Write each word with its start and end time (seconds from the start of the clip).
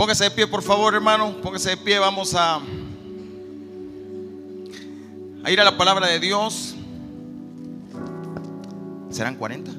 Póngase 0.00 0.24
de 0.24 0.30
pie, 0.30 0.46
por 0.46 0.62
favor, 0.62 0.94
hermano. 0.94 1.36
Póngase 1.42 1.68
de 1.68 1.76
pie. 1.76 1.98
Vamos 1.98 2.34
a, 2.34 2.58
ir 5.46 5.60
a 5.60 5.64
la 5.64 5.76
palabra 5.76 6.06
de 6.06 6.18
Dios. 6.18 6.74
¿Serán 9.10 9.34
40? 9.34 9.70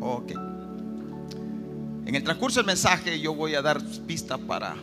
Ok. 0.00 0.30
En 2.06 2.14
el 2.14 2.22
transcurso 2.22 2.60
del 2.60 2.66
mensaje 2.66 3.18
yo 3.18 3.34
voy 3.34 3.56
a 3.56 3.62
dar 3.62 3.82
pista 4.06 4.38
para... 4.38 4.76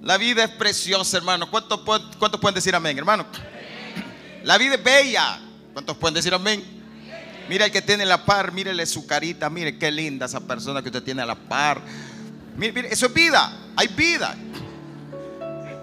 La 0.00 0.16
vida 0.16 0.44
es 0.44 0.50
preciosa, 0.50 1.16
hermano. 1.16 1.50
¿Cuántos 1.50 1.80
cuánto 2.20 2.38
pueden 2.38 2.54
decir 2.54 2.72
amén, 2.76 2.96
hermano? 2.96 3.26
La 4.44 4.56
vida 4.58 4.76
es 4.76 4.84
bella. 4.84 5.40
¿Cuántos 5.72 5.96
pueden 5.96 6.14
decir 6.14 6.32
amén? 6.32 6.75
Mira 7.48 7.66
el 7.66 7.72
que 7.72 7.82
tiene 7.82 8.04
la 8.04 8.24
par, 8.24 8.52
mírele 8.52 8.86
su 8.86 9.06
carita, 9.06 9.48
mire 9.48 9.78
qué 9.78 9.90
linda 9.90 10.26
esa 10.26 10.40
persona 10.40 10.82
que 10.82 10.88
usted 10.88 11.02
tiene 11.02 11.22
a 11.22 11.26
la 11.26 11.36
par. 11.36 11.80
Mire, 12.56 12.72
mire, 12.72 12.88
eso 12.92 13.06
es 13.06 13.14
vida, 13.14 13.52
hay 13.76 13.88
vida. 13.88 14.34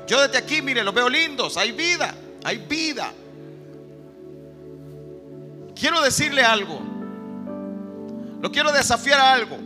Yo 0.08 0.22
desde 0.22 0.38
aquí, 0.38 0.62
mire, 0.62 0.84
los 0.84 0.94
veo 0.94 1.10
lindos, 1.10 1.56
hay 1.58 1.72
vida, 1.72 2.14
hay 2.44 2.58
vida. 2.58 3.14
Quiero 5.76 6.02
decirle 6.02 6.44
algo. 6.44 6.82
Lo 8.42 8.52
quiero 8.52 8.72
desafiar 8.72 9.20
a 9.20 9.34
algo. 9.34 9.58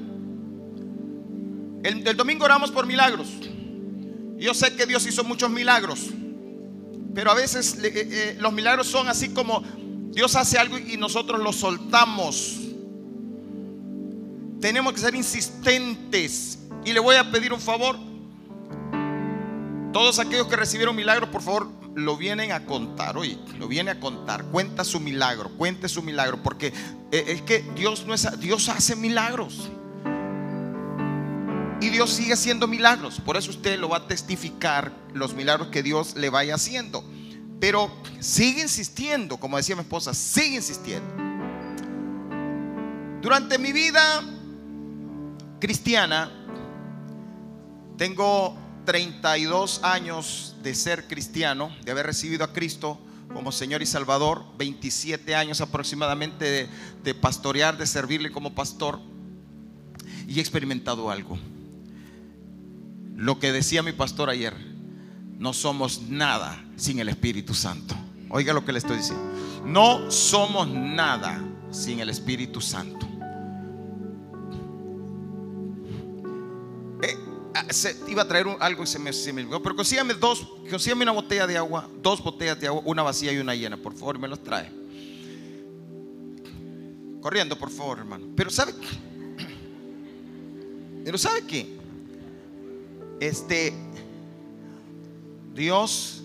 El, 1.84 2.16
domingo 2.16 2.46
oramos 2.46 2.72
por 2.72 2.86
milagros. 2.86 3.28
Yo 4.38 4.54
sé 4.54 4.76
que 4.76 4.86
Dios 4.86 5.06
hizo 5.08 5.24
muchos 5.24 5.50
milagros. 5.50 6.08
Pero 7.16 7.32
a 7.32 7.34
veces 7.34 7.78
eh, 7.84 7.92
eh, 7.94 8.38
los 8.40 8.54
milagros 8.54 8.88
son 8.88 9.08
así 9.08 9.30
como 9.30 9.64
Dios 10.12 10.36
hace 10.36 10.58
algo 10.58 10.78
y 10.78 10.98
nosotros 10.98 11.42
lo 11.42 11.54
soltamos. 11.54 12.58
Tenemos 14.60 14.94
que 14.94 15.00
ser 15.00 15.16
insistentes. 15.16 16.60
Y 16.86 16.94
le 16.94 17.00
voy 17.00 17.16
a 17.16 17.30
pedir 17.32 17.54
un 17.54 17.60
favor. 17.60 17.98
Todos 19.94 20.20
aquellos 20.20 20.48
que 20.48 20.56
recibieron 20.56 20.96
milagros, 20.96 21.30
por 21.30 21.42
favor, 21.42 21.70
lo 21.98 22.16
vienen 22.16 22.52
a 22.52 22.64
contar, 22.66 23.18
oye, 23.18 23.40
lo 23.58 23.68
viene 23.68 23.90
a 23.90 24.00
contar, 24.00 24.46
cuenta 24.46 24.84
su 24.84 25.00
milagro, 25.00 25.50
cuente 25.58 25.90
su 25.90 26.04
milagro, 26.04 26.44
porque 26.44 26.68
eh, 27.12 27.26
es 27.28 27.42
que 27.42 27.66
Dios 27.76 28.06
no 28.06 28.14
es, 28.14 28.28
Dios 28.40 28.70
hace 28.70 28.96
milagros. 28.96 29.72
Y 31.82 31.90
Dios 31.90 32.12
sigue 32.12 32.34
haciendo 32.34 32.68
milagros, 32.68 33.20
por 33.20 33.36
eso 33.36 33.50
usted 33.50 33.80
lo 33.80 33.90
va 33.90 33.98
a 33.98 34.08
testificar 34.08 34.92
los 35.14 35.34
milagros 35.34 35.70
que 35.70 35.82
Dios 35.82 36.16
le 36.16 36.30
vaya 36.30 36.54
haciendo. 36.54 37.04
Pero 37.60 37.92
sigue 38.20 38.62
insistiendo, 38.62 39.38
como 39.38 39.58
decía 39.58 39.76
mi 39.76 39.82
esposa, 39.82 40.14
sigue 40.14 40.56
insistiendo. 40.58 41.08
Durante 43.22 43.58
mi 43.58 43.72
vida 43.72 44.24
cristiana, 45.60 46.32
tengo 47.98 48.56
32 48.86 49.84
años 49.84 50.56
de 50.64 50.76
ser 50.76 51.08
cristiano, 51.08 51.76
de 51.84 51.92
haber 51.92 52.06
recibido 52.06 52.46
a 52.46 52.54
Cristo 52.54 53.00
como 53.34 53.52
Señor 53.52 53.82
y 53.82 53.86
Salvador, 53.86 54.46
27 54.58 55.36
años 55.36 55.62
aproximadamente 55.62 56.70
de, 57.04 57.14
pastorear, 57.14 57.78
de 57.78 57.86
servirle 57.86 58.32
como 58.32 58.56
pastor, 58.56 59.00
y 60.28 60.38
he 60.38 60.42
experimentado 60.42 61.12
algo. 61.12 61.38
Lo 63.16 63.40
que 63.40 63.52
decía 63.52 63.84
mi 63.84 63.92
pastor 63.92 64.30
ayer, 64.30 64.56
no 65.38 65.54
somos 65.54 66.02
nada 66.02 66.64
sin 66.76 67.00
el 67.00 67.10
Espíritu 67.10 67.54
Santo. 67.54 67.96
Oiga 68.30 68.54
lo 68.54 68.66
que 68.66 68.72
le 68.72 68.80
estoy 68.80 68.98
diciendo. 68.98 69.24
No 69.66 70.12
somos 70.12 70.68
nada 70.68 71.42
sin 71.72 72.00
el 72.00 72.10
Espíritu 72.10 72.62
Santo. 72.62 73.08
Ah, 77.58 77.66
iba 78.08 78.22
a 78.22 78.28
traer 78.28 78.46
algo 78.60 78.84
y 78.84 78.88
se 78.88 79.00
me, 79.00 79.12
se 79.12 79.34
Pero 79.34 79.76
consígame 79.76 80.14
dos, 80.14 80.48
consígame 80.70 81.04
una 81.04 81.12
botella 81.12 81.48
de 81.48 81.58
agua, 81.58 81.90
dos 82.04 82.24
botellas 82.24 82.60
de 82.60 82.68
agua, 82.68 82.84
una 82.86 83.02
vacía 83.02 83.32
y 83.34 83.38
una 83.38 83.56
llena, 83.56 83.78
por 83.78 83.94
favor, 83.96 84.20
me 84.20 84.28
los 84.28 84.44
trae. 84.44 84.72
Corriendo, 87.20 87.58
por 87.58 87.72
favor, 87.72 87.98
hermano. 87.98 88.28
Pero 88.36 88.52
¿sabe 88.52 88.74
Pero 91.04 91.18
¿sabe 91.18 91.48
qué? 91.48 91.78
Este 93.20 93.74
Dios 95.58 96.22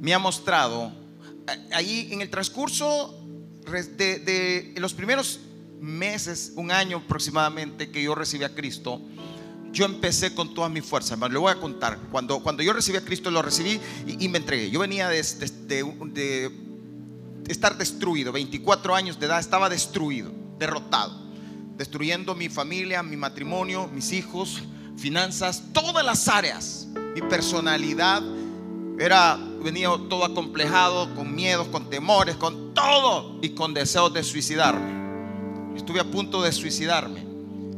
me 0.00 0.14
ha 0.14 0.18
mostrado 0.18 0.92
ahí 1.72 2.08
en 2.10 2.22
el 2.22 2.30
transcurso 2.30 3.20
de, 3.66 4.74
los 4.76 4.94
primeros 4.94 5.40
meses, 5.80 6.52
un 6.56 6.70
año 6.70 6.98
aproximadamente 6.98 7.90
que 7.90 8.02
yo 8.02 8.14
recibí 8.14 8.44
a 8.44 8.54
Cristo, 8.54 9.00
yo 9.70 9.84
empecé 9.84 10.34
con 10.34 10.54
toda 10.54 10.68
mi 10.68 10.80
fuerza, 10.80 11.14
hermano. 11.14 11.34
Le 11.34 11.38
voy 11.40 11.52
a 11.52 11.56
contar. 11.56 11.98
Cuando, 12.10 12.42
cuando 12.42 12.62
yo 12.62 12.72
recibí 12.72 12.96
a 12.96 13.04
Cristo, 13.04 13.30
lo 13.30 13.42
recibí 13.42 13.80
y, 14.06 14.28
me 14.28 14.38
entregué. 14.38 14.70
Yo 14.70 14.80
venía 14.80 15.08
de, 15.08 15.18
estar 17.48 17.76
destruido, 17.76 18.32
24 18.32 18.94
años 18.94 19.18
de 19.18 19.26
edad, 19.26 19.40
estaba 19.40 19.68
destruido, 19.68 20.32
derrotado, 20.58 21.20
destruyendo 21.76 22.34
mi 22.34 22.48
familia, 22.48 23.02
mi 23.02 23.16
matrimonio, 23.16 23.88
mis 23.88 24.12
hijos, 24.12 24.62
finanzas, 24.96 25.64
todas 25.72 26.04
las 26.04 26.28
áreas. 26.28 26.83
Mi 27.14 27.22
personalidad 27.22 28.22
era, 28.98 29.38
venía 29.62 29.88
todo 30.08 30.24
acomplejado, 30.24 31.14
con 31.14 31.34
miedos, 31.34 31.68
con 31.68 31.88
temores, 31.88 32.36
con 32.36 32.74
todo 32.74 33.38
y 33.40 33.50
con 33.50 33.74
deseos 33.74 34.12
de 34.12 34.22
suicidarme. 34.22 35.76
Estuve 35.76 36.00
a 36.00 36.04
punto 36.04 36.42
de 36.42 36.52
suicidarme. 36.52 37.24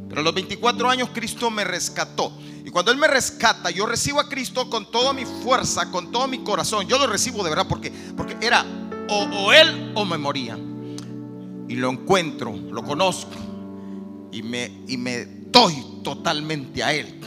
Pero 0.08 0.20
a 0.20 0.24
los 0.24 0.34
24 0.34 0.88
años 0.88 1.10
Cristo 1.12 1.50
me 1.50 1.64
rescató. 1.64 2.32
Y 2.64 2.70
cuando 2.70 2.90
Él 2.90 2.98
me 2.98 3.06
rescata, 3.06 3.70
yo 3.70 3.86
recibo 3.86 4.20
a 4.20 4.28
Cristo 4.28 4.68
con 4.68 4.90
toda 4.90 5.12
mi 5.12 5.24
fuerza, 5.24 5.90
con 5.90 6.10
todo 6.10 6.26
mi 6.26 6.38
corazón. 6.38 6.86
Yo 6.86 6.98
lo 6.98 7.06
recibo 7.06 7.42
de 7.44 7.50
verdad 7.50 7.66
porque, 7.68 7.92
porque 8.16 8.36
era 8.40 8.64
o, 9.08 9.52
Él 9.52 9.92
o 9.94 10.04
me 10.04 10.18
moría. 10.18 10.58
Y 11.68 11.74
lo 11.74 11.90
encuentro, 11.90 12.54
lo 12.56 12.82
conozco 12.82 13.32
y 14.32 14.42
me, 14.42 14.82
y 14.86 14.96
me 14.96 15.26
doy 15.26 15.74
totalmente 16.02 16.82
a 16.82 16.92
Él. 16.92 17.20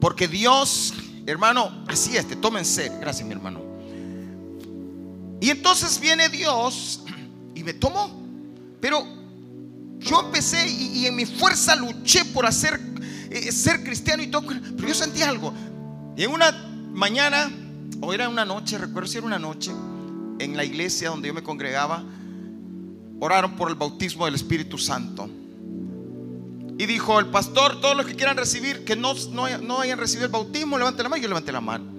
Porque 0.00 0.28
Dios, 0.28 0.94
hermano, 1.26 1.84
así 1.88 2.16
es, 2.16 2.26
te 2.26 2.36
toma 2.36 2.58
en 2.58 2.64
serio. 2.64 2.98
Gracias, 3.00 3.26
mi 3.26 3.34
hermano. 3.34 3.60
Y 5.40 5.50
entonces 5.50 6.00
viene 6.00 6.28
Dios 6.28 7.02
y 7.54 7.62
me 7.62 7.74
tomó. 7.74 8.24
Pero 8.80 9.04
yo 9.98 10.20
empecé 10.20 10.66
y, 10.68 11.06
en 11.06 11.16
mi 11.16 11.26
fuerza 11.26 11.74
luché 11.76 12.24
por 12.26 12.46
hacer 12.46 12.80
eh, 13.30 13.50
ser 13.52 13.82
cristiano 13.82 14.22
y 14.22 14.28
todo, 14.28 14.42
pero 14.76 14.88
yo 14.88 14.94
sentí 14.94 15.22
algo. 15.22 15.52
Y 16.16 16.22
en 16.22 16.30
una 16.30 16.52
mañana, 16.92 17.50
o 18.00 18.14
era 18.14 18.28
una 18.28 18.44
noche, 18.44 18.78
recuerdo 18.78 19.08
si 19.08 19.18
era 19.18 19.26
una 19.26 19.38
noche, 19.38 19.72
en 20.38 20.56
la 20.56 20.64
iglesia 20.64 21.10
donde 21.10 21.28
yo 21.28 21.34
me 21.34 21.42
congregaba, 21.42 22.04
oraron 23.20 23.56
por 23.56 23.68
el 23.68 23.74
bautismo 23.74 24.24
del 24.24 24.34
Espíritu 24.34 24.78
Santo. 24.78 25.28
Y 26.78 26.86
dijo 26.86 27.18
el 27.18 27.26
pastor, 27.26 27.80
todos 27.80 27.96
los 27.96 28.04
que 28.04 28.14
quieran 28.14 28.36
recibir, 28.36 28.84
que 28.84 28.96
no, 28.96 29.14
no, 29.30 29.58
no 29.58 29.80
hayan 29.80 29.98
recibido 29.98 30.26
el 30.26 30.32
bautismo, 30.32 30.76
levanten 30.76 31.04
la 31.04 31.08
mano. 31.08 31.18
Y 31.18 31.22
yo 31.22 31.28
levanté 31.28 31.52
la 31.52 31.60
mano. 31.60 31.96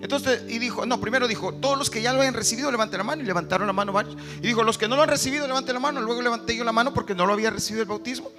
Entonces, 0.00 0.42
y 0.48 0.58
dijo, 0.58 0.86
no, 0.86 0.98
primero 0.98 1.28
dijo, 1.28 1.54
todos 1.54 1.78
los 1.78 1.90
que 1.90 2.00
ya 2.00 2.12
lo 2.12 2.22
hayan 2.22 2.34
recibido, 2.34 2.70
levanten 2.70 2.98
la 2.98 3.04
mano. 3.04 3.22
Y 3.22 3.26
levantaron 3.26 3.66
la 3.66 3.72
mano 3.72 3.92
varios. 3.92 4.16
Y 4.38 4.46
dijo, 4.46 4.62
los 4.62 4.78
que 4.78 4.88
no 4.88 4.96
lo 4.96 5.02
han 5.02 5.08
recibido, 5.08 5.46
levanten 5.46 5.74
la 5.74 5.80
mano. 5.80 6.00
Luego 6.00 6.22
levanté 6.22 6.56
yo 6.56 6.64
la 6.64 6.72
mano 6.72 6.94
porque 6.94 7.14
no 7.14 7.26
lo 7.26 7.34
había 7.34 7.50
recibido 7.50 7.82
el 7.82 7.88
bautismo. 7.88 8.30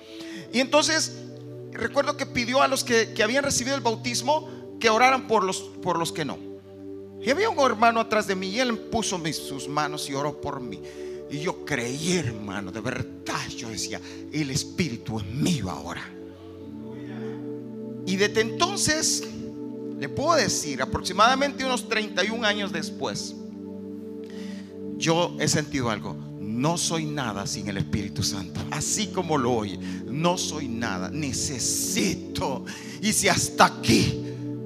Y 0.51 0.59
entonces, 0.59 1.13
recuerdo 1.71 2.17
que 2.17 2.25
pidió 2.25 2.61
a 2.61 2.67
los 2.67 2.83
que, 2.83 3.13
habían 3.23 3.43
recibido 3.43 3.75
el 3.75 3.81
bautismo 3.81 4.49
que 4.79 4.89
oraran 4.89 5.27
por 5.27 5.43
los, 5.43 5.61
por 5.81 5.99
los 5.99 6.11
que 6.11 6.25
no. 6.25 6.37
Y 7.21 7.29
había 7.29 7.49
un 7.49 7.59
hermano 7.59 7.99
atrás 7.99 8.27
de 8.27 8.35
mí 8.35 8.49
y 8.49 8.59
él 8.59 8.77
puso 8.77 9.21
sus 9.33 9.69
manos 9.69 10.09
y 10.09 10.15
oró 10.15 10.41
por 10.41 10.59
mí. 10.59 10.81
Y 11.33 11.39
yo 11.39 11.65
creí, 11.65 12.13
hermano, 12.13 12.71
de 12.71 12.79
verdad. 12.79 13.49
Yo 13.57 13.69
decía, 13.69 13.99
el 14.31 14.51
Espíritu 14.51 15.19
es 15.19 15.25
mío 15.25 15.71
ahora. 15.71 16.03
Y 18.05 18.15
desde 18.17 18.41
entonces 18.41 19.23
le 19.99 20.09
puedo 20.09 20.35
decir, 20.35 20.79
aproximadamente 20.83 21.65
unos 21.65 21.89
31 21.89 22.45
años 22.45 22.71
después, 22.71 23.35
yo 24.97 25.35
he 25.39 25.47
sentido 25.47 25.89
algo. 25.89 26.15
No 26.39 26.77
soy 26.77 27.07
nada 27.07 27.47
sin 27.47 27.67
el 27.67 27.77
Espíritu 27.77 28.21
Santo. 28.21 28.61
Así 28.69 29.07
como 29.07 29.35
lo 29.39 29.53
oye, 29.53 29.79
no 30.05 30.37
soy 30.37 30.67
nada. 30.67 31.09
Necesito. 31.09 32.63
Y 33.01 33.11
si 33.11 33.27
hasta 33.27 33.65
aquí 33.65 34.23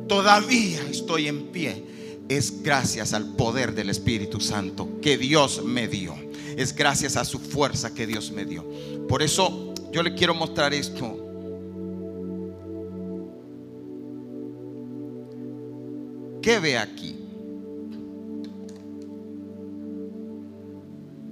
todavía 0.10 0.82
estoy 0.90 1.30
en 1.30 1.48
pie, 1.48 1.86
es 2.28 2.62
gracias 2.62 3.14
al 3.14 3.38
poder 3.38 3.74
del 3.74 3.90
Espíritu 3.90 4.42
Santo 4.42 5.00
que 5.02 5.18
Dios 5.18 5.64
me 5.64 5.88
dio 5.88 6.27
es 6.58 6.76
gracias 6.76 7.16
a 7.16 7.24
su 7.24 7.38
fuerza 7.38 7.94
que 7.94 8.08
Dios 8.08 8.32
me 8.32 8.44
dio. 8.44 8.66
Por 9.08 9.22
eso 9.22 9.76
yo 9.92 10.02
le 10.02 10.16
quiero 10.16 10.34
mostrar 10.34 10.74
esto. 10.74 11.24
¿Qué 16.42 16.60
ve 16.60 16.78
aquí? 16.78 17.16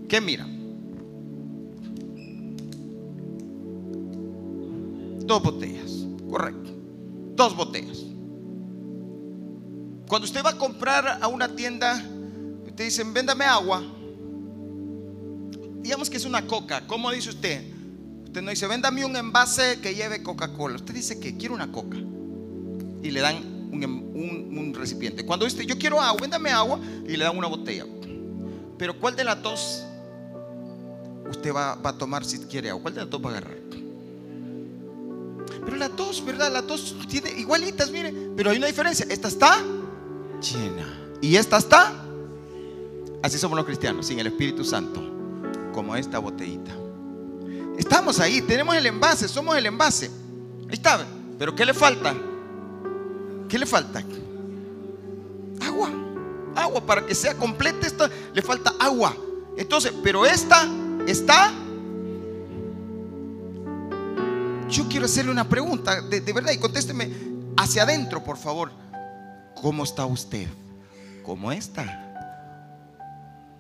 ¿Qué 0.08 0.22
mira? 0.22 0.46
Dos 5.26 5.42
botellas, 5.42 6.06
correcto. 6.30 6.70
Dos 7.36 7.58
botellas. 7.58 8.04
Cuando 10.08 10.26
usted 10.26 10.44
va 10.46 10.52
a 10.52 10.58
comprar 10.58 11.18
a 11.20 11.28
una 11.28 11.56
tienda, 11.56 11.96
usted 12.68 12.86
dice, 12.86 13.04
véndame 13.04 13.46
agua. 13.46 13.95
Digamos 15.86 16.10
que 16.10 16.18
es 16.18 16.26
una 16.26 16.48
coca. 16.48 16.88
¿Cómo 16.88 17.12
dice 17.12 17.30
usted? 17.30 17.64
Usted 18.24 18.42
no 18.42 18.50
dice, 18.50 18.66
véndame 18.66 19.06
un 19.06 19.16
envase 19.16 19.80
que 19.82 19.94
lleve 19.94 20.24
Coca-Cola. 20.24 20.78
Usted 20.78 20.96
dice 20.96 21.20
que 21.20 21.38
quiere 21.38 21.54
una 21.54 21.72
coca. 21.72 21.96
Y 23.04 23.12
le 23.12 23.20
dan 23.20 23.36
un, 23.72 24.74
recipiente. 24.76 25.24
Cuando 25.24 25.46
usted, 25.46 25.62
yo 25.62 25.78
quiero 25.78 26.02
agua, 26.02 26.20
véndame 26.20 26.50
agua. 26.50 26.80
Y 27.08 27.16
le 27.16 27.24
dan 27.24 27.38
una 27.38 27.46
botella. 27.46 27.86
Pero 28.80 29.00
¿cuál 29.00 29.16
de 29.16 29.26
las 29.26 29.40
dos 29.44 29.84
usted 31.30 31.54
va, 31.54 31.76
va 31.76 31.92
a 31.92 31.98
tomar 32.00 32.26
si 32.26 32.40
quiere 32.40 32.72
agua? 32.72 32.82
¿Cuál 32.82 32.96
de 32.96 33.02
las 33.02 33.10
dos 33.12 33.24
va 33.24 33.30
a 33.30 33.32
agarrar? 33.34 33.58
Pero 35.66 35.78
las 35.78 35.96
dos, 35.96 36.26
¿verdad? 36.26 36.52
Las 36.52 36.66
dos 36.66 36.96
tiene 37.08 37.30
igualitas, 37.38 37.92
mire. 37.92 38.12
Pero 38.36 38.50
hay 38.50 38.58
una 38.58 38.66
diferencia. 38.66 39.06
Esta 39.08 39.28
está 39.28 39.60
llena. 40.42 41.12
Y 41.22 41.36
esta 41.36 41.60
está. 41.60 41.94
Así 43.22 43.38
somos 43.38 43.56
los 43.56 43.68
cristianos, 43.68 44.08
sin 44.08 44.18
el 44.18 44.26
Espíritu 44.26 44.66
Santo. 44.66 45.15
Como 45.76 45.94
esta 45.94 46.20
botellita. 46.20 46.72
Estamos 47.78 48.22
ahí, 48.22 48.42
tenemos 48.42 48.74
el 48.78 48.86
envase, 48.86 49.28
somos 49.28 49.58
el 49.58 49.66
envase. 49.66 50.10
Ahí 50.70 50.74
está. 50.76 51.06
Pero 51.38 51.54
¿qué 51.54 51.66
le 51.66 51.74
falta? 51.74 52.16
¿Qué 53.50 53.60
le 53.60 53.66
falta? 53.66 54.02
Agua. 55.62 55.90
Agua 56.56 56.80
para 56.80 57.06
que 57.06 57.14
sea 57.14 57.36
completa 57.36 57.86
esta, 57.86 58.10
le 58.34 58.42
falta 58.42 58.74
agua. 58.80 59.14
Entonces, 59.58 59.94
pero 60.02 60.26
esta 60.26 60.66
está 61.06 61.52
yo 64.70 64.88
quiero 64.88 65.06
hacerle 65.06 65.32
una 65.32 65.48
pregunta, 65.48 66.02
de, 66.02 66.22
verdad, 66.34 66.54
y 66.54 66.58
contésteme 66.58 67.12
hacia 67.58 67.84
adentro, 67.84 68.24
por 68.24 68.38
favor. 68.38 68.72
¿Cómo 69.62 69.84
está 69.84 70.06
usted? 70.06 70.48
¿Cómo 71.22 71.52
está? 71.52 71.84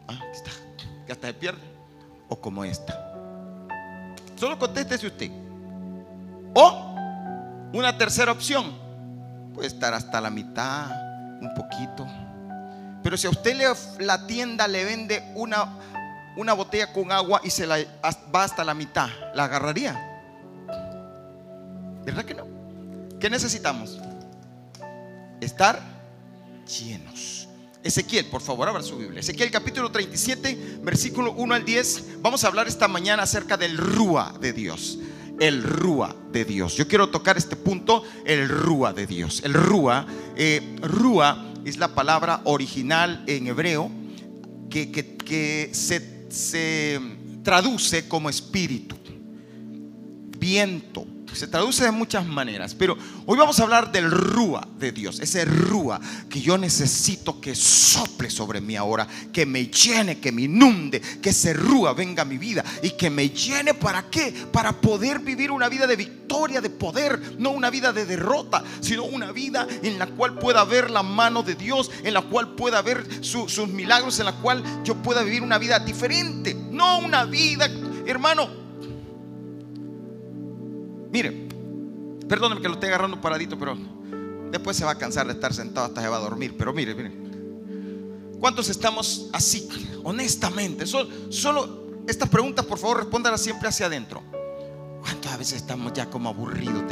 Ah, 0.07 0.19
está. 0.31 0.51
¿Ya 1.07 1.13
está 1.13 1.27
de 1.27 1.33
pierde? 1.33 1.74
¿O 2.29 2.39
cómo 2.39 2.63
está? 2.63 3.13
Solo 4.35 4.57
contéstese 4.57 5.07
usted. 5.07 5.31
O 6.53 6.95
una 7.73 7.97
tercera 7.97 8.31
opción. 8.31 8.73
Puede 9.53 9.67
estar 9.67 9.93
hasta 9.93 10.19
la 10.19 10.29
mitad, 10.29 10.89
un 11.41 11.53
poquito. 11.53 12.05
Pero 13.03 13.17
si 13.17 13.27
a 13.27 13.29
usted 13.29 13.55
le, 13.55 13.65
la 14.03 14.25
tienda 14.25 14.67
le 14.67 14.83
vende 14.83 15.31
una, 15.35 15.77
una 16.35 16.53
botella 16.53 16.91
con 16.91 17.11
agua 17.11 17.39
y 17.43 17.49
se 17.49 17.67
la 17.67 17.77
va 18.33 18.43
hasta 18.43 18.63
la 18.63 18.73
mitad, 18.73 19.07
¿la 19.33 19.45
agarraría? 19.45 19.93
¿Verdad 22.03 22.25
que 22.25 22.33
no? 22.33 22.45
¿Qué 23.19 23.29
necesitamos? 23.29 23.99
Estar 25.39 25.79
llenos. 26.65 27.44
Ezequiel, 27.85 28.25
por 28.25 28.41
favor, 28.41 28.67
abra 28.67 28.81
su 28.81 28.97
Biblia. 28.97 29.19
Ezequiel 29.19 29.51
capítulo 29.51 29.91
37, 29.91 30.79
versículo 30.81 31.33
1 31.33 31.53
al 31.53 31.63
10. 31.63 32.19
Vamos 32.19 32.43
a 32.43 32.47
hablar 32.47 32.67
esta 32.67 32.87
mañana 32.87 33.21
acerca 33.21 33.57
del 33.57 33.77
Rúa 33.77 34.33
de 34.41 34.53
Dios. 34.53 34.97
El 35.39 35.61
Rúa 35.61 36.15
de 36.31 36.45
Dios. 36.45 36.75
Yo 36.77 36.87
quiero 36.87 37.11
tocar 37.11 37.37
este 37.37 37.55
punto, 37.55 38.03
el 38.25 38.49
Rúa 38.49 38.91
de 38.91 39.05
Dios. 39.05 39.43
El 39.45 39.53
Rúa, 39.53 40.07
eh, 40.35 40.77
Rúa 40.81 41.53
es 41.63 41.77
la 41.77 41.93
palabra 41.93 42.41
original 42.45 43.23
en 43.27 43.45
hebreo 43.45 43.91
que, 44.71 45.69
se 45.71 46.99
traduce 47.43 48.07
como 48.07 48.31
espíritu, 48.31 48.95
viento, 50.39 51.05
se 51.35 51.47
traduce 51.47 51.83
de 51.83 51.91
muchas 51.91 52.25
maneras, 52.25 52.73
pero 52.73 52.97
hoy 53.25 53.37
vamos 53.37 53.59
a 53.59 53.63
hablar 53.63 53.91
del 53.91 54.09
rúa 54.09 54.67
de 54.77 54.91
Dios, 54.91 55.19
ese 55.19 55.45
rúa 55.45 55.99
que 56.29 56.41
yo 56.41 56.57
necesito 56.57 57.39
que 57.41 57.55
sople 57.55 58.29
sobre 58.29 58.61
mí 58.61 58.75
ahora, 58.75 59.07
que 59.31 59.45
me 59.45 59.67
llene, 59.67 60.19
que 60.19 60.31
me 60.31 60.43
inunde, 60.43 61.01
que 61.21 61.29
ese 61.29 61.53
rúa 61.53 61.93
venga 61.93 62.23
a 62.23 62.25
mi 62.25 62.37
vida 62.37 62.63
y 62.81 62.91
que 62.91 63.09
me 63.09 63.29
llene 63.29 63.73
para 63.73 64.09
qué? 64.09 64.33
Para 64.51 64.73
poder 64.73 65.19
vivir 65.19 65.51
una 65.51 65.69
vida 65.69 65.87
de 65.87 65.95
victoria, 65.95 66.61
de 66.61 66.69
poder, 66.69 67.35
no 67.37 67.51
una 67.51 67.69
vida 67.69 67.93
de 67.93 68.05
derrota, 68.05 68.63
sino 68.81 69.03
una 69.03 69.31
vida 69.31 69.67
en 69.83 69.99
la 69.99 70.07
cual 70.07 70.39
pueda 70.39 70.63
ver 70.63 70.89
la 70.89 71.03
mano 71.03 71.43
de 71.43 71.55
Dios, 71.55 71.91
en 72.03 72.13
la 72.13 72.21
cual 72.21 72.55
pueda 72.55 72.81
ver 72.81 73.05
sus 73.21 73.67
milagros, 73.67 74.19
en 74.19 74.25
la 74.25 74.33
cual 74.33 74.63
yo 74.83 74.95
pueda 74.95 75.23
vivir 75.23 75.41
una 75.41 75.57
vida 75.57 75.79
diferente, 75.79 76.53
no 76.53 76.99
una 76.99 77.25
vida, 77.25 77.69
hermano, 78.05 78.64
Mire, 81.15 81.31
perdóneme 82.27 82.59
que 82.59 82.67
lo 82.67 82.73
esté 82.73 82.87
agarrando 82.87 83.21
paradito, 83.21 83.57
pero 83.57 83.77
después 84.51 84.75
se 84.75 84.83
va 84.83 84.91
a 84.91 84.97
cansar 84.97 85.25
de 85.25 85.31
estar 85.31 85.53
sentado 85.53 85.85
hasta 85.85 86.01
se 86.01 86.09
va 86.09 86.17
a 86.17 86.19
dormir. 86.19 86.55
Pero 86.57 86.73
mire, 86.73 86.93
mire. 86.93 87.13
¿Cuántos 88.37 88.67
estamos 88.67 89.29
así? 89.31 89.65
Honestamente. 90.03 90.85
Solo, 90.85 92.03
estas 92.05 92.27
preguntas, 92.27 92.65
por 92.65 92.77
favor, 92.77 92.97
respóndalas 92.97 93.39
siempre 93.39 93.69
hacia 93.69 93.85
adentro. 93.85 94.23
¿Cuántas 94.99 95.37
veces 95.37 95.61
estamos 95.61 95.93
ya 95.93 96.09
como 96.09 96.27
aburridos 96.27 96.83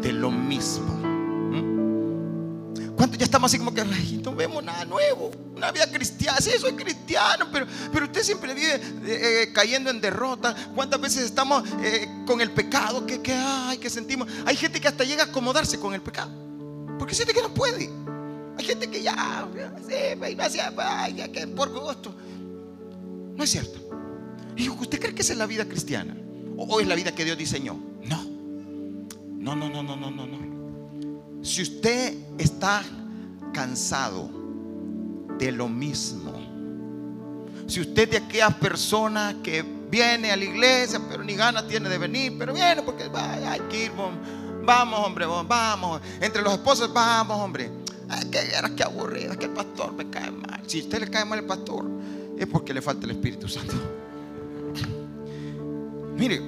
de 0.00 0.12
lo 0.14 0.30
mismo? 0.30 1.15
¿Cuántos 2.96 3.18
ya 3.18 3.24
estamos 3.24 3.50
así 3.50 3.58
como 3.58 3.74
que 3.74 3.84
no 3.84 4.34
vemos 4.34 4.64
nada 4.64 4.86
nuevo? 4.86 5.30
Una 5.54 5.70
vida 5.70 5.90
cristiana, 5.90 6.40
sí, 6.40 6.50
soy 6.58 6.72
cristiano, 6.72 7.46
pero, 7.52 7.66
pero 7.92 8.06
usted 8.06 8.22
siempre 8.22 8.54
vive 8.54 8.74
eh, 8.74 8.80
eh, 9.04 9.52
cayendo 9.52 9.90
en 9.90 10.00
derrota. 10.00 10.56
¿Cuántas 10.74 10.98
veces 11.00 11.24
estamos 11.24 11.62
eh, 11.82 12.08
con 12.26 12.40
el 12.40 12.50
pecado 12.52 13.06
que, 13.06 13.20
que, 13.20 13.38
que 13.80 13.90
sentimos? 13.90 14.28
Hay 14.46 14.56
gente 14.56 14.80
que 14.80 14.88
hasta 14.88 15.04
llega 15.04 15.24
a 15.24 15.26
acomodarse 15.26 15.78
con 15.78 15.92
el 15.92 16.00
pecado, 16.00 16.30
porque 16.98 17.14
siente 17.14 17.34
que 17.34 17.42
no 17.42 17.52
puede. 17.52 17.90
Hay 18.58 18.64
gente 18.64 18.88
que 18.88 19.02
ya, 19.02 19.46
sí, 19.86 19.94
ya 21.14 21.28
que 21.28 21.46
por 21.48 21.68
gusto. 21.68 22.14
No 23.36 23.44
es 23.44 23.50
cierto. 23.50 23.78
¿usted 24.80 24.98
cree 24.98 25.14
que 25.14 25.20
esa 25.20 25.34
es 25.34 25.38
la 25.38 25.46
vida 25.46 25.66
cristiana? 25.66 26.16
¿O 26.56 26.80
es 26.80 26.86
la 26.86 26.94
vida 26.94 27.14
que 27.14 27.26
Dios 27.26 27.36
diseñó? 27.36 27.78
No, 28.08 28.24
no, 29.54 29.54
no, 29.54 29.68
no, 29.68 29.96
no, 29.96 30.10
no, 30.10 30.26
no. 30.26 30.55
Si 31.46 31.62
usted 31.62 32.12
está 32.38 32.82
cansado 33.54 34.28
de 35.38 35.52
lo 35.52 35.68
mismo, 35.68 36.32
si 37.68 37.80
usted 37.80 38.10
de 38.10 38.16
aquella 38.16 38.50
persona 38.50 39.36
que 39.44 39.64
viene 39.88 40.32
a 40.32 40.36
la 40.36 40.44
iglesia, 40.44 41.00
pero 41.08 41.22
ni 41.22 41.36
ganas 41.36 41.68
tiene 41.68 41.88
de 41.88 41.98
venir, 41.98 42.34
pero 42.36 42.52
viene 42.52 42.82
porque 42.82 43.08
hay 43.14 43.60
que 43.70 43.84
ir, 43.84 43.92
vamos, 44.64 45.06
hombre, 45.06 45.24
vamos, 45.24 46.00
entre 46.20 46.42
los 46.42 46.52
esposos, 46.52 46.92
vamos, 46.92 47.38
hombre. 47.38 47.70
Ay, 48.08 48.28
que 48.28 48.40
que 48.74 48.82
aburrido, 48.82 49.38
que 49.38 49.44
el 49.44 49.52
pastor 49.52 49.92
me 49.92 50.10
cae 50.10 50.32
mal. 50.32 50.62
Si 50.66 50.80
a 50.80 50.82
usted 50.82 50.98
le 50.98 51.08
cae 51.08 51.24
mal 51.24 51.38
el 51.38 51.46
pastor, 51.46 51.88
es 52.36 52.48
porque 52.48 52.74
le 52.74 52.82
falta 52.82 53.04
el 53.04 53.12
Espíritu 53.12 53.48
Santo. 53.48 53.74
Mire, 56.16 56.42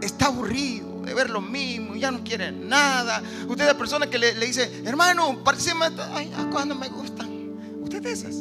está 0.00 0.28
aburrido 0.28 0.93
de 1.04 1.14
ver 1.14 1.30
lo 1.30 1.40
mismo, 1.40 1.94
ya 1.94 2.10
no 2.10 2.22
quiere 2.24 2.50
nada. 2.52 3.22
Usted 3.48 3.64
es 3.64 3.72
la 3.72 3.78
persona 3.78 4.08
que 4.08 4.18
le, 4.18 4.34
dice, 4.34 4.82
hermano, 4.84 5.42
parece 5.44 5.72
ay, 6.12 6.32
cuando 6.50 6.74
me 6.74 6.88
gustan. 6.88 7.54
Usted 7.82 8.02
de 8.02 8.12
esas. 8.12 8.36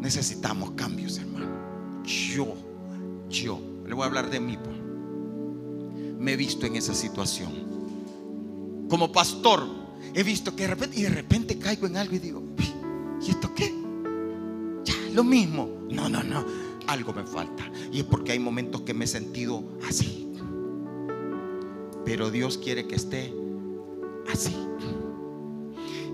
Necesitamos 0.00 0.72
cambios, 0.72 1.18
hermano. 1.18 1.46
Yo, 2.04 2.54
yo, 3.28 3.60
le 3.86 3.94
voy 3.94 4.04
a 4.04 4.06
hablar 4.06 4.30
de 4.30 4.40
mí. 4.40 4.58
Me 6.18 6.32
he 6.32 6.36
visto 6.36 6.66
en 6.66 6.76
esa 6.76 6.94
situación. 6.94 7.52
Como 8.88 9.10
pastor, 9.10 9.66
he 10.14 10.22
visto 10.22 10.54
que 10.54 10.62
de 10.62 10.68
repente, 10.68 11.00
y 11.00 11.02
de 11.02 11.10
repente 11.10 11.58
caigo 11.58 11.86
en 11.86 11.96
algo 11.96 12.14
y 12.14 12.18
digo, 12.18 12.42
¿y 13.20 13.30
esto 13.30 13.52
qué? 13.54 13.74
Ya, 14.84 14.94
lo 15.12 15.24
mismo. 15.24 15.68
No, 15.90 16.08
no, 16.08 16.22
no, 16.22 16.44
algo 16.86 17.12
me 17.12 17.24
falta. 17.24 17.70
Y 17.92 18.00
es 18.00 18.04
porque 18.04 18.32
hay 18.32 18.38
momentos 18.38 18.82
que 18.82 18.94
me 18.94 19.06
he 19.06 19.08
sentido 19.08 19.64
así 19.88 20.25
pero 22.06 22.30
Dios 22.30 22.56
quiere 22.56 22.86
que 22.86 22.94
esté 22.94 23.34
así. 24.32 24.56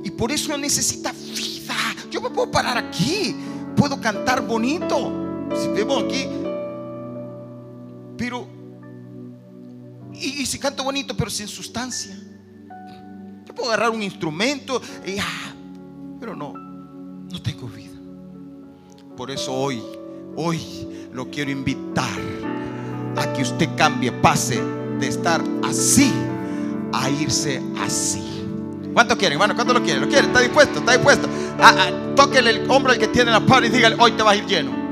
Y 0.03 0.11
por 0.11 0.33
eso 0.33 0.57
necesita 0.57 1.13
vida. 1.13 1.77
Yo 2.11 2.23
me 2.23 2.31
puedo 2.31 2.51
parar 2.51 2.79
aquí, 2.79 3.37
puedo 3.77 4.01
cantar 4.01 4.45
bonito. 4.45 5.13
Si 5.55 5.69
vemos 5.69 6.03
aquí, 6.03 6.27
pero, 8.17 8.49
y, 10.15 10.47
si 10.47 10.59
canto 10.59 10.83
bonito, 10.83 11.15
pero 11.15 11.29
sin 11.29 11.47
sustancia. 11.47 12.19
Yo 13.47 13.55
puedo 13.55 13.69
agarrar 13.69 13.91
un 13.91 14.03
instrumento 14.03 14.81
ah, 15.21 15.53
pero 16.19 16.35
no, 16.35 16.55
no 16.55 17.43
tengo 17.43 17.69
vida. 17.69 17.93
Por 19.15 19.31
eso 19.31 19.53
hoy, 19.53 19.83
hoy 20.37 20.59
lo 21.13 21.31
quiero 21.31 21.51
invitar 21.51 22.19
a 23.15 23.31
que 23.35 23.43
usted 23.43 23.69
cambie, 23.77 24.11
pase 24.11 24.82
estar 25.09 25.43
así 25.63 26.13
a 26.93 27.09
irse 27.11 27.63
así. 27.81 28.23
¿Cuánto 28.93 29.17
quieren, 29.17 29.35
hermano? 29.35 29.55
¿Cuánto 29.55 29.73
lo 29.73 29.83
quiere? 29.83 30.01
¿Lo 30.01 30.09
quiere? 30.09 30.27
¿Está 30.27 30.41
dispuesto? 30.41 30.81
¿Está 30.81 30.93
dispuesto? 30.93 31.29
Ah, 31.59 31.75
ah, 31.79 31.91
tóquele 32.15 32.51
el 32.51 32.71
hombro 32.71 32.93
al 32.93 32.99
que 32.99 33.09
tiene 33.09 33.31
la 33.31 33.41
par 33.41 33.65
y 33.65 33.71
dígale, 33.71 33.97
hoy 33.99 34.13
te 34.13 34.23
vas 34.23 34.35
a 34.35 34.37
ir 34.37 34.47
lleno. 34.47 34.83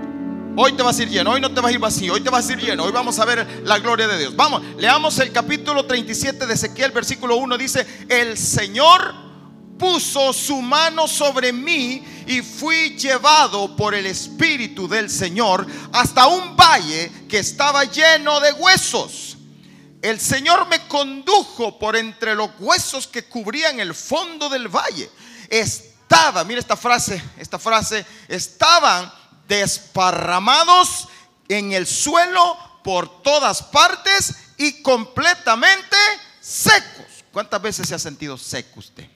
Hoy 0.56 0.72
te 0.72 0.82
vas 0.82 0.98
a 0.98 1.02
ir 1.02 1.08
lleno, 1.08 1.30
hoy 1.30 1.40
no 1.40 1.52
te 1.52 1.60
vas 1.60 1.70
a 1.70 1.74
ir 1.74 1.78
vacío, 1.78 2.14
hoy 2.14 2.20
te 2.22 2.30
vas 2.30 2.48
a 2.48 2.52
ir 2.52 2.58
lleno, 2.58 2.84
hoy 2.84 2.92
vamos 2.92 3.18
a 3.18 3.24
ver 3.24 3.62
la 3.64 3.78
gloria 3.78 4.08
de 4.08 4.18
Dios. 4.18 4.34
Vamos, 4.34 4.62
leamos 4.78 5.18
el 5.18 5.32
capítulo 5.32 5.84
37 5.84 6.46
de 6.46 6.54
Ezequiel, 6.54 6.90
versículo 6.90 7.36
1, 7.36 7.56
dice, 7.56 7.86
el 8.08 8.36
Señor 8.36 9.14
puso 9.78 10.32
su 10.32 10.60
mano 10.60 11.08
sobre 11.08 11.52
mí 11.52 12.04
y 12.26 12.42
fui 12.42 12.96
llevado 12.96 13.74
por 13.76 13.94
el 13.94 14.06
Espíritu 14.06 14.86
del 14.86 15.08
Señor 15.08 15.66
hasta 15.92 16.26
un 16.26 16.54
valle 16.56 17.10
que 17.28 17.38
estaba 17.38 17.84
lleno 17.84 18.40
de 18.40 18.52
huesos. 18.52 19.29
El 20.02 20.18
Señor 20.18 20.66
me 20.68 20.86
condujo 20.88 21.78
por 21.78 21.96
entre 21.96 22.34
los 22.34 22.50
huesos 22.58 23.06
que 23.06 23.24
cubrían 23.24 23.80
el 23.80 23.94
fondo 23.94 24.48
del 24.48 24.68
valle. 24.68 25.10
Estaba, 25.48 26.42
mira 26.44 26.60
esta 26.60 26.76
frase, 26.76 27.22
esta 27.36 27.58
frase, 27.58 28.06
estaban 28.28 29.12
desparramados 29.46 31.08
en 31.48 31.72
el 31.72 31.86
suelo 31.86 32.56
por 32.82 33.22
todas 33.22 33.62
partes 33.62 34.34
y 34.56 34.82
completamente 34.82 35.96
secos. 36.40 37.24
¿Cuántas 37.32 37.60
veces 37.60 37.88
se 37.88 37.94
ha 37.94 37.98
sentido 37.98 38.38
seco 38.38 38.80
usted? 38.80 39.08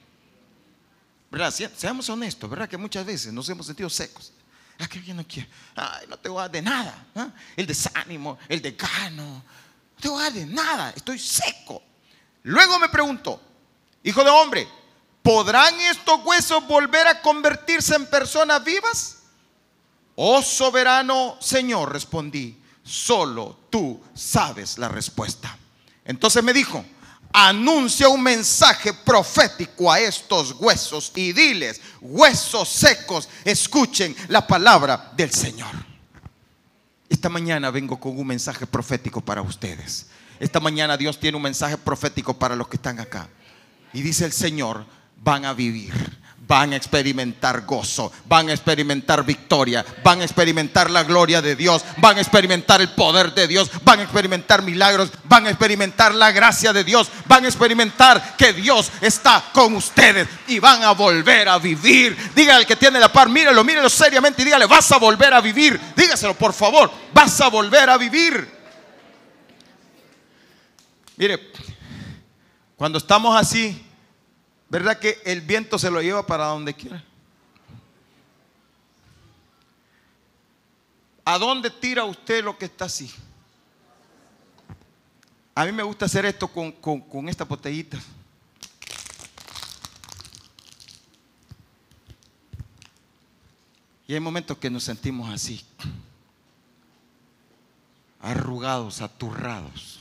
¿Verdad? 1.31 1.53
Seamos 1.77 2.09
honestos, 2.11 2.49
¿verdad? 2.49 2.69
Que 2.69 2.77
muchas 2.77 3.05
veces 3.05 3.33
nos 3.33 3.49
hemos 3.49 3.67
sentido 3.67 3.89
secos. 3.89 4.33
Ah, 4.79 4.89
que 4.89 5.03
yo 5.03 5.15
no 5.15 5.25
quiero. 5.27 5.49
Ay, 5.75 6.07
no 6.09 6.17
te 6.19 6.29
de 6.51 6.63
nada. 6.63 7.07
¿ah? 7.15 7.29
El 7.57 7.67
desánimo, 7.67 8.39
el 8.49 8.61
decano. 8.61 9.43
No 10.05 10.11
te 10.11 10.17
voy 10.17 10.21
a 10.21 10.25
dar 10.25 10.33
de 10.35 10.47
nada. 10.47 10.93
Estoy 10.95 11.19
seco. 11.19 11.83
Luego 12.43 12.79
me 12.79 12.91
pregunto, 12.91 13.41
hijo 14.03 14.23
de 14.23 14.29
hombre, 14.29 14.69
¿podrán 15.23 15.75
estos 15.81 16.23
huesos 16.25 16.67
volver 16.67 17.07
a 17.07 17.23
convertirse 17.23 17.95
en 17.95 18.05
personas 18.07 18.63
vivas? 18.63 19.21
Oh 20.17 20.43
soberano 20.43 21.39
Señor, 21.41 21.91
respondí, 21.91 22.61
solo 22.83 23.61
tú 23.71 23.99
sabes 24.15 24.77
la 24.77 24.89
respuesta. 24.89 25.57
Entonces 26.05 26.45
me 26.45 26.53
dijo, 26.53 26.85
anuncia 27.33 28.07
un 28.11 28.23
mensaje 28.23 28.93
profético 28.93 29.91
a 29.91 30.01
estos 30.01 30.53
huesos 30.53 31.13
y 31.15 31.33
diles, 31.33 31.81
huesos 32.03 32.69
secos, 32.69 33.27
escuchen 33.43 34.15
la 34.29 34.47
palabra 34.47 35.13
del 35.17 35.33
Señor. 35.33 35.84
Esta 37.15 37.29
mañana 37.29 37.71
vengo 37.71 38.01
con 38.01 38.19
un 38.19 38.27
mensaje 38.27 38.67
profético 38.67 39.21
para 39.21 39.41
ustedes. 39.41 40.09
Esta 40.41 40.59
mañana 40.59 40.97
Dios 40.97 41.21
tiene 41.21 41.37
un 41.37 41.45
mensaje 41.45 41.79
profético 41.79 42.37
para 42.37 42.57
los 42.57 42.67
que 42.67 42.75
están 42.75 42.99
acá. 42.99 43.29
Y 43.93 44.03
dice 44.03 44.25
el 44.25 44.33
Señor, 44.33 44.85
van 45.23 45.45
a 45.45 45.55
vivir 45.55 45.93
van 46.47 46.73
a 46.73 46.77
experimentar 46.77 47.65
gozo, 47.65 48.13
van 48.27 48.49
a 48.49 48.53
experimentar 48.53 49.25
victoria, 49.25 49.85
van 50.03 50.21
a 50.21 50.25
experimentar 50.25 50.91
la 50.91 51.03
gloria 51.05 51.41
de 51.41 51.57
Dios, 51.57 51.85
van 51.99 52.19
a 52.19 52.21
experimentar 52.21 52.81
el 52.81 52.91
poder 52.91 53.35
de 53.35 53.47
Dios, 53.47 53.71
van 53.83 54.01
a 54.01 54.03
experimentar 54.03 54.63
milagros, 54.63 55.11
van 55.25 55.47
a 55.47 55.51
experimentar 55.51 56.15
la 56.15 56.33
gracia 56.33 56.73
de 56.73 56.85
Dios, 56.85 57.09
van 57.27 57.45
a 57.45 57.49
experimentar 57.49 58.37
que 58.37 58.53
Dios 58.53 58.91
está 59.01 59.45
con 59.53 59.75
ustedes 59.75 60.29
y 60.49 60.59
van 60.59 60.83
a 60.83 60.93
volver 60.93 61.49
a 61.49 61.59
vivir. 61.59 62.17
Dígale 62.35 62.59
al 62.59 62.67
que 62.67 62.77
tiene 62.77 63.01
la 63.01 63.13
par, 63.13 63.29
mírelo, 63.29 63.65
mírelo 63.65 63.89
seriamente 63.89 64.43
y 64.43 64.45
dígale, 64.45 64.67
vas 64.67 64.91
a 64.93 64.99
volver 64.99 65.33
a 65.33 65.41
vivir. 65.41 65.81
Dígaselo, 65.97 66.35
por 66.35 66.53
favor, 66.53 66.91
vas 67.13 67.41
a 67.41 67.49
volver 67.49 67.89
a 67.89 67.97
vivir. 67.97 68.53
Mire, 71.17 71.39
cuando 72.77 72.99
estamos 72.99 73.41
así, 73.41 73.84
¿Verdad 74.69 74.99
que 74.99 75.21
el 75.25 75.41
viento 75.41 75.79
se 75.79 75.91
lo 75.91 76.03
lleva 76.03 76.27
para 76.27 76.47
donde 76.47 76.75
quiera? 76.75 77.05
¿A 81.25 81.39
dónde 81.39 81.71
tira 81.71 82.05
usted 82.05 82.45
lo 82.45 82.59
que 82.59 82.67
está 82.67 82.85
así? 82.85 83.13
A 85.55 85.65
mí 85.65 85.73
me 85.73 85.83
gusta 85.83 86.07
hacer 86.07 86.27
esto 86.27 86.49
con, 86.49 86.73
con 86.73 87.29
esta 87.29 87.45
botellita. 87.45 87.99
Y 94.07 94.13
hay 94.13 94.21
momentos 94.21 94.59
que 94.59 94.69
nos 94.69 94.85
sentimos 94.85 95.33
así, 95.33 95.65
arrugados, 98.21 99.01
aturrados, 99.01 100.01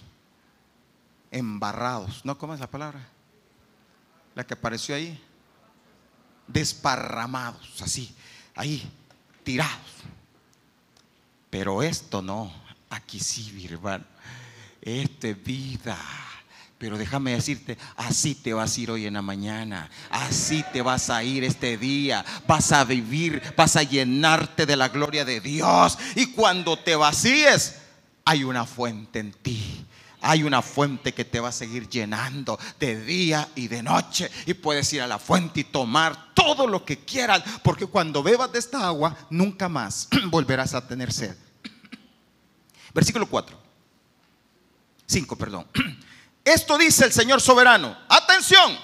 embarrados. 1.32 2.26
¿No 2.26 2.38
comes 2.38 2.60
la 2.60 2.68
palabra? 2.68 3.13
La 4.36 4.46
que 4.46 4.54
apareció 4.54 4.96
ahí, 4.96 5.20
desparramados, 6.48 7.82
así, 7.82 8.14
ahí, 8.56 8.90
tirados. 9.44 9.74
Pero 11.50 11.84
esto 11.84 12.22
no, 12.22 12.52
aquí 12.90 13.20
sí, 13.20 13.68
hermano. 13.70 14.06
Esto 14.82 15.28
es 15.28 15.44
vida. 15.44 15.98
Pero 16.78 16.98
déjame 16.98 17.32
decirte, 17.32 17.78
así 17.96 18.36
te 18.36 18.54
vas 18.54 18.76
a 18.76 18.82
ir 18.82 18.92
hoy 18.92 19.06
en 19.06 19.14
la 19.14 19.22
mañana, 19.22 19.90
así 20.10 20.66
te 20.74 20.82
vas 20.82 21.10
a 21.10 21.24
ir 21.24 21.46
este 21.46 21.78
día, 21.78 22.26
vas 22.46 22.74
a 22.74 22.84
vivir, 22.84 23.42
vas 23.56 23.78
a 23.78 23.84
llenarte 23.84 24.66
de 24.66 24.76
la 24.76 24.90
gloria 24.90 25.24
de 25.24 25.40
Dios. 25.40 25.98
Y 26.16 26.26
cuando 26.34 26.78
te 26.78 26.98
vacíes, 26.98 27.80
hay 28.26 28.44
una 28.44 28.66
fuente 28.66 29.20
en 29.20 29.32
ti 29.32 29.83
hay 30.24 30.44
una 30.44 30.62
fuente 30.62 31.14
que 31.14 31.26
te 31.26 31.40
va 31.40 31.50
a 31.50 31.52
seguir 31.52 31.88
llenando 31.90 32.58
de 32.80 33.04
día 33.04 33.50
y 33.56 33.68
de 33.68 33.84
noche. 33.84 34.32
Y 34.46 34.54
puedes 34.54 34.92
ir 34.94 35.02
a 35.02 35.08
la 35.08 35.20
fuente 35.20 35.60
y 35.60 35.64
tomar 35.66 36.34
todo 36.34 36.66
lo 36.66 36.84
que 36.86 37.00
quieras, 37.00 37.44
porque 37.62 37.86
cuando 37.86 38.24
bebas 38.24 38.52
de 38.52 38.60
esta 38.60 38.88
agua, 38.88 39.16
nunca 39.30 39.70
más 39.70 40.08
volverás 40.28 40.74
a 40.74 40.88
tener 40.88 41.12
sed. 41.12 41.36
Versículo 42.94 43.28
4. 43.28 43.60
5, 45.06 45.36
perdón. 45.36 45.68
Esto 46.46 46.78
dice 46.78 47.06
el 47.06 47.12
Señor 47.12 47.42
soberano. 47.42 47.98
Atención, 48.08 48.78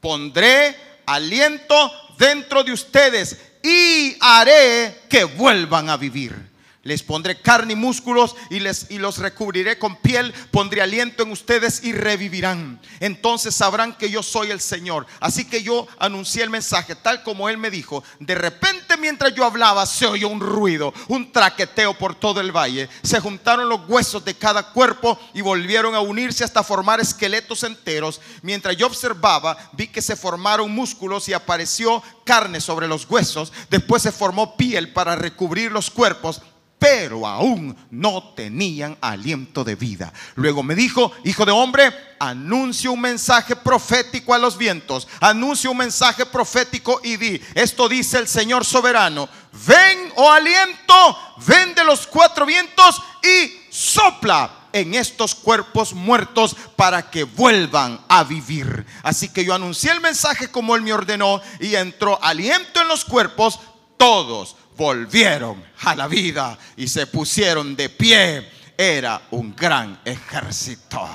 pondré 0.00 0.76
aliento 1.06 1.92
dentro 2.18 2.64
de 2.64 2.72
ustedes 2.72 3.38
y 3.62 4.16
haré 4.20 5.02
que 5.08 5.24
vuelvan 5.24 5.90
a 5.90 5.96
vivir. 5.96 6.53
Les 6.84 7.02
pondré 7.02 7.40
carne 7.40 7.72
y 7.72 7.76
músculos 7.76 8.36
y, 8.50 8.60
les, 8.60 8.90
y 8.90 8.98
los 8.98 9.18
recubriré 9.18 9.78
con 9.78 9.96
piel. 9.96 10.32
Pondré 10.50 10.82
aliento 10.82 11.22
en 11.22 11.32
ustedes 11.32 11.82
y 11.82 11.92
revivirán. 11.92 12.80
Entonces 13.00 13.54
sabrán 13.54 13.94
que 13.94 14.10
yo 14.10 14.22
soy 14.22 14.50
el 14.50 14.60
Señor. 14.60 15.06
Así 15.18 15.46
que 15.46 15.62
yo 15.62 15.88
anuncié 15.98 16.42
el 16.42 16.50
mensaje 16.50 16.94
tal 16.94 17.22
como 17.22 17.48
Él 17.48 17.58
me 17.58 17.70
dijo. 17.70 18.04
De 18.20 18.34
repente 18.34 18.96
mientras 18.98 19.34
yo 19.34 19.44
hablaba 19.44 19.86
se 19.86 20.06
oyó 20.06 20.28
un 20.28 20.40
ruido, 20.40 20.92
un 21.08 21.32
traqueteo 21.32 21.94
por 21.94 22.14
todo 22.14 22.40
el 22.40 22.52
valle. 22.52 22.88
Se 23.02 23.20
juntaron 23.20 23.68
los 23.68 23.88
huesos 23.88 24.24
de 24.24 24.34
cada 24.34 24.72
cuerpo 24.72 25.18
y 25.32 25.40
volvieron 25.40 25.94
a 25.94 26.00
unirse 26.00 26.44
hasta 26.44 26.62
formar 26.62 27.00
esqueletos 27.00 27.62
enteros. 27.64 28.20
Mientras 28.42 28.76
yo 28.76 28.86
observaba 28.86 29.56
vi 29.72 29.88
que 29.88 30.02
se 30.02 30.16
formaron 30.16 30.70
músculos 30.70 31.28
y 31.28 31.32
apareció 31.32 32.02
carne 32.24 32.60
sobre 32.60 32.88
los 32.88 33.08
huesos. 33.08 33.52
Después 33.70 34.02
se 34.02 34.12
formó 34.12 34.56
piel 34.56 34.92
para 34.92 35.16
recubrir 35.16 35.72
los 35.72 35.90
cuerpos 35.90 36.42
pero 36.84 37.26
aún 37.26 37.74
no 37.90 38.34
tenían 38.36 38.98
aliento 39.00 39.64
de 39.64 39.74
vida. 39.74 40.12
Luego 40.34 40.62
me 40.62 40.74
dijo, 40.74 41.12
hijo 41.24 41.46
de 41.46 41.50
hombre, 41.50 41.90
anuncio 42.18 42.92
un 42.92 43.00
mensaje 43.00 43.56
profético 43.56 44.34
a 44.34 44.38
los 44.38 44.58
vientos, 44.58 45.08
anuncio 45.18 45.70
un 45.70 45.78
mensaje 45.78 46.26
profético 46.26 47.00
y 47.02 47.16
di, 47.16 47.40
esto 47.54 47.88
dice 47.88 48.18
el 48.18 48.28
Señor 48.28 48.66
soberano, 48.66 49.30
ven, 49.66 50.12
oh 50.16 50.30
aliento, 50.30 51.18
ven 51.46 51.74
de 51.74 51.84
los 51.84 52.06
cuatro 52.06 52.44
vientos 52.44 53.02
y 53.22 53.62
sopla 53.70 54.50
en 54.70 54.92
estos 54.92 55.34
cuerpos 55.34 55.94
muertos 55.94 56.54
para 56.76 57.10
que 57.10 57.24
vuelvan 57.24 57.98
a 58.08 58.24
vivir. 58.24 58.84
Así 59.02 59.30
que 59.30 59.42
yo 59.42 59.54
anuncié 59.54 59.90
el 59.90 60.02
mensaje 60.02 60.50
como 60.50 60.76
él 60.76 60.82
me 60.82 60.92
ordenó 60.92 61.40
y 61.60 61.76
entró 61.76 62.22
aliento 62.22 62.82
en 62.82 62.88
los 62.88 63.06
cuerpos 63.06 63.58
todos 63.96 64.56
volvieron 64.76 65.62
a 65.82 65.94
la 65.94 66.08
vida 66.08 66.58
y 66.76 66.88
se 66.88 67.06
pusieron 67.06 67.76
de 67.76 67.88
pie. 67.88 68.48
Era 68.76 69.22
un 69.30 69.54
gran 69.54 70.00
ejército. 70.04 71.08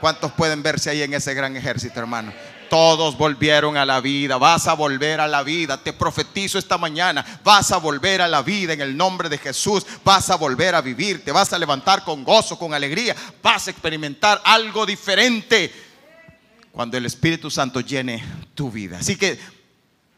¿Cuántos 0.00 0.32
pueden 0.32 0.62
verse 0.62 0.90
ahí 0.90 1.02
en 1.02 1.14
ese 1.14 1.34
gran 1.34 1.56
ejército, 1.56 1.98
hermano? 1.98 2.32
Todos 2.68 3.16
volvieron 3.16 3.76
a 3.76 3.86
la 3.86 4.00
vida. 4.00 4.36
Vas 4.36 4.66
a 4.66 4.74
volver 4.74 5.20
a 5.20 5.28
la 5.28 5.42
vida. 5.42 5.82
Te 5.82 5.92
profetizo 5.92 6.58
esta 6.58 6.76
mañana. 6.76 7.24
Vas 7.44 7.70
a 7.70 7.78
volver 7.78 8.20
a 8.20 8.28
la 8.28 8.42
vida 8.42 8.72
en 8.72 8.80
el 8.80 8.96
nombre 8.96 9.28
de 9.28 9.38
Jesús. 9.38 9.86
Vas 10.04 10.30
a 10.30 10.36
volver 10.36 10.74
a 10.74 10.80
vivir. 10.80 11.24
Te 11.24 11.32
vas 11.32 11.52
a 11.52 11.58
levantar 11.58 12.04
con 12.04 12.24
gozo, 12.24 12.58
con 12.58 12.74
alegría. 12.74 13.14
Vas 13.42 13.68
a 13.68 13.70
experimentar 13.70 14.40
algo 14.44 14.84
diferente 14.84 15.72
cuando 16.72 16.98
el 16.98 17.06
Espíritu 17.06 17.50
Santo 17.50 17.80
llene 17.80 18.22
tu 18.54 18.70
vida. 18.70 18.98
Así 18.98 19.16
que 19.16 19.38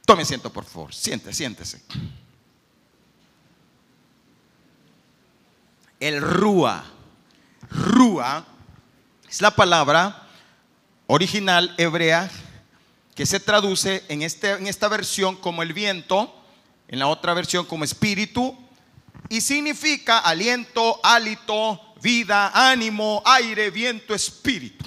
tome 0.04 0.22
asiento, 0.22 0.52
por 0.52 0.64
favor. 0.64 0.92
Siéntese, 0.92 1.34
siéntese. 1.34 1.82
El 6.00 6.20
rúa. 6.20 6.84
Rúa 7.70 8.46
es 9.28 9.40
la 9.40 9.50
palabra 9.50 10.26
original 11.06 11.74
hebrea 11.78 12.30
que 13.14 13.26
se 13.26 13.40
traduce 13.40 14.04
en, 14.08 14.22
este, 14.22 14.52
en 14.52 14.66
esta 14.66 14.88
versión 14.88 15.36
como 15.36 15.62
el 15.62 15.72
viento, 15.72 16.32
en 16.86 16.98
la 16.98 17.08
otra 17.08 17.34
versión 17.34 17.66
como 17.66 17.84
espíritu, 17.84 18.56
y 19.28 19.40
significa 19.40 20.18
aliento, 20.20 21.00
hálito, 21.02 21.80
vida, 22.00 22.50
ánimo, 22.54 23.22
aire, 23.24 23.70
viento, 23.70 24.14
espíritu. 24.14 24.84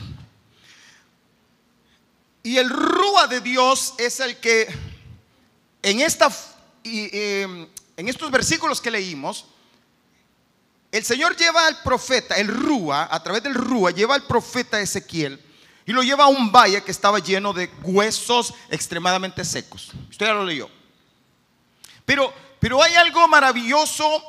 Y 2.44 2.58
el 2.58 2.70
rúa 2.70 3.28
de 3.28 3.42
Dios 3.42 3.94
es 3.98 4.20
el 4.20 4.38
que 4.38 4.68
en, 5.84 6.00
esta, 6.00 6.32
em, 6.84 7.68
en 7.98 8.10
estos 8.10 8.32
versículos 8.32 8.82
que 8.82 8.90
leímos, 8.90 9.46
el 10.92 11.06
Señor 11.06 11.38
lleva 11.38 11.68
al 11.68 11.82
profeta, 11.82 12.36
el 12.36 12.48
rúa, 12.48 13.08
a 13.10 13.24
través 13.24 13.44
del 13.44 13.54
rúa, 13.54 13.92
lleva 13.92 14.16
al 14.16 14.24
profeta 14.24 14.80
Ezequiel 14.80 15.42
y 15.86 15.94
lo 15.94 16.04
lleva 16.04 16.26
a 16.26 16.28
un 16.28 16.52
valle 16.52 16.84
que 16.84 16.92
estaba 16.92 17.20
lleno 17.20 17.54
de 17.54 17.72
huesos 17.84 18.54
extremadamente 18.70 19.44
secos. 19.46 19.92
Usted 20.10 20.26
ya 20.26 20.34
lo 20.34 20.46
leyó. 20.46 20.70
Pero, 22.06 22.34
pero 22.60 22.84
hay 22.84 22.94
algo 22.96 23.28
maravilloso 23.28 24.24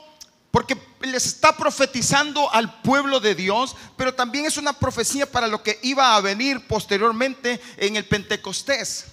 porque 0.53 0.77
les 1.01 1.27
está 1.27 1.57
profetizando 1.57 2.53
al 2.53 2.81
pueblo 2.83 3.21
de 3.21 3.35
Dios, 3.35 3.75
pero 3.97 4.15
también 4.15 4.45
es 4.45 4.57
una 4.57 4.75
profecía 4.75 5.31
para 5.31 5.47
lo 5.47 5.63
que 5.63 5.81
iba 5.83 6.15
a 6.15 6.21
venir 6.21 6.67
posteriormente 6.69 7.61
en 7.79 7.97
el 7.97 8.05
Pentecostés. 8.05 9.07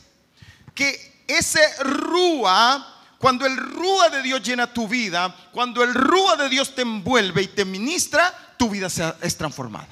Que 0.76 1.24
ese 1.28 1.62
rúa, 1.84 2.99
cuando 3.20 3.46
el 3.46 3.58
rúa 3.58 4.10
de 4.10 4.22
Dios 4.24 4.42
llena 4.42 4.74
tu 4.74 4.88
vida, 4.88 5.36
cuando 5.52 5.84
el 5.84 5.94
rúa 5.94 6.38
de 6.38 6.48
Dios 6.48 6.74
te 6.74 6.84
envuelve 6.84 7.42
y 7.42 7.48
te 7.50 7.66
ministra, 7.66 8.56
tu 8.58 8.70
vida 8.70 8.88
es 9.22 9.38
transformada. 9.38 9.90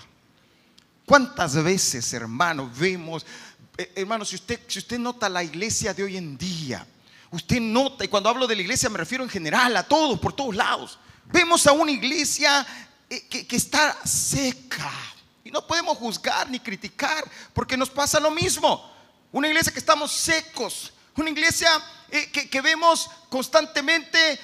¿Cuántas 1.06 1.62
veces, 1.62 2.12
hermano, 2.14 2.72
vemos, 2.74 3.26
eh, 3.78 3.92
hermano, 3.98 4.24
si 4.24 4.36
usted, 4.36 4.62
si 4.68 4.80
usted 4.80 4.98
nota 4.98 5.28
la 5.28 5.44
iglesia 5.44 5.94
de 5.94 6.04
hoy 6.04 6.16
en 6.16 6.38
día, 6.38 6.88
usted 7.32 7.60
nota, 7.60 8.06
y 8.06 8.08
cuando 8.08 8.30
hablo 8.30 8.48
de 8.48 8.56
la 8.56 8.62
iglesia 8.62 8.90
me 8.90 8.98
refiero 8.98 9.26
en 9.26 9.30
general 9.30 9.76
a 9.76 9.84
todos, 9.84 10.18
por 10.20 10.32
todos 10.32 10.56
lados, 10.56 10.98
vemos 11.26 11.68
a 11.68 11.74
una 11.74 11.92
iglesia 11.92 12.66
eh, 13.10 13.28
que, 13.28 13.56
está 13.56 13.98
seca. 14.06 14.92
Y 15.44 15.52
no 15.52 15.68
podemos 15.68 15.98
juzgar 15.98 16.50
ni 16.50 16.62
criticar, 16.62 17.30
porque 17.54 17.76
nos 17.76 17.90
pasa 17.90 18.22
lo 18.22 18.32
mismo. 18.32 18.90
Una 19.34 19.50
iglesia 19.50 19.74
que 19.74 19.80
estamos 19.80 20.14
secos, 20.14 20.94
una 21.16 21.30
iglesia 21.30 21.70
eh, 22.10 22.32
que, 22.32 22.62
vemos 22.62 23.10
constantemente 23.30 24.40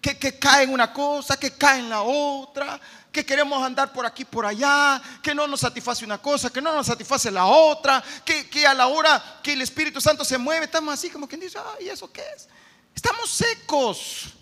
que, 0.00 0.18
que 0.18 0.38
cae 0.38 0.64
en 0.64 0.72
una 0.72 0.92
cosa, 0.92 1.38
que 1.38 1.52
cae 1.52 1.80
en 1.80 1.90
la 1.90 2.02
otra, 2.02 2.80
que 3.12 3.26
queremos 3.26 3.62
andar 3.62 3.92
por 3.92 4.06
aquí, 4.06 4.24
por 4.24 4.46
allá, 4.46 5.00
que 5.22 5.34
no 5.34 5.46
nos 5.46 5.60
satisface 5.60 6.04
una 6.04 6.18
cosa, 6.18 6.50
que 6.50 6.62
no 6.62 6.72
nos 6.72 6.86
satisface 6.86 7.30
la 7.30 7.46
otra, 7.46 8.02
que, 8.24 8.66
a 8.66 8.74
la 8.74 8.86
hora 8.86 9.40
que 9.42 9.52
el 9.52 9.62
Espíritu 9.62 10.00
Santo 10.00 10.24
se 10.24 10.38
mueve, 10.38 10.66
estamos 10.66 10.94
así 10.94 11.10
como 11.10 11.28
quien 11.28 11.40
dice, 11.40 11.58
ay, 11.78 11.88
¿eso 11.88 12.10
qué 12.12 12.22
es? 12.36 12.48
Estamos 12.94 13.30
secos. 13.30 14.34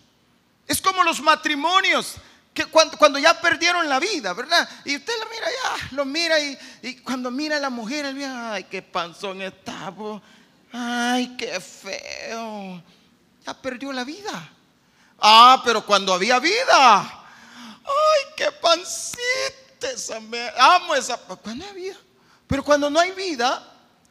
Es 0.67 0.83
como 0.83 1.03
los 1.03 1.21
matrimonios, 1.21 2.17
que 2.53 2.67
cuando, 2.67 3.19
ya 3.19 3.41
perdieron 3.41 3.89
la 3.89 4.01
vida, 4.01 4.35
¿verdad? 4.35 4.69
Y 4.85 4.97
usted 4.97 5.13
lo 5.19 5.31
mira 5.31 5.47
ya, 5.47 5.97
lo 5.97 6.05
mira 6.05 6.37
y, 6.83 6.97
cuando 6.97 7.31
mira 7.31 7.57
a 7.57 7.61
la 7.61 7.71
mujer, 7.71 8.05
él 8.05 8.15
mira, 8.15 8.53
ay, 8.55 8.65
qué 8.65 8.83
panzón 8.83 9.41
está, 9.41 9.95
ay, 10.73 11.37
qué 11.37 11.61
feo. 11.61 12.83
Ya 13.47 13.55
perdió 13.55 13.93
la 13.93 14.05
vida. 14.05 14.53
Ah, 15.21 15.61
pero 15.65 15.85
cuando 15.85 16.13
había 16.13 16.39
vida, 16.39 17.19
Ay, 17.89 18.33
qué 18.37 18.53
pancita 18.53 19.91
esa 19.95 20.17
Amo 20.17 20.95
esa. 20.95 21.19
Vida. 21.75 21.97
Pero 22.47 22.63
cuando 22.63 22.91
no 22.91 23.01
hay 23.01 23.13
vida, 23.13 23.63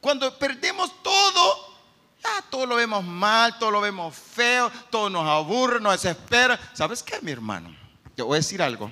cuando 0.01 0.37
perdemos 0.37 0.91
todo, 1.03 1.77
ya 2.23 2.41
todo 2.49 2.65
lo 2.65 2.75
vemos 2.75 3.03
mal, 3.03 3.57
todo 3.59 3.71
lo 3.71 3.81
vemos 3.81 4.15
feo, 4.15 4.71
todo 4.89 5.09
nos 5.09 5.27
aburre, 5.27 5.79
nos 5.79 5.93
desespera. 5.93 6.59
¿Sabes 6.73 7.03
qué, 7.03 7.19
mi 7.21 7.31
hermano? 7.31 7.75
Te 8.15 8.23
voy 8.23 8.35
a 8.35 8.39
decir 8.39 8.61
algo. 8.61 8.91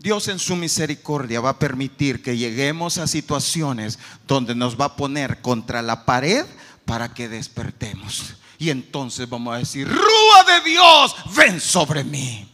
Dios 0.00 0.28
en 0.28 0.38
su 0.38 0.56
misericordia 0.56 1.42
va 1.42 1.50
a 1.50 1.58
permitir 1.58 2.22
que 2.22 2.38
lleguemos 2.38 2.96
a 2.96 3.06
situaciones 3.06 3.98
donde 4.26 4.54
nos 4.54 4.80
va 4.80 4.86
a 4.86 4.96
poner 4.96 5.42
contra 5.42 5.82
la 5.82 6.06
pared 6.06 6.46
para 6.86 7.12
que 7.12 7.28
despertemos. 7.28 8.34
Y 8.58 8.70
entonces 8.70 9.28
vamos 9.28 9.54
a 9.54 9.58
decir, 9.58 9.86
Rúa 9.86 10.44
de 10.46 10.70
Dios, 10.70 11.14
ven 11.36 11.60
sobre 11.60 12.02
mí. 12.02 12.50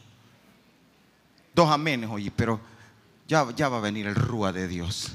Dos 1.55 1.71
amenes, 1.71 2.11
oye, 2.11 2.33
pero 2.35 2.61
ya, 3.29 3.47
ya 3.55 3.69
va 3.69 3.79
a 3.79 3.81
venir 3.81 4.09
el 4.09 4.17
rúa 4.17 4.53
de 4.53 4.67
Dios. 4.67 5.13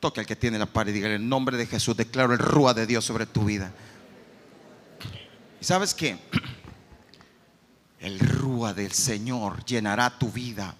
Toque 0.00 0.20
al 0.20 0.26
que 0.26 0.36
tiene 0.36 0.58
la 0.58 0.66
pared 0.66 0.92
y 0.92 0.96
diga, 0.96 1.08
en 1.08 1.14
el 1.14 1.28
nombre 1.28 1.56
de 1.56 1.66
Jesús 1.66 1.96
declaro 1.96 2.34
el 2.34 2.38
rúa 2.38 2.74
de 2.74 2.86
Dios 2.86 3.06
sobre 3.06 3.24
tu 3.24 3.44
vida. 3.44 3.72
¿Y 5.60 5.64
sabes 5.64 5.94
qué? 5.94 6.18
El 8.00 8.18
rúa 8.20 8.72
del 8.72 8.92
Señor 8.92 9.64
llenará 9.64 10.18
tu 10.18 10.30
vida. 10.30 10.74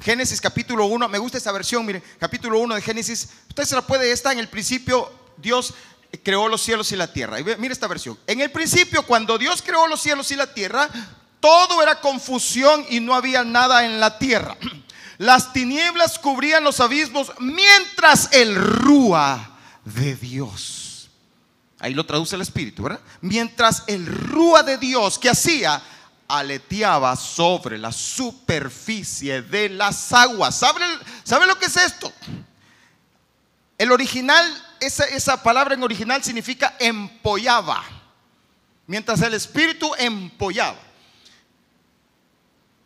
Génesis 0.00 0.40
capítulo 0.40 0.86
1, 0.86 1.08
me 1.08 1.18
gusta 1.18 1.38
esta 1.38 1.52
versión, 1.52 1.84
mire, 1.84 2.02
capítulo 2.18 2.58
1 2.60 2.76
de 2.76 2.80
Génesis, 2.80 3.28
usted 3.48 3.64
se 3.64 3.74
la 3.74 3.86
puede, 3.86 4.10
está 4.12 4.32
en 4.32 4.38
el 4.38 4.48
principio, 4.48 5.12
Dios 5.36 5.74
creó 6.22 6.48
los 6.48 6.62
cielos 6.62 6.90
y 6.92 6.96
la 6.96 7.12
tierra. 7.12 7.38
Y 7.40 7.44
mire 7.44 7.72
esta 7.72 7.86
versión. 7.86 8.18
En 8.26 8.40
el 8.40 8.50
principio, 8.50 9.04
cuando 9.04 9.38
Dios 9.38 9.62
creó 9.62 9.86
los 9.86 10.00
cielos 10.00 10.30
y 10.30 10.36
la 10.36 10.54
tierra, 10.54 10.88
todo 11.40 11.82
era 11.82 12.00
confusión 12.00 12.84
y 12.88 13.00
no 13.00 13.14
había 13.14 13.44
nada 13.44 13.84
en 13.84 14.00
la 14.00 14.18
tierra. 14.18 14.56
Las 15.18 15.52
tinieblas 15.52 16.18
cubrían 16.18 16.64
los 16.64 16.80
abismos 16.80 17.30
mientras 17.38 18.32
el 18.32 18.54
rúa 18.54 19.58
de 19.84 20.16
Dios. 20.16 21.10
Ahí 21.78 21.92
lo 21.92 22.06
traduce 22.06 22.36
el 22.36 22.40
Espíritu, 22.40 22.84
¿verdad? 22.84 23.00
Mientras 23.20 23.84
el 23.86 24.06
rúa 24.06 24.62
de 24.62 24.78
Dios 24.78 25.18
que 25.18 25.28
hacía 25.28 25.82
aleteaba 26.38 27.16
sobre 27.16 27.78
la 27.78 27.92
superficie 27.92 29.42
de 29.42 29.68
las 29.68 30.12
aguas. 30.12 30.54
¿Sabe, 30.54 30.80
¿Sabe, 31.24 31.46
lo 31.46 31.58
que 31.58 31.66
es 31.66 31.76
esto? 31.76 32.12
El 33.78 33.92
original, 33.92 34.46
esa, 34.80 35.04
esa 35.04 35.42
palabra 35.42 35.74
en 35.74 35.82
original 35.82 36.22
significa 36.22 36.76
empollaba. 36.78 37.82
Mientras 38.86 39.20
el 39.22 39.34
Espíritu 39.34 39.92
empollaba. 39.98 40.90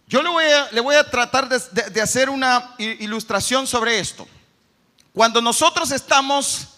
Yo 0.06 0.22
le 0.22 0.28
voy 0.28 0.44
a, 0.44 0.70
le 0.70 0.80
voy 0.80 0.96
a 0.96 1.10
tratar 1.10 1.48
de, 1.48 2.00
hacer 2.00 2.28
una 2.28 2.74
ilustración 2.78 3.66
sobre 3.66 3.98
esto. 3.98 4.28
Cuando 5.12 5.40
nosotros 5.40 5.90
estamos, 5.90 6.73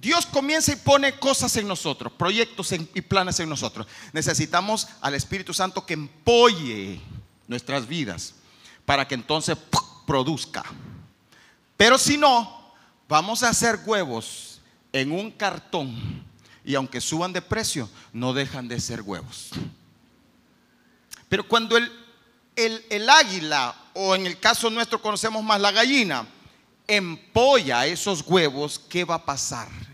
Dios 0.00 0.26
comienza 0.26 0.70
y 0.70 0.76
pone 0.76 1.18
cosas 1.18 1.56
en 1.56 1.66
nosotros, 1.66 2.12
proyectos 2.12 2.70
y 2.70 3.00
planes 3.00 3.40
en 3.40 3.48
nosotros. 3.48 3.88
Necesitamos 4.12 4.86
al 5.00 5.14
Espíritu 5.14 5.52
Santo 5.52 5.84
que 5.84 5.94
empolle 5.94 7.00
nuestras 7.48 7.88
vidas 7.88 8.34
para 8.84 9.08
que 9.08 9.16
entonces 9.16 9.58
produzca. 10.06 10.62
Pero 11.76 11.98
si 11.98 12.16
no, 12.16 12.72
vamos 13.08 13.42
a 13.42 13.48
hacer 13.48 13.80
huevos 13.84 14.60
en 14.92 15.10
un 15.10 15.32
cartón 15.32 16.24
y 16.64 16.76
aunque 16.76 17.00
suban 17.00 17.32
de 17.32 17.42
precio, 17.42 17.90
no 18.12 18.32
dejan 18.32 18.68
de 18.68 18.80
ser 18.80 19.02
huevos. 19.02 19.50
Pero 21.28 21.48
cuando 21.48 21.76
el, 21.76 21.90
el, 22.54 23.10
águila, 23.10 23.74
o 23.94 24.14
en 24.14 24.26
el 24.26 24.38
caso 24.38 24.70
nuestro 24.70 25.02
conocemos 25.02 25.42
más 25.42 25.60
la 25.60 25.72
gallina, 25.72 26.24
empolla 26.86 27.84
esos 27.86 28.22
huevos, 28.24 28.78
¿qué 28.78 29.04
va 29.04 29.16
a 29.16 29.24
pasar? 29.24 29.87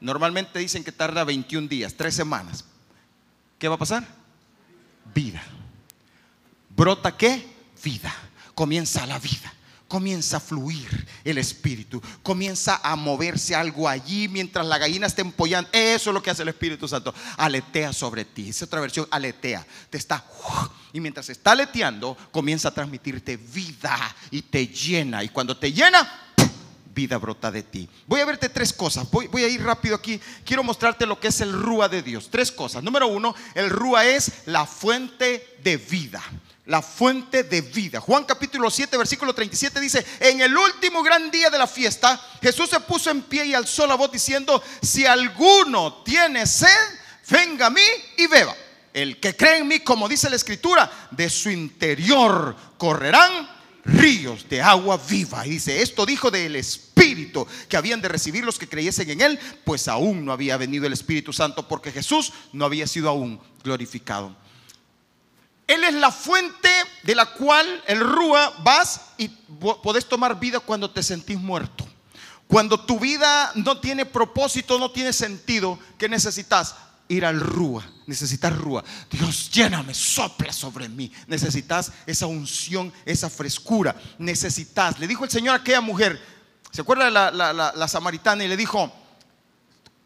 Normalmente 0.00 0.58
dicen 0.58 0.84
que 0.84 0.92
tarda 0.92 1.24
21 1.24 1.68
días, 1.68 1.94
3 1.94 2.14
semanas. 2.14 2.64
¿Qué 3.58 3.68
va 3.68 3.74
a 3.74 3.78
pasar? 3.78 4.06
Vida. 5.14 5.42
¿Brota 6.70 7.16
qué? 7.16 7.46
Vida. 7.82 8.14
Comienza 8.54 9.06
la 9.06 9.18
vida 9.18 9.52
comienza 9.88 10.36
a 10.36 10.40
fluir 10.40 11.06
el 11.24 11.38
espíritu, 11.38 12.00
comienza 12.22 12.78
a 12.82 12.94
moverse 12.94 13.54
algo 13.54 13.88
allí 13.88 14.28
mientras 14.28 14.66
la 14.66 14.78
gallina 14.78 15.06
está 15.06 15.22
empollando. 15.22 15.70
Eso 15.72 16.10
es 16.10 16.14
lo 16.14 16.22
que 16.22 16.30
hace 16.30 16.42
el 16.42 16.50
Espíritu 16.50 16.86
Santo. 16.86 17.12
Aletea 17.38 17.92
sobre 17.92 18.26
ti. 18.26 18.50
Es 18.50 18.62
otra 18.62 18.80
versión, 18.80 19.08
aletea. 19.10 19.66
Te 19.90 19.96
está 19.96 20.24
y 20.92 21.00
mientras 21.00 21.28
está 21.30 21.52
aleteando, 21.52 22.16
comienza 22.30 22.68
a 22.68 22.74
transmitirte 22.74 23.36
vida 23.36 23.98
y 24.30 24.42
te 24.42 24.66
llena. 24.66 25.24
Y 25.24 25.30
cuando 25.30 25.56
te 25.56 25.72
llena, 25.72 26.27
vida 26.98 27.16
brota 27.16 27.52
de 27.52 27.62
ti. 27.62 27.88
Voy 28.08 28.20
a 28.20 28.24
verte 28.24 28.48
tres 28.48 28.72
cosas. 28.72 29.08
Voy, 29.08 29.44
a 29.44 29.48
ir 29.48 29.62
rápido 29.62 29.94
aquí. 29.94 30.20
Quiero 30.44 30.64
mostrarte 30.64 31.06
lo 31.06 31.20
que 31.20 31.28
es 31.28 31.40
el 31.40 31.52
rúa 31.52 31.88
de 31.88 32.02
Dios. 32.02 32.28
Tres 32.28 32.50
cosas. 32.50 32.82
Número 32.82 33.06
uno, 33.06 33.36
el 33.54 33.70
rúa 33.70 34.04
es 34.04 34.32
la 34.46 34.66
fuente 34.66 35.58
de 35.62 35.76
vida 35.76 36.20
la 36.66 36.82
fuente 36.82 37.44
de 37.44 37.62
vida. 37.62 37.98
Juan 37.98 38.24
capítulo 38.24 38.68
7, 38.68 38.98
versículo 38.98 39.32
37 39.32 39.80
dice, 39.80 40.04
en 40.20 40.42
el 40.42 40.54
último 40.54 41.02
gran 41.02 41.30
día 41.30 41.48
de 41.48 41.56
la 41.56 41.66
fiesta, 41.66 42.20
Jesús 42.42 42.68
se 42.68 42.78
puso 42.80 43.10
en 43.10 43.22
pie 43.22 43.46
y 43.46 43.54
alzó 43.54 43.86
la 43.86 43.94
voz 43.94 44.12
diciendo, 44.12 44.62
si 44.82 45.06
alguno 45.06 46.02
tiene 46.04 46.46
sed, 46.46 46.68
venga 47.30 47.68
a 47.68 47.70
mí 47.70 47.80
y 48.18 48.26
beba. 48.26 48.54
El 48.92 49.18
que 49.18 49.34
cree 49.34 49.60
en 49.60 49.68
mí, 49.68 49.80
como 49.80 50.10
dice 50.10 50.28
la 50.28 50.36
escritura, 50.36 51.08
de 51.10 51.30
su 51.30 51.48
interior 51.48 52.54
correrán 52.76 53.48
ríos 53.88 54.46
de 54.48 54.60
agua 54.60 55.00
viva. 55.08 55.46
Y 55.46 55.50
dice, 55.50 55.80
esto 55.80 56.04
dijo 56.04 56.30
del 56.30 56.56
Espíritu 56.56 56.87
Que 57.68 57.76
habían 57.76 58.00
de 58.00 58.08
recibir 58.08 58.44
los 58.44 58.58
que 58.58 58.68
creyesen 58.68 59.10
en 59.10 59.20
Él, 59.20 59.38
pues 59.64 59.88
aún 59.88 60.24
no 60.24 60.32
había 60.32 60.56
venido 60.56 60.86
el 60.86 60.92
Espíritu 60.92 61.32
Santo 61.32 61.68
porque 61.68 61.92
Jesús 61.92 62.32
no 62.52 62.64
había 62.64 62.86
sido 62.86 63.08
aún 63.08 63.40
glorificado. 63.62 64.34
Él 65.68 65.84
es 65.84 65.94
la 65.94 66.10
fuente 66.10 66.70
de 67.02 67.14
la 67.14 67.26
cual 67.26 67.66
el 67.86 68.00
Rúa 68.00 68.54
vas 68.62 69.02
y 69.18 69.28
podés 69.28 70.08
tomar 70.08 70.40
vida 70.40 70.60
cuando 70.60 70.90
te 70.90 71.02
sentís 71.02 71.38
muerto. 71.38 71.86
Cuando 72.48 72.80
tu 72.80 72.98
vida 72.98 73.52
no 73.54 73.78
tiene 73.78 74.06
propósito, 74.06 74.78
no 74.78 74.90
tiene 74.90 75.12
sentido, 75.12 75.78
¿qué 75.98 76.08
necesitas? 76.08 76.74
Ir 77.06 77.26
al 77.26 77.40
Rúa. 77.40 77.86
Necesitas 78.06 78.56
Rúa. 78.56 78.82
Dios, 79.10 79.50
lléname, 79.50 79.92
sopla 79.92 80.52
sobre 80.54 80.88
mí. 80.88 81.12
Necesitas 81.26 81.92
esa 82.06 82.26
unción, 82.26 82.90
esa 83.04 83.28
frescura. 83.28 83.94
Necesitas. 84.18 84.98
Le 84.98 85.06
dijo 85.06 85.24
el 85.24 85.30
Señor 85.30 85.54
a 85.54 85.58
aquella 85.58 85.82
mujer, 85.82 86.18
¿se 86.70 86.82
acuerda 86.82 87.10
la, 87.10 87.88
samaritana? 87.88 88.44
Y 88.44 88.48
le 88.48 88.56
dijo, 88.56 88.92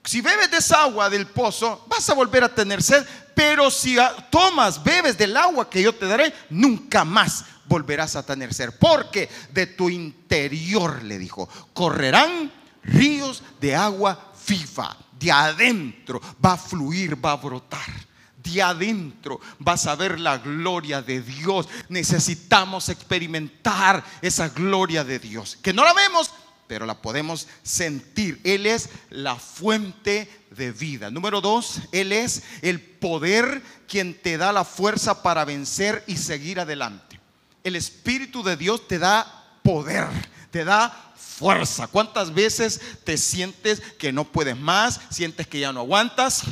si 0.05 0.21
bebes 0.21 0.51
de 0.51 0.59
esa 0.59 0.83
agua 0.83 1.09
del 1.09 1.27
pozo, 1.27 1.85
vas 1.89 2.09
a 2.11 2.15
volver 2.15 2.45
a 2.45 2.55
tener 2.55 2.83
sed, 2.83 3.07
pero 3.35 3.71
si 3.71 3.97
tomas, 4.31 4.83
bebes 4.83 5.17
del 5.17 5.37
agua 5.37 5.69
que 5.69 5.83
yo 5.83 5.95
te 5.95 6.07
daré, 6.07 6.33
nunca 6.51 7.05
más 7.05 7.45
volverás 7.67 8.17
a 8.17 8.25
tener 8.25 8.53
sed. 8.53 8.71
Porque 8.79 9.29
de 9.51 9.67
tu 9.67 9.89
interior, 9.89 11.03
le 11.03 11.19
dijo, 11.19 11.49
correrán 11.73 12.53
ríos 12.83 13.43
de 13.61 13.75
agua 13.75 14.33
viva. 14.47 14.97
De 15.19 15.31
adentro 15.31 16.21
va 16.45 16.55
a 16.55 16.59
fluir, 16.59 17.25
va 17.25 17.33
a 17.33 17.37
brotar 17.37 18.13
de 18.43 18.63
adentro 18.63 19.41
vas 19.59 19.87
a 19.87 19.95
ver 19.95 20.19
la 20.19 20.39
gloria 20.39 21.01
de 21.03 21.23
Dios. 21.23 21.69
Necesitamos 21.89 22.89
experimentar 22.89 24.05
esa 24.21 24.49
gloria 24.49 25.05
de 25.05 25.19
Dios. 25.19 25.59
Que 25.63 25.73
no 25.73 25.85
la 25.85 25.95
vemos, 25.95 26.32
pero 26.73 26.87
la 26.87 27.03
podemos 27.03 27.49
sentir. 27.63 28.41
Él 28.45 28.65
es 28.65 28.89
la 29.11 29.37
fuente 29.37 30.27
de 30.53 30.73
vida. 30.73 31.11
Número 31.11 31.43
dos, 31.43 31.83
Él 31.93 32.13
es 32.13 32.45
el 32.63 32.81
poder 32.81 33.61
quien 33.87 34.15
te 34.15 34.39
da 34.39 34.55
la 34.55 34.65
fuerza 34.65 35.23
para 35.23 35.45
vencer 35.45 36.03
y 36.07 36.17
seguir 36.17 36.59
adelante. 36.59 37.21
El 37.63 37.77
Espíritu 37.77 38.43
de 38.43 38.57
Dios 38.57 38.89
te 38.89 38.99
da 38.99 39.59
poder, 39.63 40.07
te 40.51 40.65
da 40.65 41.13
fuerza. 41.15 41.89
¿Cuántas 41.89 42.33
veces 42.33 42.81
te 43.05 43.19
sientes 43.19 43.83
que 43.99 44.11
no 44.11 44.25
puedes 44.25 44.59
más? 44.59 44.99
Sientes 45.11 45.47
que 45.47 45.61
ya 45.61 45.75
no 45.75 45.81
aguantas. 45.81 46.45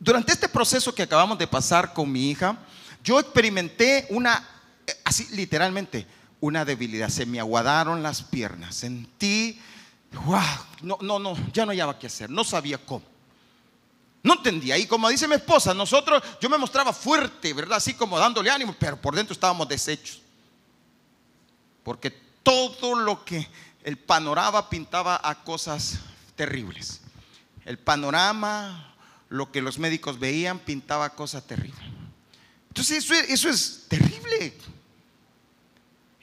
Durante 0.00 0.32
este 0.32 0.48
proceso 0.48 0.92
que 0.92 1.04
acabamos 1.04 1.38
de 1.38 1.46
pasar 1.46 1.92
con 1.92 2.10
mi 2.10 2.32
hija, 2.32 2.58
yo 3.04 3.20
experimenté 3.20 4.08
una, 4.10 4.44
así 5.04 5.28
literalmente, 5.36 6.04
una 6.44 6.66
debilidad, 6.66 7.08
se 7.08 7.24
me 7.24 7.40
aguadaron 7.40 8.02
las 8.02 8.22
piernas, 8.22 8.74
sentí, 8.74 9.58
wow, 10.26 10.40
no, 10.82 10.98
no, 11.00 11.18
no, 11.18 11.36
ya 11.52 11.64
no 11.64 11.70
había 11.70 11.98
qué 11.98 12.08
hacer, 12.08 12.28
no 12.28 12.44
sabía 12.44 12.76
cómo. 12.76 13.02
No 14.22 14.34
entendía. 14.34 14.76
Y 14.76 14.86
como 14.86 15.08
dice 15.08 15.26
mi 15.26 15.36
esposa, 15.36 15.72
nosotros, 15.72 16.22
yo 16.40 16.50
me 16.50 16.58
mostraba 16.58 16.92
fuerte, 16.92 17.54
¿verdad? 17.54 17.78
Así 17.78 17.94
como 17.94 18.18
dándole 18.18 18.50
ánimo, 18.50 18.74
pero 18.78 19.00
por 19.00 19.14
dentro 19.14 19.32
estábamos 19.32 19.68
deshechos. 19.68 20.20
Porque 21.82 22.10
todo 22.42 22.94
lo 22.94 23.24
que 23.24 23.46
el 23.82 23.96
panorama 23.98 24.68
pintaba 24.68 25.20
a 25.22 25.44
cosas 25.44 25.98
terribles. 26.36 27.00
El 27.64 27.78
panorama, 27.78 28.94
lo 29.30 29.50
que 29.50 29.62
los 29.62 29.78
médicos 29.78 30.18
veían, 30.18 30.58
pintaba 30.58 31.10
cosas 31.10 31.46
terribles. 31.46 31.80
Entonces 32.68 32.98
eso, 32.98 33.14
eso 33.14 33.48
es 33.48 33.86
terrible. 33.88 34.58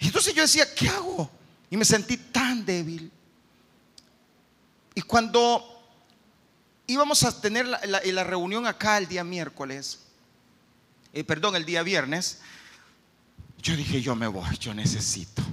Y 0.02 0.08
entonces 0.08 0.34
yo 0.34 0.42
decía, 0.42 0.66
¿qué 0.74 0.90
hago? 0.90 1.30
Y 1.70 1.78
me 1.78 1.86
sentí 1.86 2.18
tan 2.18 2.66
débil. 2.66 3.12
Y 4.96 5.02
cuando 5.04 5.64
íbamos 6.88 7.24
a 7.24 7.40
tener 7.40 7.68
la, 7.68 8.24
reunión 8.24 8.66
acá 8.66 8.98
el 8.98 9.08
día 9.08 9.24
miércoles, 9.24 10.00
eh, 11.14 11.24
perdón, 11.24 11.56
el 11.56 11.66
día 11.66 11.84
viernes, 11.84 12.40
yo 13.62 13.76
dije, 13.78 14.02
yo 14.02 14.16
me 14.16 14.26
voy, 14.26 14.58
yo 14.58 14.74
necesito. 14.74 15.44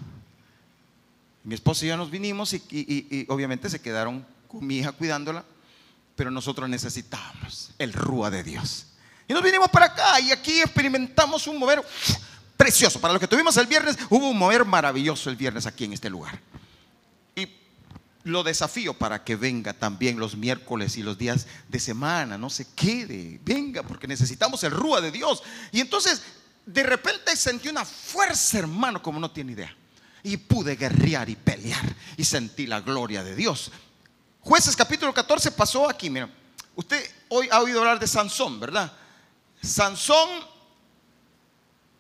Mi 1.45 1.55
esposa 1.55 1.85
y 1.85 1.89
yo 1.89 1.97
nos 1.99 2.11
vinimos 2.11 2.55
y, 2.55 2.63
y 2.71 3.27
obviamente 3.29 3.69
se 3.69 3.81
quedaron 3.81 4.27
con 4.49 4.67
mi 4.67 4.79
hija 4.79 4.93
cuidándola, 4.93 5.45
pero 6.17 6.31
nosotros 6.31 6.69
necesitábamos 6.71 7.73
el 7.79 7.93
rúa 7.93 8.31
de 8.31 8.43
Dios. 8.43 8.87
Y 9.29 9.35
nos 9.35 9.43
vinimos 9.43 9.69
para 9.69 9.87
acá 9.87 10.19
y 10.21 10.33
aquí 10.33 10.61
experimentamos 10.61 11.47
un 11.47 11.59
mover 11.59 11.85
precioso. 12.59 13.01
Para 13.01 13.15
lo 13.15 13.21
que 13.21 13.29
tuvimos 13.29 13.57
el 13.57 13.67
viernes, 13.67 13.97
hubo 14.11 14.29
un 14.29 14.37
mover 14.37 14.67
maravilloso 14.67 15.31
el 15.31 15.37
viernes 15.37 15.65
aquí 15.65 15.85
en 15.85 15.95
este 15.95 16.11
lugar. 16.11 16.39
Y 17.35 17.49
lo 18.25 18.43
desafío 18.43 18.93
para 18.93 19.25
que 19.25 19.37
venga 19.37 19.73
también 19.73 20.19
los 20.19 20.37
miércoles 20.37 20.99
y 20.99 21.03
los 21.03 21.17
días 21.17 21.47
de 21.69 21.79
semana, 21.79 22.37
no 22.37 22.51
se 22.51 22.67
quede, 22.75 23.41
venga, 23.43 23.83
porque 23.83 24.07
necesitamos 24.07 24.63
el 24.65 24.73
rúa 24.73 25.01
de 25.01 25.13
Dios. 25.13 25.43
Y 25.73 25.81
entonces, 25.81 26.23
de 26.67 26.83
repente 26.83 27.35
sentí 27.37 27.69
una 27.69 27.85
fuerza, 27.85 28.59
hermano, 28.59 29.01
como 29.01 29.21
no 29.21 29.31
tiene 29.31 29.53
idea. 29.53 29.75
Y 30.25 30.37
pude 30.37 30.75
guerrear 30.75 31.31
y 31.31 31.37
pelear 31.37 31.95
y 32.17 32.25
sentí 32.25 32.67
la 32.67 32.81
gloria 32.81 33.23
de 33.23 33.37
Dios. 33.37 33.71
Jueces 34.41 34.75
capítulo 34.75 35.15
14 35.15 35.53
pasó 35.53 35.89
aquí, 35.89 36.11
mira. 36.11 36.29
Usted 36.75 37.09
hoy 37.29 37.49
ha 37.51 37.61
oído 37.61 37.81
hablar 37.81 37.99
de 37.99 38.07
Sansón, 38.07 38.59
¿verdad? 38.61 38.93
Sansón 39.63 40.29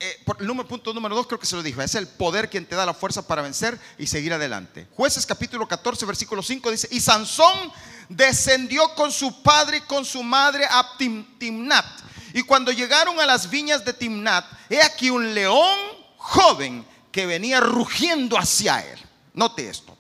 eh, 0.00 0.24
el 0.38 0.46
número, 0.46 0.68
punto 0.68 0.94
número 0.94 1.16
dos 1.16 1.26
creo 1.26 1.40
que 1.40 1.46
se 1.46 1.56
lo 1.56 1.62
dijo, 1.62 1.82
es 1.82 1.96
el 1.96 2.06
poder 2.06 2.48
quien 2.48 2.64
te 2.64 2.76
da 2.76 2.86
la 2.86 2.94
fuerza 2.94 3.26
para 3.26 3.42
vencer 3.42 3.78
y 3.98 4.06
seguir 4.06 4.32
adelante. 4.32 4.86
Jueces 4.94 5.26
capítulo 5.26 5.66
14, 5.66 6.06
versículo 6.06 6.40
5 6.40 6.70
dice, 6.70 6.88
y 6.92 7.00
Sansón 7.00 7.72
descendió 8.08 8.94
con 8.94 9.10
su 9.10 9.42
padre 9.42 9.78
y 9.78 9.80
con 9.82 10.04
su 10.04 10.22
madre 10.22 10.66
a 10.70 10.96
Timnat. 10.96 11.84
Y 12.32 12.42
cuando 12.42 12.70
llegaron 12.70 13.18
a 13.18 13.26
las 13.26 13.50
viñas 13.50 13.84
de 13.84 13.92
Timnat, 13.92 14.44
he 14.70 14.80
aquí 14.80 15.10
un 15.10 15.34
león 15.34 15.78
joven 16.16 16.86
que 17.10 17.26
venía 17.26 17.58
rugiendo 17.58 18.38
hacia 18.38 18.80
él. 18.86 18.98
Note 19.34 19.68
esto. 19.68 19.96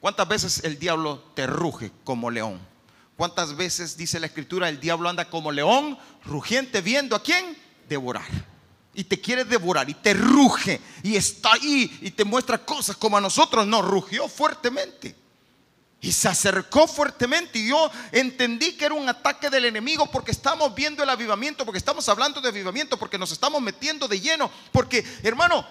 ¿Cuántas 0.00 0.26
veces 0.28 0.64
el 0.64 0.78
diablo 0.78 1.22
te 1.34 1.46
ruge 1.46 1.92
como 2.04 2.30
león? 2.30 2.58
¿Cuántas 3.18 3.54
veces 3.54 3.98
dice 3.98 4.18
la 4.18 4.26
escritura 4.26 4.70
el 4.70 4.80
diablo 4.80 5.10
anda 5.10 5.28
como 5.28 5.52
león 5.52 5.98
rugiente 6.24 6.80
viendo 6.80 7.14
a 7.14 7.22
quién? 7.22 7.58
Devorar 7.88 8.51
y 8.94 9.04
te 9.04 9.20
quiere 9.20 9.44
devorar 9.44 9.88
y 9.88 9.94
te 9.94 10.14
ruge 10.14 10.80
y 11.02 11.16
está 11.16 11.52
ahí 11.54 11.98
y 12.02 12.10
te 12.10 12.24
muestra 12.24 12.58
cosas 12.58 12.96
como 12.96 13.16
a 13.16 13.20
nosotros 13.20 13.66
nos 13.66 13.84
rugió 13.84 14.28
fuertemente. 14.28 15.14
Y 16.00 16.10
se 16.10 16.28
acercó 16.28 16.88
fuertemente 16.88 17.60
y 17.60 17.68
yo 17.68 17.90
entendí 18.10 18.72
que 18.72 18.86
era 18.86 18.94
un 18.94 19.08
ataque 19.08 19.48
del 19.48 19.66
enemigo 19.66 20.10
porque 20.10 20.32
estamos 20.32 20.74
viendo 20.74 21.02
el 21.02 21.08
avivamiento, 21.08 21.64
porque 21.64 21.78
estamos 21.78 22.08
hablando 22.08 22.40
de 22.40 22.48
avivamiento, 22.48 22.98
porque 22.98 23.18
nos 23.18 23.30
estamos 23.30 23.62
metiendo 23.62 24.08
de 24.08 24.20
lleno, 24.20 24.50
porque 24.72 25.04
hermano, 25.22 25.64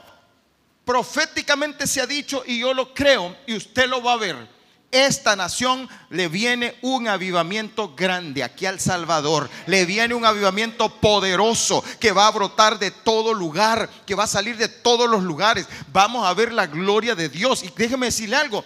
proféticamente 0.85 1.85
se 1.85 1.99
ha 1.99 2.07
dicho 2.07 2.43
y 2.45 2.59
yo 2.59 2.73
lo 2.73 2.93
creo 2.93 3.35
y 3.45 3.55
usted 3.55 3.87
lo 3.87 4.01
va 4.01 4.13
a 4.13 4.17
ver 4.17 4.60
esta 4.91 5.35
nación 5.35 5.89
le 6.09 6.27
viene 6.27 6.75
un 6.81 7.07
avivamiento 7.07 7.95
grande 7.95 8.43
aquí 8.43 8.65
al 8.65 8.79
Salvador. 8.79 9.49
Le 9.65 9.85
viene 9.85 10.13
un 10.13 10.25
avivamiento 10.25 10.89
poderoso 10.99 11.83
que 11.99 12.11
va 12.11 12.27
a 12.27 12.31
brotar 12.31 12.77
de 12.77 12.91
todo 12.91 13.33
lugar, 13.33 13.89
que 14.05 14.15
va 14.15 14.25
a 14.25 14.27
salir 14.27 14.57
de 14.57 14.67
todos 14.67 15.09
los 15.09 15.23
lugares. 15.23 15.67
Vamos 15.91 16.27
a 16.27 16.33
ver 16.33 16.51
la 16.51 16.67
gloria 16.67 17.15
de 17.15 17.29
Dios. 17.29 17.63
Y 17.63 17.71
déjeme 17.75 18.07
decirle 18.07 18.35
algo. 18.35 18.65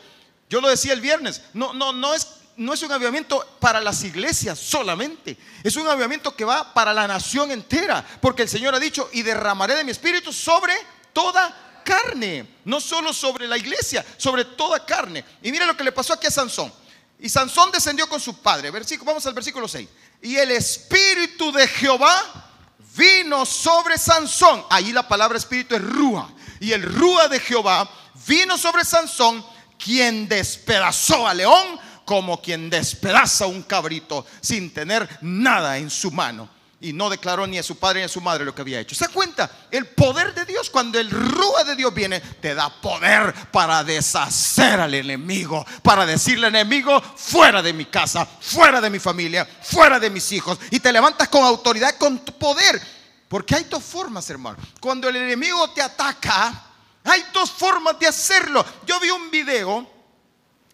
Yo 0.50 0.62
lo 0.62 0.70
decía 0.70 0.94
el 0.94 1.02
viernes. 1.02 1.42
No, 1.54 1.74
no, 1.74 1.94
no 1.94 2.14
es 2.14 2.28
no 2.58 2.74
es 2.74 2.82
un 2.84 2.92
avivamiento 2.92 3.46
para 3.60 3.82
las 3.82 4.04
iglesias 4.04 4.58
solamente, 4.58 5.38
es 5.62 5.76
un 5.76 5.88
avivamiento 5.88 6.36
que 6.36 6.46
va 6.46 6.74
para 6.74 6.94
la 6.94 7.06
nación 7.06 7.52
entera, 7.52 8.06
porque 8.22 8.44
el 8.44 8.50
Señor 8.50 8.74
ha 8.74 8.80
dicho, 8.80 9.10
y 9.12 9.24
derramaré 9.24 9.76
de 9.76 9.84
mi 9.84 9.92
espíritu 9.92 10.32
sobre 10.32 10.74
toda 11.12 11.54
carne, 11.86 12.46
no 12.66 12.82
solo 12.82 13.14
sobre 13.14 13.48
la 13.48 13.58
iglesia, 13.58 14.06
sobre 14.18 14.44
toda 14.44 14.86
carne. 14.86 15.24
Y 15.42 15.52
mira 15.52 15.66
lo 15.66 15.78
que 15.78 15.86
le 15.86 15.94
pasó 15.94 16.12
aquí 16.12 16.28
a 16.28 16.32
Sansón. 16.32 16.74
Y 17.20 17.30
Sansón 17.30 17.72
descendió 17.72 18.10
con 18.10 18.20
su 18.20 18.42
padre. 18.42 18.72
Versículo, 18.72 19.12
vamos 19.12 19.26
al 19.26 19.34
versículo 19.34 19.68
6. 19.68 19.88
Y 20.24 20.36
el 20.36 20.52
espíritu 20.52 21.52
de 21.54 21.68
Jehová 21.68 22.52
vino 22.98 23.46
sobre 23.46 23.98
Sansón. 23.98 24.66
Ahí 24.70 24.92
la 24.92 25.08
palabra 25.08 25.38
espíritu 25.38 25.76
es 25.76 25.82
rúa. 25.82 26.30
Y 26.60 26.74
el 26.74 26.84
rúa 26.84 27.30
de 27.30 27.40
Jehová 27.40 27.90
vino 28.28 28.58
sobre 28.58 28.84
Sansón, 28.84 29.46
quien 29.78 30.28
despedazó 30.28 31.28
a 31.28 31.34
león 31.34 31.80
como 32.04 32.42
quien 32.42 32.70
despedaza 32.70 33.46
un 33.46 33.64
cabrito 33.64 34.26
sin 34.42 34.74
tener 34.74 35.08
nada 35.22 35.78
en 35.78 35.90
su 35.90 36.12
mano 36.12 36.50
y 36.86 36.94
no 36.94 37.10
declaró 37.10 37.48
ni 37.48 37.58
a 37.58 37.64
su 37.64 37.78
padre 37.78 38.02
ni 38.02 38.06
a 38.06 38.10
su 38.10 38.22
madre 38.22 38.46
lo 38.46 38.54
que 38.54 38.62
había 38.62 38.80
hecho. 38.80 38.94
¿Se 38.94 39.08
cuenta? 39.08 39.50
El 39.72 39.88
poder 39.88 40.36
de 40.36 40.46
Dios, 40.46 40.70
cuando 40.70 41.00
el 41.00 41.10
rúa 41.10 41.64
de 41.64 41.76
Dios 41.76 41.92
viene, 41.92 42.20
te 42.20 42.54
da 42.54 42.70
poder 42.70 43.34
para 43.52 43.84
deshacer 43.84 44.80
al 44.80 44.94
enemigo, 44.94 45.66
para 45.82 46.06
decirle 46.06 46.46
al 46.46 46.56
enemigo, 46.56 47.02
fuera 47.02 47.64
de 47.64 47.74
mi 47.74 47.86
casa, 47.86 48.24
fuera 48.26 48.80
de 48.80 48.92
mi 48.92 49.00
familia, 49.00 49.48
fuera 49.64 50.00
de 50.00 50.12
mis 50.12 50.32
hijos. 50.32 50.60
Y 50.70 50.80
te 50.80 50.94
levantas 50.94 51.28
con 51.28 51.44
autoridad, 51.44 51.98
con 51.98 52.24
tu 52.24 52.38
poder. 52.38 52.80
Porque 53.28 53.56
hay 53.56 53.64
dos 53.64 53.84
formas, 53.84 54.30
hermano. 54.30 54.58
Cuando 54.80 55.10
el 55.10 55.16
enemigo 55.16 55.68
te 55.72 55.82
ataca, 55.82 56.68
hay 57.04 57.26
dos 57.34 57.50
formas 57.50 57.98
de 57.98 58.06
hacerlo. 58.06 58.64
Yo 58.86 59.00
vi 59.00 59.10
un 59.10 59.32
video 59.32 59.96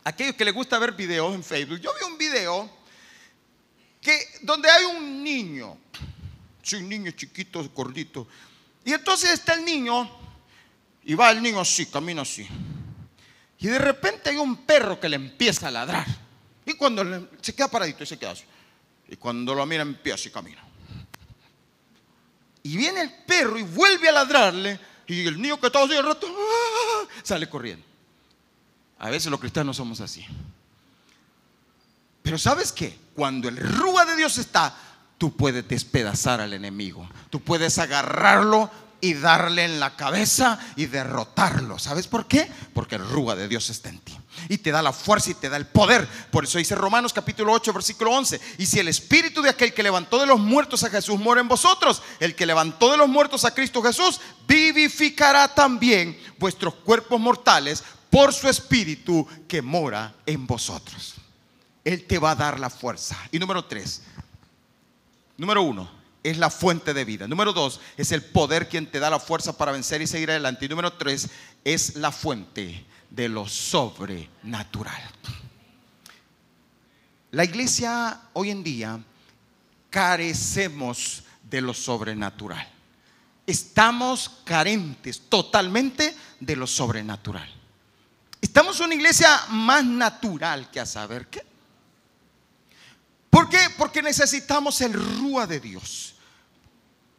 aquellos 0.04 0.36
que 0.36 0.46
les 0.46 0.54
gusta 0.54 0.78
ver 0.80 0.92
videos 0.94 1.34
en 1.34 1.44
Facebook, 1.44 1.80
yo 1.80 1.92
vi 2.00 2.06
un 2.06 2.18
video 2.18 2.81
que 4.02 4.20
donde 4.42 4.70
hay 4.70 4.86
un 4.86 5.24
niño, 5.24 5.78
sí, 6.64 6.78
un 6.78 6.90
niño 6.90 7.12
chiquito, 7.12 7.64
gordito, 7.70 8.28
y 8.84 8.94
entonces 8.94 9.30
está 9.30 9.54
el 9.54 9.64
niño 9.64 10.10
y 11.04 11.14
va 11.14 11.32
el 11.32 11.42
niño 11.42 11.60
así, 11.60 11.86
camina 11.86 12.24
así. 12.24 12.48
Y 13.60 13.68
de 13.68 13.78
repente 13.78 14.32
hay 14.32 14.38
un 14.38 14.58
perro 14.58 15.00
que 15.00 15.08
le 15.08 15.16
empieza 15.18 15.68
a 15.68 15.72
ladrar. 15.72 16.08
Y 16.66 16.74
cuando 16.74 17.30
se 17.42 17.54
queda 17.54 17.68
paradito 17.68 18.04
y 18.04 18.08
se 18.08 18.18
queda 18.18 18.32
así. 18.32 18.44
Y 19.08 19.16
cuando 19.18 19.54
lo 19.54 19.66
mira 19.68 19.84
empieza 19.84 20.30
y 20.30 20.32
camina. 20.32 20.64
Y 22.64 22.76
viene 22.76 23.02
el 23.02 23.14
perro 23.26 23.60
y 23.60 23.64
vuelve 23.64 24.10
a 24.10 24.14
ladrarle. 24.14 24.80
Y 25.06 25.28
el 25.28 25.40
niño 25.40 25.60
que 25.60 25.68
estaba 25.68 25.86
así 25.86 25.94
el 25.94 26.04
rato 26.04 26.28
¡ah! 26.28 27.08
sale 27.22 27.48
corriendo. 27.48 27.86
A 28.98 29.10
veces 29.10 29.30
los 29.30 29.40
cristianos 29.40 29.78
somos 29.78 30.02
así. 30.02 30.26
Pero 32.22 32.38
¿sabes 32.38 32.72
qué? 32.72 32.98
Cuando 33.16 33.50
el 33.50 33.58
rúa 33.58 34.06
de 34.06 34.16
Dios 34.16 34.38
está, 34.38 34.76
tú 35.18 35.36
puedes 35.36 35.68
despedazar 35.68 36.42
al 36.42 36.54
enemigo. 36.54 37.10
Tú 37.30 37.42
puedes 37.42 37.78
agarrarlo 37.78 38.70
y 39.02 39.16
darle 39.16 39.66
en 39.66 39.80
la 39.80 39.96
cabeza 39.96 40.60
y 40.76 40.86
derrotarlo. 40.86 41.80
¿Sabes 41.80 42.08
por 42.08 42.28
qué? 42.28 42.50
Porque 42.74 42.96
el 42.96 43.08
rúa 43.08 43.36
de 43.36 43.48
Dios 43.48 43.70
está 43.70 43.90
en 43.90 44.00
ti. 44.00 44.18
Y 44.48 44.60
te 44.60 44.72
da 44.72 44.82
la 44.82 44.94
fuerza 44.94 45.32
y 45.32 45.34
te 45.34 45.50
da 45.50 45.58
el 45.58 45.66
poder. 45.66 46.08
Por 46.30 46.46
eso 46.46 46.60
dice 46.60 46.76
Romanos 46.76 47.12
capítulo 47.12 47.52
8, 47.52 47.74
versículo 47.74 48.12
11. 48.12 48.40
Y 48.60 48.66
si 48.66 48.80
el 48.80 48.88
espíritu 48.88 49.42
de 49.42 49.50
aquel 49.50 49.74
que 49.74 49.84
levantó 49.84 50.20
de 50.20 50.28
los 50.28 50.40
muertos 50.40 50.84
a 50.84 50.90
Jesús 50.90 51.20
mora 51.20 51.42
en 51.42 51.48
vosotros, 51.48 52.02
el 52.20 52.36
que 52.36 52.46
levantó 52.46 52.92
de 52.92 52.98
los 52.98 53.10
muertos 53.10 53.44
a 53.44 53.54
Cristo 53.54 53.82
Jesús, 53.82 54.22
vivificará 54.48 55.54
también 55.54 56.18
vuestros 56.38 56.76
cuerpos 56.76 57.20
mortales 57.20 57.84
por 58.10 58.34
su 58.34 58.48
espíritu 58.48 59.28
que 59.48 59.62
mora 59.62 60.14
en 60.26 60.46
vosotros. 60.46 61.21
Él 61.84 62.06
te 62.06 62.20
va 62.20 62.32
a 62.32 62.36
dar 62.36 62.60
la 62.60 62.70
fuerza. 62.70 63.18
Y 63.32 63.40
número 63.40 63.66
tres, 63.66 64.04
número 65.38 65.64
uno, 65.64 65.90
es 66.24 66.38
la 66.38 66.50
fuente 66.50 66.94
de 66.94 67.06
vida. 67.06 67.28
Número 67.28 67.54
dos, 67.54 67.80
es 67.98 68.12
el 68.12 68.24
poder 68.24 68.70
quien 68.70 68.86
te 68.86 69.00
da 69.00 69.10
la 69.10 69.20
fuerza 69.20 69.58
para 69.58 69.72
vencer 69.72 70.02
y 70.02 70.08
seguir 70.08 70.30
adelante. 70.30 70.66
Y 70.66 70.70
número 70.70 70.94
tres, 70.94 71.30
es 71.64 71.96
la 71.96 72.12
fuente 72.12 72.86
de 73.10 73.30
lo 73.30 73.48
sobrenatural. 73.48 75.02
La 77.32 77.46
iglesia 77.46 78.20
hoy 78.34 78.52
en 78.52 78.64
día 78.64 79.00
carecemos 79.90 81.24
de 81.50 81.62
lo 81.62 81.74
sobrenatural. 81.74 82.68
Estamos 83.48 84.30
carentes 84.44 85.22
totalmente 85.30 86.16
de 86.40 86.56
lo 86.56 86.68
sobrenatural. 86.68 87.50
Estamos 88.40 88.80
una 88.80 88.96
iglesia 88.96 89.30
más 89.50 89.86
natural 89.86 90.70
que 90.72 90.80
a 90.80 90.86
saber 90.86 91.28
qué. 91.28 91.51
¿Por 93.32 93.50
qué? 93.50 93.60
Porque 93.78 94.04
necesitamos 94.04 94.82
el 94.82 94.94
rúa 94.94 95.48
de 95.48 95.60
Dios. 95.60 96.16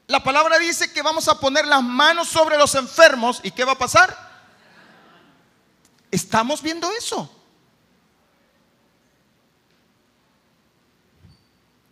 La 0.07 0.23
palabra 0.23 0.59
dice 0.59 0.93
que 0.93 1.01
vamos 1.01 1.27
a 1.27 1.41
poner 1.41 1.67
las 1.67 1.83
manos 1.83 2.29
sobre 2.29 2.59
los 2.59 2.75
enfermos 2.75 3.41
y 3.43 3.51
¿qué 3.51 3.65
va 3.65 3.73
a 3.73 3.79
pasar? 3.79 4.15
Estamos 6.11 6.61
viendo 6.63 6.93
eso. 6.93 7.35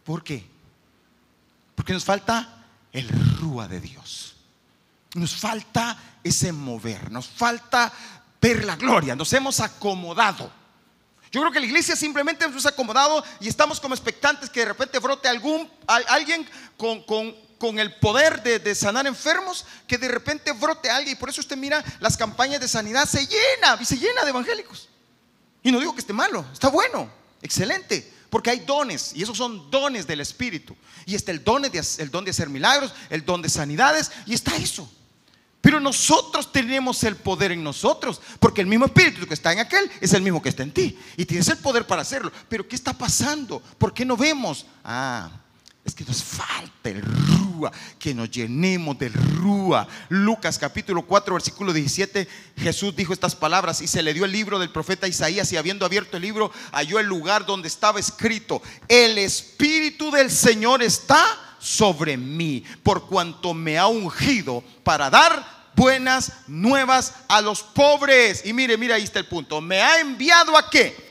¿Por 0.04 0.22
qué? 0.22 0.46
Porque 1.74 1.94
nos 1.94 2.04
falta 2.04 2.66
el 2.92 3.08
rúa 3.38 3.68
de 3.68 3.80
Dios. 3.80 4.36
Nos 5.14 5.34
falta 5.34 5.96
ese 6.22 6.52
mover, 6.52 7.10
nos 7.10 7.26
falta 7.26 7.90
ver 8.38 8.66
la 8.66 8.76
gloria, 8.76 9.16
nos 9.16 9.32
hemos 9.32 9.60
acomodado. 9.60 10.59
Yo 11.30 11.40
creo 11.40 11.52
que 11.52 11.60
la 11.60 11.66
iglesia 11.66 11.94
simplemente 11.94 12.48
nos 12.48 12.66
ha 12.66 12.70
acomodado 12.70 13.24
y 13.38 13.48
estamos 13.48 13.78
como 13.78 13.94
expectantes 13.94 14.50
que 14.50 14.60
de 14.60 14.66
repente 14.66 14.98
brote 14.98 15.28
algún, 15.28 15.70
alguien 15.86 16.46
con, 16.76 17.02
con, 17.04 17.78
el 17.78 17.94
poder 17.96 18.42
de, 18.42 18.74
sanar 18.74 19.06
enfermos, 19.06 19.64
que 19.86 19.96
de 19.96 20.08
repente 20.08 20.50
brote 20.52 20.90
alguien. 20.90 21.16
Y 21.16 21.20
por 21.20 21.28
eso 21.28 21.40
usted 21.40 21.56
mira 21.56 21.84
las 22.00 22.16
campañas 22.16 22.60
de 22.60 22.66
sanidad, 22.66 23.06
se 23.08 23.26
llena 23.26 23.78
y 23.80 23.84
se 23.84 23.96
llena 23.96 24.24
de 24.24 24.30
evangélicos. 24.30 24.88
Y 25.62 25.70
no 25.70 25.78
digo 25.78 25.94
que 25.94 26.00
esté 26.00 26.12
malo, 26.12 26.44
está 26.52 26.68
bueno, 26.68 27.08
excelente. 27.42 28.12
Porque 28.28 28.50
hay 28.50 28.60
dones 28.60 29.12
y 29.14 29.22
esos 29.22 29.36
son 29.36 29.70
dones 29.70 30.06
del 30.06 30.20
Espíritu. 30.20 30.76
Y 31.04 31.14
está 31.14 31.30
el 31.32 31.44
don 31.44 31.62
de, 31.62 31.84
el 31.98 32.10
don 32.10 32.24
de 32.24 32.30
hacer 32.30 32.48
milagros, 32.48 32.92
el 33.08 33.24
don 33.24 33.42
de 33.42 33.48
sanidades 33.48 34.10
y 34.26 34.34
está 34.34 34.56
eso. 34.56 34.90
Pero 35.70 35.78
nosotros 35.78 36.50
tenemos 36.50 37.04
el 37.04 37.14
poder 37.14 37.52
en 37.52 37.62
nosotros, 37.62 38.20
porque 38.40 38.60
el 38.60 38.66
mismo 38.66 38.86
espíritu 38.86 39.24
que 39.24 39.34
está 39.34 39.52
en 39.52 39.60
aquel 39.60 39.88
es 40.00 40.12
el 40.12 40.20
mismo 40.20 40.42
que 40.42 40.48
está 40.48 40.64
en 40.64 40.72
ti. 40.72 40.98
Y 41.16 41.24
tienes 41.24 41.46
el 41.46 41.58
poder 41.58 41.86
para 41.86 42.02
hacerlo. 42.02 42.32
Pero 42.48 42.66
¿qué 42.66 42.74
está 42.74 42.92
pasando? 42.92 43.62
¿Por 43.78 43.94
qué 43.94 44.04
no 44.04 44.16
vemos? 44.16 44.66
Ah, 44.82 45.30
es 45.84 45.94
que 45.94 46.04
nos 46.04 46.24
falta 46.24 46.90
el 46.90 47.00
rúa, 47.00 47.70
que 48.00 48.12
nos 48.12 48.32
llenemos 48.32 48.98
del 48.98 49.12
rúa. 49.12 49.86
Lucas 50.08 50.58
capítulo 50.58 51.02
4, 51.06 51.34
versículo 51.34 51.72
17, 51.72 52.26
Jesús 52.56 52.96
dijo 52.96 53.12
estas 53.12 53.36
palabras 53.36 53.80
y 53.80 53.86
se 53.86 54.02
le 54.02 54.12
dio 54.12 54.24
el 54.24 54.32
libro 54.32 54.58
del 54.58 54.72
profeta 54.72 55.06
Isaías 55.06 55.52
y 55.52 55.56
habiendo 55.56 55.86
abierto 55.86 56.16
el 56.16 56.24
libro, 56.24 56.50
halló 56.72 56.98
el 56.98 57.06
lugar 57.06 57.46
donde 57.46 57.68
estaba 57.68 58.00
escrito, 58.00 58.60
el 58.88 59.18
espíritu 59.18 60.10
del 60.10 60.32
Señor 60.32 60.82
está 60.82 61.24
sobre 61.60 62.16
mí, 62.16 62.64
por 62.82 63.06
cuanto 63.06 63.54
me 63.54 63.78
ha 63.78 63.86
ungido 63.86 64.64
para 64.82 65.10
dar 65.10 65.59
buenas 65.74 66.32
nuevas 66.46 67.14
a 67.28 67.40
los 67.40 67.62
pobres. 67.62 68.42
Y 68.44 68.52
mire, 68.52 68.76
mire, 68.76 68.94
ahí 68.94 69.04
está 69.04 69.18
el 69.18 69.26
punto. 69.26 69.60
Me 69.60 69.80
ha 69.80 70.00
enviado 70.00 70.56
a 70.56 70.68
qué? 70.68 71.10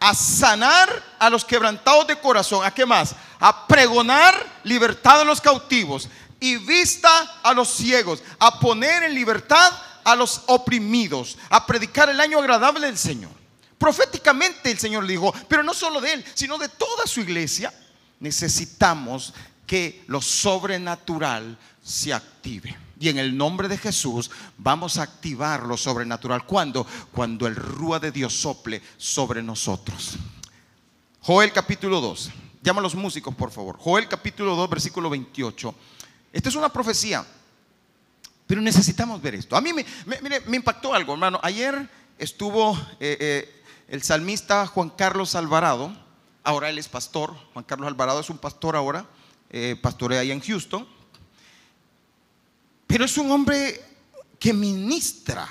A 0.00 0.14
sanar 0.14 1.02
a 1.18 1.30
los 1.30 1.44
quebrantados 1.44 2.06
de 2.06 2.18
corazón. 2.18 2.64
¿A 2.64 2.72
qué 2.72 2.84
más? 2.86 3.14
A 3.38 3.66
pregonar 3.66 4.60
libertad 4.64 5.20
a 5.20 5.24
los 5.24 5.40
cautivos 5.40 6.08
y 6.40 6.56
vista 6.56 7.40
a 7.42 7.52
los 7.52 7.68
ciegos. 7.68 8.22
A 8.38 8.58
poner 8.58 9.04
en 9.04 9.14
libertad 9.14 9.72
a 10.04 10.16
los 10.16 10.42
oprimidos. 10.46 11.38
A 11.50 11.66
predicar 11.66 12.08
el 12.08 12.20
año 12.20 12.38
agradable 12.38 12.86
del 12.86 12.98
Señor. 12.98 13.32
Proféticamente 13.78 14.70
el 14.70 14.78
Señor 14.78 15.04
le 15.04 15.12
dijo, 15.12 15.34
pero 15.48 15.62
no 15.62 15.74
solo 15.74 16.00
de 16.00 16.12
él, 16.12 16.24
sino 16.34 16.56
de 16.56 16.68
toda 16.68 17.06
su 17.06 17.20
iglesia 17.20 17.72
necesitamos 18.20 19.34
que 19.66 20.04
lo 20.06 20.20
sobrenatural 20.20 21.58
se 21.82 22.14
active. 22.14 22.76
Y 23.02 23.08
en 23.08 23.18
el 23.18 23.36
nombre 23.36 23.66
de 23.66 23.76
Jesús 23.76 24.30
vamos 24.58 24.96
a 24.96 25.02
activar 25.02 25.64
lo 25.64 25.76
sobrenatural. 25.76 26.46
¿Cuándo? 26.46 26.86
Cuando 27.10 27.48
el 27.48 27.56
rúa 27.56 27.98
de 27.98 28.12
Dios 28.12 28.32
sople 28.32 28.80
sobre 28.96 29.42
nosotros. 29.42 30.12
Joel 31.20 31.52
capítulo 31.52 32.00
2. 32.00 32.30
Llama 32.62 32.78
a 32.78 32.82
los 32.84 32.94
músicos, 32.94 33.34
por 33.34 33.50
favor. 33.50 33.76
Joel 33.76 34.06
capítulo 34.06 34.54
2, 34.54 34.70
versículo 34.70 35.10
28. 35.10 35.74
Esta 36.32 36.48
es 36.48 36.54
una 36.54 36.68
profecía. 36.68 37.26
Pero 38.46 38.60
necesitamos 38.60 39.20
ver 39.20 39.34
esto. 39.34 39.56
A 39.56 39.60
mí 39.60 39.72
me, 39.72 39.84
impactó 40.56 40.94
algo, 40.94 41.14
hermano. 41.14 41.40
Ayer 41.42 41.90
estuvo 42.18 42.76
eh, 43.00 43.16
eh, 43.18 43.62
el 43.88 44.04
salmista 44.04 44.64
Juan 44.68 44.90
Carlos 44.90 45.34
Alvarado 45.34 45.92
Ahora 46.44 46.70
él 46.70 46.78
es 46.78 46.88
pastor. 46.88 47.34
Juan 47.52 47.64
Carlos 47.64 47.88
Alvarado 47.88 48.20
es 48.20 48.30
un 48.30 48.38
pastor 48.38 48.76
ahora. 48.76 49.06
Eh, 49.50 49.76
pastorea 49.82 50.20
ahí 50.20 50.30
en 50.30 50.40
Houston. 50.40 50.86
Pero 52.92 53.06
es 53.06 53.16
un 53.16 53.30
hombre 53.30 53.80
que 54.38 54.52
ministra. 54.52 55.48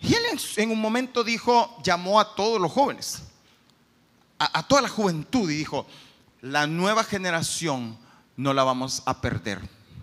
Y 0.00 0.14
él 0.14 0.22
en, 0.56 0.70
un 0.70 0.80
momento 0.80 1.22
dijo, 1.22 1.76
llamó 1.82 2.18
a 2.18 2.34
todos 2.34 2.58
los 2.58 2.72
jóvenes, 2.72 3.22
a, 4.38 4.60
a 4.60 4.66
toda 4.66 4.80
la 4.80 4.88
juventud 4.88 5.50
y 5.50 5.56
dijo, 5.56 5.86
la 6.40 6.66
nueva 6.66 7.04
generación 7.04 7.98
no 8.34 8.54
la 8.54 8.64
vamos 8.64 9.02
a 9.04 9.20
perder. 9.20 9.60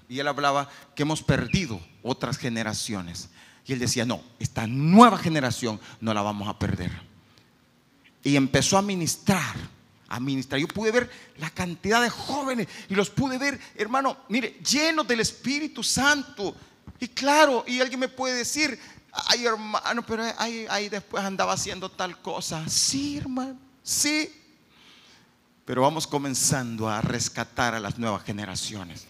Y 0.07 0.19
él 0.19 0.27
hablaba 0.27 0.69
que 0.95 1.01
hemos 1.01 1.23
perdido 1.23 1.81
otras 2.03 2.37
generaciones. 2.37 3.29
Y 3.65 3.73
él 3.73 3.79
decía, 3.79 4.05
no, 4.05 4.21
esta 4.37 4.67
nueva 4.67 5.17
generación 5.17 5.79
no 5.99 6.13
la 6.13 6.21
vamos 6.21 6.47
a 6.47 6.59
perder 6.59 6.91
y 8.23 8.37
empezó 8.37 8.77
a 8.77 8.81
ministrar, 8.81 9.55
a. 10.19 10.57
Yo 10.57 10.67
pude 10.67 10.91
ver 10.91 11.09
la 11.37 11.49
cantidad 11.49 12.01
de 12.01 12.09
jóvenes 12.09 12.67
y 12.89 12.95
los 12.95 13.09
pude 13.09 13.37
ver, 13.37 13.59
hermano, 13.75 14.17
mire, 14.29 14.59
llenos 14.59 15.07
del 15.07 15.19
Espíritu 15.19 15.83
Santo. 15.83 16.55
Y 16.99 17.07
claro, 17.09 17.63
y 17.67 17.79
alguien 17.79 17.99
me 17.99 18.07
puede 18.07 18.35
decir, 18.35 18.79
ay 19.11 19.45
hermano, 19.45 20.05
pero 20.05 20.23
ahí, 20.37 20.89
después 20.89 21.23
andaba 21.23 21.53
haciendo 21.53 21.89
tal 21.89 22.21
cosa. 22.21 22.67
Sí, 22.67 23.17
hermano, 23.17 23.57
sí. 23.81 24.31
Pero 25.65 25.81
vamos 25.81 26.07
comenzando 26.07 26.89
a 26.89 27.01
rescatar 27.01 27.73
a 27.75 27.79
las 27.79 27.97
nuevas 27.97 28.23
generaciones. 28.23 29.07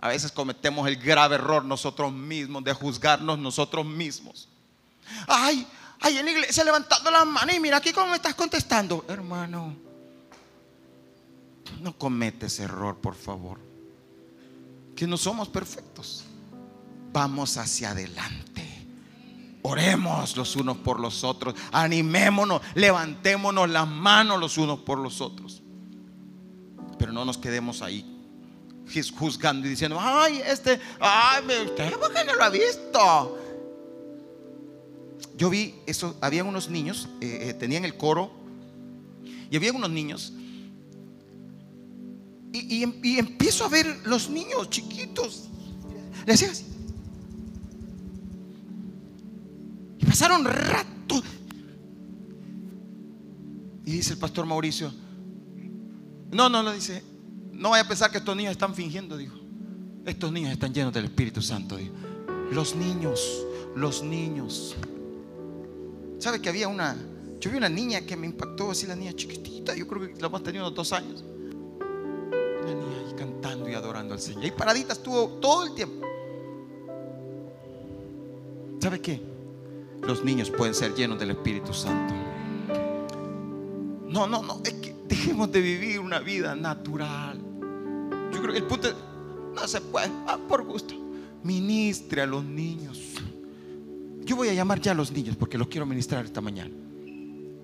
A 0.00 0.08
veces 0.08 0.30
cometemos 0.32 0.86
el 0.88 0.96
grave 0.96 1.36
error 1.36 1.64
nosotros 1.64 2.12
mismos 2.12 2.64
de 2.64 2.72
juzgarnos 2.72 3.38
nosotros 3.38 3.84
mismos. 3.84 4.48
Ay, 5.26 5.66
ahí 6.00 6.18
en 6.18 6.24
la 6.24 6.30
iglesia 6.30 6.64
levantando 6.64 7.10
las 7.10 7.26
manos 7.26 7.54
y 7.54 7.60
mira 7.60 7.78
aquí 7.78 7.92
cómo 7.92 8.08
me 8.08 8.16
estás 8.16 8.34
contestando. 8.34 9.04
Hermano, 9.08 9.87
no 11.80 11.96
cometes 11.96 12.60
error, 12.60 12.96
por 12.96 13.14
favor. 13.14 13.58
Que 14.94 15.06
no 15.06 15.16
somos 15.16 15.48
perfectos. 15.48 16.24
Vamos 17.12 17.56
hacia 17.56 17.90
adelante. 17.90 18.64
Oremos 19.62 20.36
los 20.36 20.56
unos 20.56 20.76
por 20.78 21.00
los 21.00 21.24
otros. 21.24 21.54
Animémonos, 21.72 22.62
levantémonos 22.74 23.68
las 23.68 23.88
manos 23.88 24.40
los 24.40 24.56
unos 24.58 24.80
por 24.80 24.98
los 24.98 25.20
otros. 25.20 25.62
Pero 26.98 27.12
no 27.12 27.24
nos 27.24 27.38
quedemos 27.38 27.82
ahí 27.82 28.18
juzgando 29.18 29.66
y 29.66 29.70
diciendo, 29.70 29.98
ay, 30.00 30.40
este, 30.44 30.80
ay, 31.00 31.44
usted, 31.66 31.92
¿por 31.98 32.12
qué 32.12 32.24
no 32.24 32.34
lo 32.34 32.44
ha 32.44 32.50
visto? 32.50 33.38
Yo 35.36 35.50
vi 35.50 35.74
eso, 35.86 36.16
había 36.20 36.42
unos 36.42 36.68
niños, 36.68 37.08
eh, 37.20 37.48
eh, 37.50 37.54
tenían 37.54 37.84
el 37.84 37.96
coro, 37.96 38.30
y 39.50 39.56
había 39.56 39.72
unos 39.72 39.90
niños, 39.90 40.32
y, 42.52 43.18
empiezo 43.18 43.64
a 43.64 43.68
ver 43.68 43.86
los 44.04 44.30
niños 44.30 44.70
chiquitos, 44.70 45.48
le 46.26 46.32
hacía 46.32 46.50
así. 46.50 46.64
Y 49.98 50.06
pasaron 50.06 50.44
rato. 50.44 51.22
Y 53.84 53.92
dice 53.92 54.12
el 54.12 54.18
pastor 54.18 54.46
Mauricio, 54.46 54.92
no, 56.30 56.48
no, 56.48 56.62
lo 56.62 56.72
dice, 56.72 57.02
no 57.52 57.70
vaya 57.70 57.84
a 57.84 57.88
pensar 57.88 58.10
que 58.10 58.18
estos 58.18 58.36
niños 58.36 58.52
están 58.52 58.74
fingiendo, 58.74 59.16
dijo. 59.16 59.36
Estos 60.04 60.32
niños 60.32 60.52
están 60.52 60.72
llenos 60.72 60.92
del 60.92 61.06
Espíritu 61.06 61.42
Santo, 61.42 61.76
dijo. 61.76 61.94
Los 62.50 62.76
niños, 62.76 63.46
los 63.76 64.02
niños. 64.02 64.76
¿Sabe 66.18 66.40
que 66.40 66.48
había 66.48 66.68
una, 66.68 66.96
yo 67.40 67.50
vi 67.50 67.56
una 67.56 67.68
niña 67.68 68.00
que 68.02 68.16
me 68.16 68.26
impactó, 68.26 68.70
así 68.70 68.86
la 68.86 68.96
niña 68.96 69.12
chiquitita, 69.12 69.74
yo 69.74 69.86
creo 69.86 70.14
que 70.14 70.20
la 70.20 70.26
hemos 70.26 70.42
tenido 70.42 70.64
unos 70.64 70.74
dos 70.74 70.92
años. 70.92 71.24
Ahí 72.70 73.14
cantando 73.16 73.68
y 73.68 73.74
adorando 73.74 74.14
al 74.14 74.20
Señor. 74.20 74.44
Y 74.44 74.50
paradita 74.50 74.92
estuvo 74.92 75.28
todo 75.40 75.66
el 75.66 75.74
tiempo. 75.74 76.06
¿Sabe 78.80 79.00
qué? 79.00 79.20
Los 80.02 80.24
niños 80.24 80.50
pueden 80.50 80.74
ser 80.74 80.94
llenos 80.94 81.18
del 81.18 81.30
Espíritu 81.30 81.74
Santo. 81.74 82.14
No, 84.08 84.26
no, 84.26 84.42
no, 84.42 84.60
es 84.64 84.72
que 84.74 84.94
dejemos 85.06 85.52
de 85.52 85.60
vivir 85.60 86.00
una 86.00 86.20
vida 86.20 86.54
natural. 86.54 87.38
Yo 88.32 88.40
creo 88.40 88.52
que 88.52 88.58
el 88.58 88.66
punto 88.66 88.88
no 89.54 89.68
se 89.68 89.80
puede, 89.80 90.10
ah, 90.26 90.38
por 90.48 90.64
gusto. 90.64 90.94
Ministre 91.42 92.22
a 92.22 92.26
los 92.26 92.44
niños. 92.44 93.14
Yo 94.24 94.36
voy 94.36 94.48
a 94.48 94.54
llamar 94.54 94.80
ya 94.80 94.92
a 94.92 94.94
los 94.94 95.10
niños 95.12 95.36
porque 95.36 95.58
los 95.58 95.68
quiero 95.68 95.86
ministrar 95.86 96.24
esta 96.24 96.40
mañana. 96.40 96.70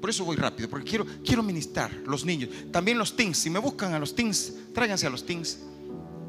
Por 0.04 0.10
eso 0.10 0.22
voy 0.22 0.36
rápido, 0.36 0.68
porque 0.68 0.90
quiero, 0.90 1.06
quiero 1.24 1.42
ministrar 1.42 1.90
los 2.04 2.26
niños. 2.26 2.50
También 2.70 2.98
los 2.98 3.16
teens. 3.16 3.38
Si 3.38 3.48
me 3.48 3.58
buscan 3.58 3.94
a 3.94 3.98
los 3.98 4.14
teens, 4.14 4.52
tráiganse 4.74 5.06
a 5.06 5.08
los 5.08 5.24
teens. 5.24 5.60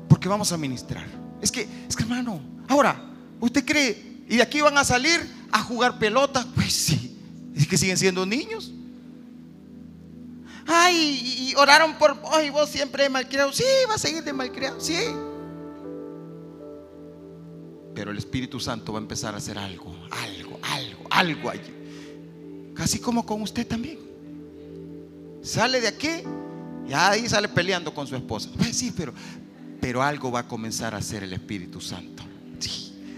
Porque 0.07 0.29
vamos 0.29 0.53
a 0.53 0.57
ministrar. 0.57 1.05
Es 1.41 1.51
que, 1.51 1.67
es 1.85 1.93
que 1.93 2.03
hermano, 2.03 2.39
ahora, 2.69 3.11
¿usted 3.37 3.65
cree? 3.65 4.21
¿Y 4.29 4.37
de 4.37 4.41
aquí 4.41 4.61
van 4.61 4.77
a 4.77 4.85
salir 4.85 5.19
a 5.51 5.61
jugar 5.61 5.99
pelota? 5.99 6.47
Pues 6.55 6.71
sí. 6.71 7.19
Es 7.53 7.67
que 7.67 7.77
siguen 7.77 7.97
siendo 7.97 8.25
niños. 8.25 8.71
Ay, 10.65 11.49
y 11.49 11.55
oraron 11.55 11.97
por 11.97 12.17
ay, 12.31 12.51
vos 12.51 12.69
siempre 12.69 13.09
malcriado. 13.09 13.51
Sí, 13.51 13.65
va 13.89 13.95
a 13.95 13.97
seguir 13.97 14.23
de 14.23 14.31
malcriado, 14.31 14.79
sí. 14.79 14.95
Pero 17.93 18.11
el 18.11 18.17
Espíritu 18.17 18.57
Santo 18.57 18.93
va 18.93 18.99
a 18.99 19.01
empezar 19.01 19.33
a 19.33 19.39
hacer 19.39 19.57
algo, 19.57 19.93
algo, 20.11 20.59
algo, 20.63 21.07
algo 21.09 21.49
allí. 21.49 21.84
Casi 22.75 22.99
como 22.99 23.25
con 23.25 23.41
usted 23.41 23.65
también. 23.65 23.97
Sale 25.41 25.81
de 25.81 25.87
aquí 25.87 26.09
y 26.87 26.93
ahí 26.93 27.27
sale 27.27 27.47
peleando 27.47 27.93
con 27.93 28.05
su 28.05 28.15
esposa. 28.15 28.49
Pues 28.57 28.75
sí, 28.75 28.93
pero, 28.95 29.13
pero 29.81 30.03
algo 30.03 30.31
va 30.31 30.41
a 30.41 30.47
comenzar 30.47 30.93
a 30.93 30.97
hacer 30.97 31.23
el 31.23 31.33
Espíritu 31.33 31.81
Santo 31.81 32.23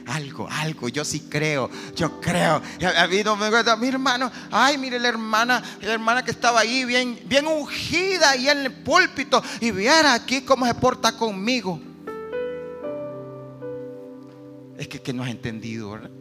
algo, 0.07 0.47
algo, 0.49 0.87
yo 0.87 1.03
sí 1.03 1.27
creo, 1.29 1.69
yo 1.95 2.19
creo. 2.21 2.61
Ha 2.81 3.01
habido, 3.01 3.35
mi 3.35 3.87
hermano, 3.87 4.31
ay, 4.51 4.77
mire 4.77 4.99
la 4.99 5.09
hermana, 5.09 5.61
la 5.81 5.93
hermana 5.93 6.23
que 6.23 6.31
estaba 6.31 6.61
ahí 6.61 6.85
bien, 6.85 7.19
bien 7.25 7.45
ungida 7.45 8.31
ahí 8.31 8.47
en 8.47 8.59
el 8.59 8.71
púlpito 8.71 9.43
y 9.59 9.71
viera 9.71 10.13
aquí 10.13 10.41
cómo 10.41 10.65
se 10.65 10.73
porta 10.75 11.11
conmigo. 11.11 11.79
Es 14.77 14.87
que, 14.87 15.01
que 15.01 15.11
no 15.11 15.23
has 15.23 15.29
entendido, 15.29 15.91
¿verdad? 15.91 16.11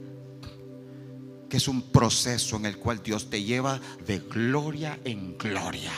Que 1.49 1.59
es 1.59 1.69
un 1.69 1.83
proceso 1.83 2.57
en 2.57 2.67
el 2.67 2.79
cual 2.79 3.03
Dios 3.03 3.31
te 3.31 3.43
lleva 3.43 3.81
de 4.07 4.19
gloria 4.19 4.99
en 5.05 5.37
gloria. 5.39 5.93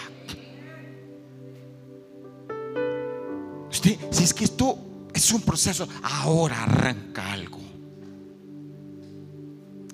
si 4.11 4.25
es 4.25 4.35
que 4.35 4.45
esto 4.45 5.09
es 5.15 5.33
un 5.33 5.41
proceso, 5.43 5.89
ahora 6.03 6.65
arranca 6.65 7.33
algo. 7.33 7.59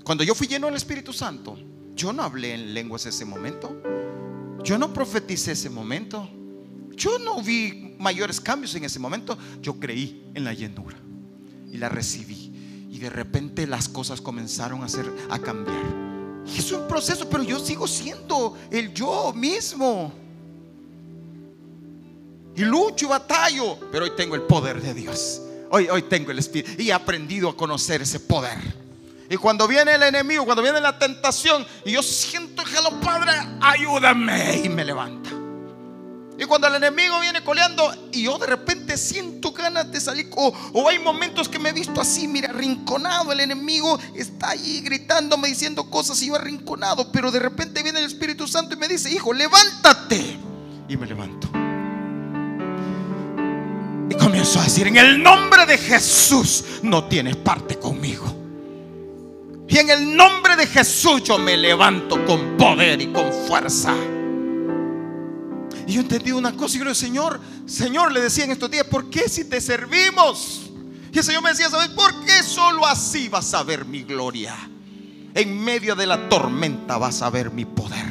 Cuando 0.03 0.23
yo 0.23 0.35
fui 0.35 0.47
lleno 0.47 0.67
del 0.67 0.77
Espíritu 0.77 1.12
Santo, 1.12 1.57
yo 1.95 2.12
no 2.12 2.23
hablé 2.23 2.55
en 2.55 2.75
lenguas 2.75 3.07
ese 3.07 3.25
momento. 3.25 3.81
Yo 4.62 4.79
no 4.79 4.93
profeticé 4.93 5.53
ese 5.53 5.71
momento. 5.71 6.29
Yo 6.97 7.19
no 7.19 7.43
vi 7.43 7.97
mayores 7.99 8.40
cambios 8.40 8.75
en 8.75 8.85
ese 8.85 8.99
momento. 8.99 9.38
Yo 9.62 9.81
creí 9.81 10.31
en 10.35 10.45
la 10.45 10.53
llenura 10.53 10.99
y 11.71 11.79
la 11.79 11.88
recibí. 11.88 12.44
De 13.05 13.11
repente 13.11 13.67
las 13.67 13.90
cosas 13.90 14.23
comenzaron 14.23 14.81
a, 14.81 14.87
hacer, 14.87 15.05
a 15.29 15.38
cambiar. 15.38 15.77
Es 16.47 16.73
un 16.73 16.88
proceso, 16.88 17.29
pero 17.29 17.43
yo 17.43 17.59
sigo 17.59 17.87
siendo 17.87 18.57
el 18.71 18.95
yo 18.95 19.35
mismo. 19.35 20.11
Y 22.57 22.62
lucho 22.62 23.05
y 23.05 23.09
batallo, 23.11 23.79
pero 23.93 24.07
hoy 24.07 24.12
tengo 24.17 24.35
el 24.37 24.40
poder 24.45 24.81
de 24.81 24.95
Dios. 24.95 25.43
Hoy, 25.71 25.87
hoy 25.90 26.01
tengo 26.05 26.31
el 26.31 26.38
Espíritu 26.38 26.81
y 26.81 26.88
he 26.88 26.93
aprendido 26.95 27.51
a 27.51 27.55
conocer 27.55 28.01
ese 28.01 28.21
poder. 28.21 28.57
Y 29.29 29.37
cuando 29.37 29.69
viene 29.69 29.97
el 29.97 30.03
enemigo, 30.03 30.47
cuando 30.47 30.62
viene 30.62 30.81
la 30.81 30.99
tentación, 30.99 31.67
y 31.85 31.93
yo 31.93 32.03
siento 32.03 32.64
que 32.64 32.81
lo 32.81 32.99
Padre, 33.03 33.33
ayúdame, 33.61 34.62
y 34.64 34.71
me 34.71 34.83
levanta. 34.83 35.34
Y 36.37 36.44
cuando 36.47 36.66
el 36.66 36.75
enemigo 36.75 37.20
viene 37.20 37.44
coleando 37.44 37.94
y 38.11 38.25
yo 38.25 38.38
de 38.38 38.47
repente 38.47 38.97
siento 38.97 39.53
ganas 39.53 39.90
de 39.92 40.01
salir, 40.01 40.29
o, 40.35 40.88
hay 40.88 40.99
momentos 40.99 41.49
que 41.49 41.61
me 41.61 41.68
he 41.68 41.73
visto 41.73 42.01
así, 42.01 42.27
mira, 42.27 42.51
arrinconado, 42.51 43.31
el 43.31 43.40
enemigo 43.40 43.99
está 44.16 44.51
allí 44.51 44.81
gritándome, 44.81 45.49
diciendo 45.49 45.88
cosas 45.88 46.20
y 46.23 46.29
yo 46.29 46.35
arrinconado, 46.35 47.12
pero 47.12 47.31
de 47.31 47.38
repente 47.38 47.85
viene 47.85 48.01
el 48.01 48.07
Espíritu 48.07 48.49
Santo 48.49 48.75
y 48.75 48.79
me 48.79 48.88
dice, 48.88 49.11
hijo, 49.12 49.33
levántate. 49.33 50.37
Y 50.88 50.97
me 50.97 51.07
levanto. 51.07 51.49
Y 54.11 54.14
comienzo 54.16 54.59
a 54.59 54.64
decir, 54.64 54.88
en 54.88 54.97
el 54.97 55.23
nombre 55.23 55.66
de 55.66 55.79
Jesús, 55.79 56.64
no 56.83 57.05
tienes 57.05 57.37
parte 57.37 57.79
conmigo. 57.79 58.25
Y 59.68 59.79
en 59.79 59.88
el 59.88 60.16
nombre 60.16 60.57
de 60.57 60.66
Jesús 60.66 61.23
yo 61.23 61.38
me 61.38 61.57
levanto 61.57 62.25
con 62.27 62.57
poder 62.57 63.01
y 63.01 63.12
con 63.12 63.33
fuerza. 63.47 63.94
Y 65.87 65.92
yo 65.94 66.01
entendí 66.01 66.33
una 66.33 66.53
cosa 66.53 66.77
y 66.77 66.79
yo 66.81 66.85
le 66.85 66.94
Señor, 66.94 67.40
Señor, 67.66 68.12
le 68.12 68.20
decía 68.20 68.44
en 68.44 68.53
estos 68.53 68.70
días, 68.70 68.87
¿por 68.87 69.11
qué 69.11 69.29
si 69.29 69.44
te 69.44 69.61
servimos? 69.61 70.70
Y 71.12 71.18
el 71.18 71.25
Señor 71.25 71.42
me 71.42 71.51
decía, 71.51 71.70
¿sabes 71.70 71.88
por 71.88 72.25
qué 72.25 72.42
solo 72.42 72.87
así 72.87 73.29
vas 73.29 73.53
a 73.55 73.62
ver 73.62 73.85
mi 73.85 74.03
gloria? 74.03 74.57
En 75.35 75.62
medio 75.62 75.94
de 75.94 76.07
la 76.07 76.29
tormenta 76.29 76.99
vas 76.99 77.23
a 77.23 77.31
ver 77.31 77.51
mi 77.51 77.64
poder. 77.64 78.05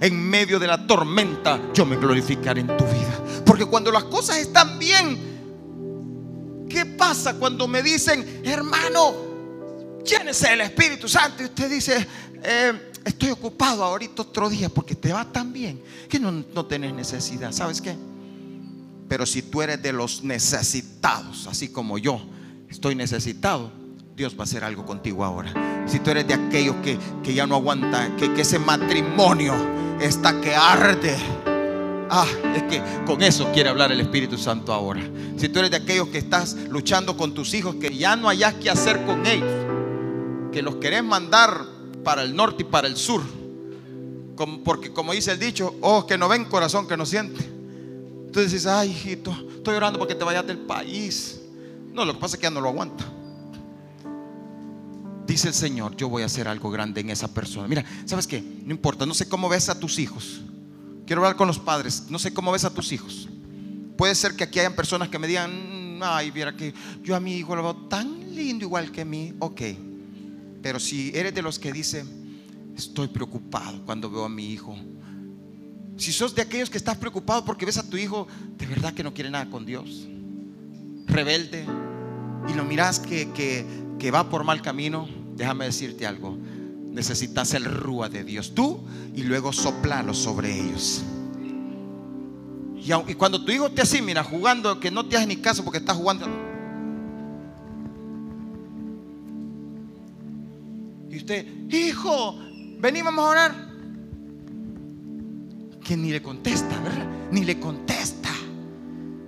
En 0.00 0.28
medio 0.28 0.58
de 0.58 0.66
la 0.66 0.86
tormenta 0.86 1.60
yo 1.72 1.86
me 1.86 1.96
glorificaré 1.96 2.62
en 2.62 2.76
tu 2.76 2.84
vida. 2.84 3.42
Porque 3.44 3.64
cuando 3.64 3.92
las 3.92 4.04
cosas 4.04 4.38
están 4.38 4.78
bien, 4.78 6.66
¿qué 6.68 6.86
pasa 6.86 7.34
cuando 7.34 7.68
me 7.68 7.82
dicen, 7.82 8.40
hermano, 8.44 9.14
llénese 10.04 10.50
del 10.50 10.62
Espíritu 10.62 11.08
Santo 11.08 11.42
y 11.42 11.46
usted 11.46 11.70
dice, 11.70 12.06
eh, 12.42 12.91
estoy 13.04 13.30
ocupado 13.30 13.84
ahorita 13.84 14.22
otro 14.22 14.48
día 14.48 14.68
porque 14.68 14.94
te 14.94 15.12
va 15.12 15.24
tan 15.24 15.52
bien 15.52 15.80
que 16.08 16.18
no, 16.18 16.30
no 16.32 16.66
tenés 16.66 16.94
necesidad. 16.94 17.52
¿Sabes 17.52 17.80
qué? 17.80 17.96
Pero 19.08 19.26
si 19.26 19.42
tú 19.42 19.62
eres 19.62 19.82
de 19.82 19.92
los 19.92 20.22
necesitados, 20.22 21.46
así 21.46 21.68
como 21.68 21.98
yo 21.98 22.20
estoy 22.70 22.94
necesitado, 22.94 23.70
Dios 24.16 24.34
va 24.36 24.40
a 24.40 24.44
hacer 24.44 24.64
algo 24.64 24.84
contigo 24.84 25.24
ahora. 25.24 25.52
Si 25.86 25.98
tú 25.98 26.10
eres 26.10 26.26
de 26.26 26.34
aquellos 26.34 26.76
que, 26.76 27.34
ya 27.34 27.46
no 27.46 27.56
aguanta, 27.56 28.16
que, 28.16 28.32
que 28.32 28.42
ese 28.42 28.58
matrimonio 28.58 29.54
está 30.00 30.40
que 30.40 30.54
arde. 30.54 31.16
Ah, 32.08 32.26
es 32.54 32.62
que 32.64 32.82
con 33.06 33.22
eso 33.22 33.50
quiere 33.52 33.70
hablar 33.70 33.90
el 33.90 34.00
Espíritu 34.00 34.36
Santo 34.36 34.72
ahora. 34.72 35.02
Si 35.36 35.48
tú 35.48 35.60
eres 35.60 35.70
de 35.70 35.78
aquellos 35.78 36.08
que 36.08 36.18
estás 36.18 36.54
luchando 36.68 37.16
con 37.16 37.32
tus 37.32 37.54
hijos, 37.54 37.76
que 37.76 37.96
ya 37.96 38.16
no 38.16 38.28
hayas 38.28 38.54
que 38.54 38.70
hacer 38.70 39.04
con 39.04 39.26
ellos 39.26 39.72
que 40.52 40.62
los 40.62 40.76
querés 40.76 41.02
mandar 41.02 41.64
para 42.04 42.22
el 42.22 42.34
norte 42.34 42.62
y 42.62 42.66
para 42.66 42.88
el 42.88 42.96
sur. 42.96 43.22
porque 44.64 44.92
como 44.92 45.12
dice 45.12 45.32
el 45.32 45.38
dicho, 45.38 45.76
ojos 45.80 46.06
que 46.06 46.18
no 46.18 46.28
ven, 46.28 46.44
corazón 46.46 46.88
que 46.88 46.96
no 46.96 47.06
siente. 47.06 47.44
Entonces 48.26 48.52
dices, 48.52 48.66
ay 48.66 48.90
hijito, 48.90 49.30
estoy 49.56 49.74
orando 49.74 49.98
porque 49.98 50.14
te 50.14 50.24
vayas 50.24 50.46
del 50.46 50.58
país. 50.58 51.40
No, 51.92 52.04
lo 52.04 52.14
que 52.14 52.20
pasa 52.20 52.36
es 52.36 52.40
que 52.40 52.44
ya 52.44 52.50
no 52.50 52.60
lo 52.60 52.70
aguanta. 52.70 53.04
Dice 55.26 55.48
el 55.48 55.54
Señor, 55.54 55.96
yo 55.96 56.08
voy 56.08 56.22
a 56.22 56.26
hacer 56.26 56.48
algo 56.48 56.70
grande 56.70 57.00
en 57.00 57.10
esa 57.10 57.28
persona. 57.28 57.68
Mira, 57.68 57.84
¿sabes 58.06 58.26
qué? 58.26 58.42
No 58.64 58.72
importa, 58.72 59.06
no 59.06 59.14
sé 59.14 59.28
cómo 59.28 59.48
ves 59.48 59.68
a 59.68 59.78
tus 59.78 59.98
hijos. 59.98 60.40
Quiero 61.06 61.22
hablar 61.22 61.36
con 61.36 61.46
los 61.46 61.58
padres, 61.58 62.04
no 62.08 62.18
sé 62.18 62.32
cómo 62.32 62.52
ves 62.52 62.64
a 62.64 62.70
tus 62.70 62.92
hijos. 62.92 63.28
Puede 63.96 64.14
ser 64.14 64.34
que 64.34 64.44
aquí 64.44 64.58
hayan 64.60 64.74
personas 64.74 65.08
que 65.08 65.18
me 65.18 65.28
digan, 65.28 66.00
ay, 66.02 66.30
viera 66.30 66.56
que 66.56 66.74
yo 67.02 67.14
a 67.14 67.20
mi 67.20 67.36
hijo 67.36 67.54
lo 67.54 67.62
veo 67.62 67.76
tan 67.88 68.34
lindo 68.34 68.64
igual 68.64 68.90
que 68.90 69.02
a 69.02 69.04
mí. 69.04 69.34
Ok, 69.38 69.60
Pero 70.62 70.78
si 70.78 71.10
eres 71.14 71.34
de 71.34 71.42
los 71.42 71.58
que 71.58 71.72
dice, 71.72 72.04
estoy 72.76 73.08
preocupado 73.08 73.84
cuando 73.84 74.10
veo 74.10 74.24
a 74.24 74.28
mi 74.28 74.52
hijo. 74.52 74.76
Si 75.96 76.12
sos 76.12 76.34
de 76.34 76.42
aquellos 76.42 76.70
que 76.70 76.78
estás 76.78 76.96
preocupado 76.96 77.44
porque 77.44 77.66
ves 77.66 77.78
a 77.78 77.88
tu 77.88 77.96
hijo 77.96 78.26
de 78.56 78.66
verdad 78.66 78.94
que 78.94 79.02
no 79.02 79.12
quiere 79.12 79.30
nada 79.30 79.50
con 79.50 79.66
Dios, 79.66 80.06
rebelde, 81.06 81.66
y 82.48 82.54
lo 82.54 82.64
miras 82.64 82.98
que, 82.98 83.30
que 83.98 84.10
va 84.10 84.28
por 84.28 84.44
mal 84.44 84.62
camino, 84.62 85.08
déjame 85.36 85.66
decirte 85.66 86.06
algo. 86.06 86.36
Necesitas 86.90 87.54
el 87.54 87.64
rúa 87.64 88.08
de 88.08 88.24
Dios, 88.24 88.54
tú, 88.54 88.80
y 89.14 89.22
luego 89.22 89.52
soplalo 89.52 90.14
sobre 90.14 90.58
ellos. 90.58 91.02
Y, 92.84 93.14
cuando 93.14 93.44
tu 93.44 93.52
hijo 93.52 93.70
te 93.70 93.82
así, 93.82 94.02
mira, 94.02 94.24
jugando, 94.24 94.80
que 94.80 94.90
no 94.90 95.06
te 95.06 95.16
hagas 95.16 95.28
ni 95.28 95.36
caso 95.36 95.62
porque 95.62 95.78
está 95.78 95.94
jugando. 95.94 96.26
Hijo, 101.70 102.38
vení, 102.78 103.02
vamos 103.02 103.24
a 103.24 103.28
orar. 103.28 103.54
Que 105.82 105.96
ni 105.96 106.10
le 106.10 106.22
contesta, 106.22 106.78
¿verdad? 106.80 107.06
Ni 107.30 107.44
le 107.44 107.58
contesta. 107.58 108.30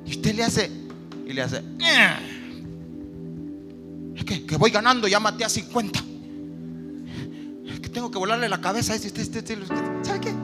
Y 0.07 0.11
usted 0.11 0.35
le 0.35 0.45
hace, 0.45 0.71
y 1.27 1.33
le 1.33 1.43
hace, 1.43 1.63
es 4.17 4.25
que, 4.25 4.47
que 4.47 4.57
voy 4.57 4.71
ganando, 4.71 5.09
ya 5.09 5.19
maté 5.19 5.45
a 5.45 5.49
50. 5.49 5.99
Es 7.67 7.81
que 7.81 7.89
tengo 7.89 8.11
que 8.11 8.19
volarle 8.19 8.49
la 8.49 8.61
cabeza 8.61 8.93
a 8.93 8.97
este, 8.97 9.09
este, 9.21 9.39
este, 9.39 9.59
¿Sabe 10.03 10.21
qué? 10.21 10.35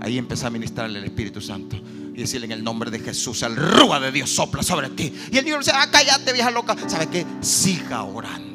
Ahí 0.00 0.18
empezó 0.18 0.48
a 0.48 0.50
ministrarle 0.50 0.98
el 0.98 1.04
Espíritu 1.04 1.40
Santo 1.40 1.76
y 2.14 2.20
decirle 2.20 2.46
en 2.46 2.52
el 2.52 2.64
nombre 2.64 2.90
de 2.90 2.98
Jesús, 2.98 3.42
el 3.42 3.56
rúa 3.56 4.00
de 4.00 4.10
Dios 4.10 4.28
sopla 4.30 4.62
sobre 4.62 4.90
ti. 4.90 5.12
Y 5.30 5.38
el 5.38 5.44
niño 5.44 5.58
dice, 5.58 5.70
ah, 5.74 5.88
cállate, 5.90 6.32
vieja 6.32 6.50
loca. 6.50 6.76
¿Sabe 6.88 7.06
qué? 7.06 7.24
Siga 7.40 8.02
orando. 8.02 8.51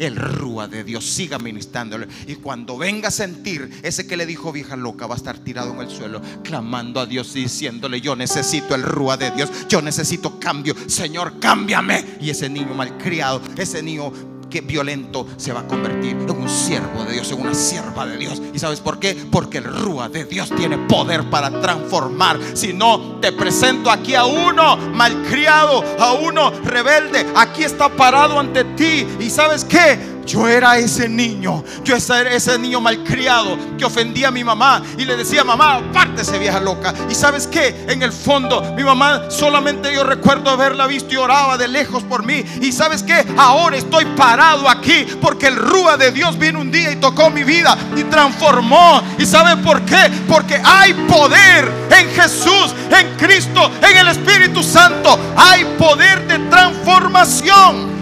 El 0.00 0.16
rúa 0.16 0.66
de 0.66 0.82
Dios 0.82 1.04
siga 1.04 1.38
ministrándole. 1.38 2.08
Y 2.26 2.36
cuando 2.36 2.78
venga 2.78 3.08
a 3.08 3.12
sentir 3.12 3.70
ese 3.82 4.06
que 4.06 4.16
le 4.16 4.24
dijo 4.24 4.50
vieja 4.50 4.74
loca, 4.74 5.06
va 5.06 5.14
a 5.14 5.18
estar 5.18 5.38
tirado 5.38 5.74
en 5.74 5.80
el 5.80 5.90
suelo, 5.90 6.22
clamando 6.42 7.00
a 7.00 7.06
Dios 7.06 7.36
y 7.36 7.42
diciéndole: 7.42 8.00
Yo 8.00 8.16
necesito 8.16 8.74
el 8.74 8.82
rúa 8.82 9.18
de 9.18 9.30
Dios, 9.30 9.50
yo 9.68 9.82
necesito 9.82 10.40
cambio. 10.40 10.74
Señor, 10.86 11.38
cámbiame. 11.38 12.16
Y 12.18 12.30
ese 12.30 12.48
niño 12.48 12.74
malcriado, 12.74 13.42
ese 13.58 13.82
niño 13.82 14.10
que 14.50 14.60
violento 14.60 15.26
se 15.36 15.52
va 15.52 15.60
a 15.60 15.66
convertir 15.66 16.16
en 16.16 16.30
un 16.30 16.48
siervo 16.48 17.04
de 17.04 17.14
Dios, 17.14 17.30
en 17.32 17.40
una 17.40 17.54
sierva 17.54 18.06
de 18.06 18.16
Dios. 18.18 18.42
¿Y 18.52 18.58
sabes 18.58 18.80
por 18.80 18.98
qué? 18.98 19.16
Porque 19.30 19.58
el 19.58 19.64
Rúa 19.64 20.08
de 20.08 20.24
Dios 20.24 20.50
tiene 20.56 20.76
poder 20.76 21.30
para 21.30 21.60
transformar. 21.60 22.38
Si 22.54 22.72
no, 22.72 23.20
te 23.20 23.32
presento 23.32 23.90
aquí 23.90 24.14
a 24.14 24.24
uno 24.26 24.76
malcriado, 24.76 25.82
a 25.98 26.12
uno 26.14 26.50
rebelde. 26.64 27.26
Aquí 27.36 27.62
está 27.62 27.88
parado 27.88 28.38
ante 28.38 28.64
ti. 28.64 29.06
¿Y 29.20 29.30
sabes 29.30 29.64
qué? 29.64 30.19
Yo 30.30 30.46
era 30.46 30.78
ese 30.78 31.08
niño, 31.08 31.64
yo 31.82 31.96
era 31.96 32.32
ese 32.32 32.56
niño 32.56 32.80
malcriado 32.80 33.58
que 33.76 33.84
ofendía 33.84 34.28
a 34.28 34.30
mi 34.30 34.44
mamá 34.44 34.80
y 34.96 35.04
le 35.04 35.16
decía, 35.16 35.42
mamá, 35.42 35.78
apártese 35.78 36.38
vieja 36.38 36.60
loca. 36.60 36.94
Y 37.10 37.16
sabes 37.16 37.48
qué, 37.48 37.84
en 37.88 38.00
el 38.04 38.12
fondo, 38.12 38.62
mi 38.76 38.84
mamá 38.84 39.22
solamente 39.28 39.92
yo 39.92 40.04
recuerdo 40.04 40.50
haberla 40.50 40.86
visto 40.86 41.12
y 41.12 41.16
oraba 41.16 41.58
de 41.58 41.66
lejos 41.66 42.04
por 42.04 42.24
mí. 42.24 42.44
Y 42.60 42.70
sabes 42.70 43.02
qué, 43.02 43.26
ahora 43.36 43.76
estoy 43.76 44.04
parado 44.16 44.68
aquí 44.68 45.04
porque 45.20 45.48
el 45.48 45.56
Rúa 45.56 45.96
de 45.96 46.12
Dios 46.12 46.38
vino 46.38 46.60
un 46.60 46.70
día 46.70 46.92
y 46.92 46.96
tocó 46.96 47.28
mi 47.28 47.42
vida 47.42 47.76
y 47.96 48.04
transformó. 48.04 49.02
¿Y 49.18 49.26
saben 49.26 49.60
por 49.62 49.82
qué? 49.82 50.12
Porque 50.28 50.62
hay 50.64 50.92
poder 51.08 51.68
en 51.90 52.08
Jesús, 52.10 52.72
en 52.96 53.16
Cristo, 53.16 53.68
en 53.82 53.96
el 53.96 54.06
Espíritu 54.06 54.62
Santo. 54.62 55.18
Hay 55.36 55.64
poder 55.76 56.24
de 56.28 56.38
transformación. 56.48 57.99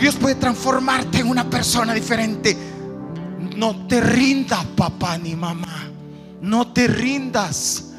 Dios 0.00 0.16
puede 0.16 0.36
transformarte 0.36 1.18
en 1.18 1.28
una 1.28 1.48
persona 1.48 1.92
diferente. 1.92 2.56
No 3.56 3.86
te 3.86 4.00
rindas, 4.00 4.64
papá 4.74 5.18
ni 5.18 5.36
mamá. 5.36 5.90
No 6.40 6.72
te 6.72 6.88
rindas. 6.88 7.92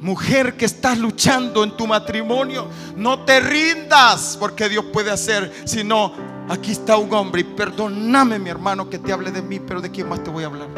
Mujer 0.00 0.56
que 0.56 0.64
estás 0.64 0.96
luchando 0.96 1.62
en 1.62 1.76
tu 1.76 1.86
matrimonio, 1.86 2.68
no 2.96 3.22
te 3.26 3.38
rindas 3.38 4.38
porque 4.40 4.66
Dios 4.70 4.86
puede 4.90 5.10
hacer. 5.10 5.52
Si 5.66 5.84
no, 5.84 6.14
aquí 6.48 6.72
está 6.72 6.96
un 6.96 7.12
hombre 7.12 7.42
y 7.42 7.44
perdóname 7.44 8.38
mi 8.38 8.48
hermano 8.48 8.88
que 8.88 8.98
te 8.98 9.12
hable 9.12 9.30
de 9.30 9.42
mí, 9.42 9.60
pero 9.60 9.82
¿de 9.82 9.90
quién 9.90 10.08
más 10.08 10.24
te 10.24 10.30
voy 10.30 10.44
a 10.44 10.46
hablar? 10.46 10.68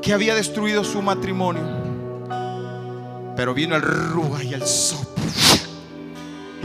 Que 0.00 0.12
había 0.12 0.36
destruido 0.36 0.84
su 0.84 1.02
matrimonio. 1.02 1.64
Pero 3.34 3.52
vino 3.52 3.74
el 3.74 3.82
rúa 3.82 4.44
y 4.44 4.54
el 4.54 4.64
soplo 4.64 5.24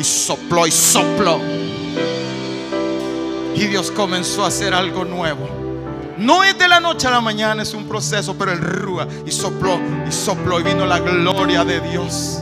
y 0.01 0.03
sopló 0.03 0.65
y 0.65 0.71
sopló. 0.71 1.39
Y 3.55 3.67
Dios 3.67 3.91
comenzó 3.91 4.43
a 4.43 4.47
hacer 4.47 4.73
algo 4.73 5.05
nuevo. 5.05 5.47
No 6.17 6.43
es 6.43 6.57
de 6.57 6.67
la 6.67 6.79
noche 6.79 7.07
a 7.07 7.11
la 7.11 7.21
mañana, 7.21 7.61
es 7.61 7.75
un 7.75 7.87
proceso, 7.87 8.35
pero 8.37 8.51
el 8.51 8.59
rúa 8.59 9.07
y 9.25 9.31
sopló 9.31 9.79
y 10.07 10.11
sopló 10.11 10.59
y 10.59 10.63
vino 10.63 10.87
la 10.87 10.99
gloria 10.99 11.63
de 11.63 11.79
Dios. 11.81 12.41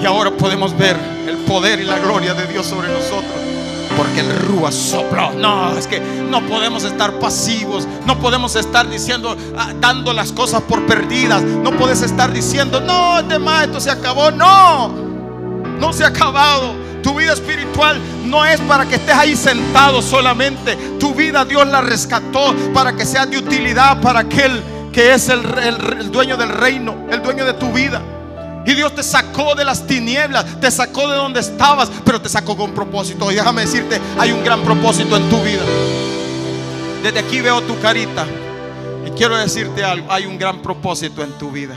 Y 0.00 0.06
ahora 0.06 0.30
podemos 0.30 0.76
ver 0.76 0.96
el 1.28 1.36
poder 1.38 1.80
y 1.80 1.84
la 1.84 1.98
gloria 1.98 2.32
de 2.32 2.46
Dios 2.46 2.66
sobre 2.66 2.88
nosotros. 2.88 3.34
Porque 3.94 4.20
el 4.20 4.34
rúa 4.38 4.72
sopló. 4.72 5.32
No, 5.32 5.76
es 5.76 5.86
que 5.86 6.00
no 6.00 6.40
podemos 6.46 6.84
estar 6.84 7.18
pasivos. 7.18 7.86
No 8.06 8.18
podemos 8.18 8.56
estar 8.56 8.88
diciendo, 8.88 9.36
ah, 9.58 9.74
dando 9.78 10.14
las 10.14 10.32
cosas 10.32 10.62
por 10.62 10.86
perdidas. 10.86 11.42
No 11.42 11.72
puedes 11.72 12.00
estar 12.00 12.32
diciendo, 12.32 12.80
no, 12.80 13.22
demás, 13.22 13.64
esto 13.64 13.80
se 13.80 13.90
acabó. 13.90 14.30
No 14.30 15.09
no 15.80 15.92
se 15.92 16.04
ha 16.04 16.08
acabado. 16.08 16.74
Tu 17.02 17.14
vida 17.14 17.32
espiritual 17.32 17.98
no 18.26 18.44
es 18.44 18.60
para 18.60 18.86
que 18.86 18.96
estés 18.96 19.14
ahí 19.14 19.34
sentado 19.34 20.02
solamente. 20.02 20.76
Tu 20.98 21.14
vida 21.14 21.44
Dios 21.44 21.66
la 21.66 21.80
rescató 21.80 22.54
para 22.74 22.94
que 22.94 23.06
sea 23.06 23.26
de 23.26 23.38
utilidad 23.38 24.00
para 24.00 24.20
aquel 24.20 24.62
que 24.92 25.14
es 25.14 25.28
el, 25.28 25.42
dueño 26.10 26.36
del 26.36 26.50
reino, 26.50 27.06
el 27.10 27.22
dueño 27.22 27.44
de 27.44 27.54
tu 27.54 27.72
vida. 27.72 28.02
Y 28.66 28.74
Dios 28.74 28.94
te 28.94 29.02
sacó 29.02 29.54
de 29.54 29.64
las 29.64 29.86
tinieblas, 29.86 30.60
te 30.60 30.70
sacó 30.70 31.08
de 31.08 31.16
donde 31.16 31.40
estabas, 31.40 31.90
pero 32.04 32.20
te 32.20 32.28
sacó 32.28 32.56
con 32.56 32.72
propósito. 32.72 33.30
Y 33.32 33.36
déjame 33.36 33.62
decirte, 33.62 33.98
hay 34.18 34.32
un 34.32 34.44
gran 34.44 34.60
propósito 34.60 35.16
en 35.16 35.28
tu 35.30 35.40
vida. 35.42 35.62
Desde 37.02 37.18
aquí 37.18 37.40
veo 37.40 37.62
tu 37.62 37.78
carita 37.80 38.26
y 39.06 39.10
quiero 39.12 39.36
decirte 39.36 39.82
algo, 39.82 40.12
hay 40.12 40.26
un 40.26 40.38
gran 40.38 40.60
propósito 40.60 41.22
en 41.22 41.32
tu 41.38 41.50
vida. 41.50 41.76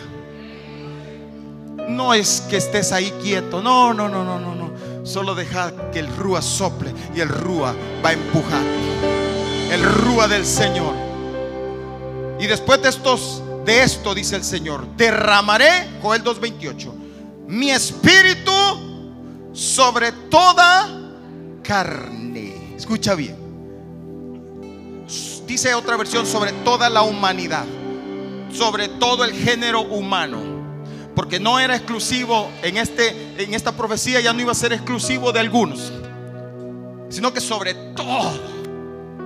No 1.88 2.14
es 2.14 2.42
que 2.50 2.58
estés 2.58 2.92
ahí 2.92 3.12
quieto. 3.22 3.62
No, 3.62 3.94
no, 3.94 4.08
no, 4.10 4.24
no, 4.24 4.40
no, 4.40 4.56
no. 4.56 4.72
Solo 5.06 5.36
deja 5.36 5.92
que 5.92 6.00
el 6.00 6.08
rúa 6.16 6.42
sople 6.42 6.94
y 7.16 7.20
el 7.20 7.30
rúa 7.30 7.76
va 8.04 8.10
a 8.10 8.14
empujar. 8.14 8.64
El 9.72 9.84
rúa 9.84 10.28
del 10.28 10.46
Señor. 10.46 10.94
Y 12.40 12.48
después 12.48 12.82
de 12.82 13.84
esto 13.84 14.16
dice 14.16 14.36
el 14.36 14.44
Señor, 14.44 14.88
derramaré 14.96 15.90
Joel 16.02 16.24
2:28. 16.24 16.94
Mi 17.48 17.72
espíritu 17.72 18.52
sobre 19.54 20.12
toda 20.30 20.90
carne. 21.62 22.76
Escucha 22.76 23.16
bien. 23.16 23.44
Dice 25.46 25.74
otra 25.74 25.98
versión 25.98 26.26
sobre 26.26 26.54
toda 26.64 26.90
la 26.90 27.02
humanidad, 27.02 27.66
sobre 28.52 28.88
todo 28.88 29.26
el 29.26 29.34
género 29.34 29.82
humano 29.82 30.53
porque 31.16 31.40
no 31.40 31.60
era 31.60 31.76
exclusivo 31.76 32.50
en, 32.62 32.78
este, 32.78 33.44
en 33.44 33.54
esta 33.54 33.72
profecía, 33.74 34.20
ya 34.20 34.34
no 34.34 34.42
iba 34.42 34.52
a 34.52 34.56
ser 34.56 34.74
exclusivo 34.74 35.32
de 35.32 35.40
algunos, 35.40 35.92
sino 37.10 37.34
que 37.34 37.42
sobre 37.42 37.74
todo. 37.74 38.32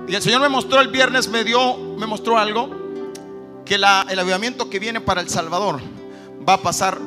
Y 0.06 0.14
el 0.14 0.22
Señor 0.22 0.40
me 0.40 0.48
mostró 0.48 0.80
el 0.80 0.88
viernes, 0.88 1.28
me 1.28 1.44
dio, 1.44 1.76
me 1.76 2.06
mostró 2.06 2.38
algo, 2.38 2.70
que 3.64 3.74
el 3.74 3.84
avivamiento 3.84 4.70
que 4.70 4.78
viene 4.78 5.00
para 5.00 5.20
El 5.20 5.28
Salvador 5.28 5.80
va 6.48 6.54
a 6.54 6.62
pasar 6.62 6.98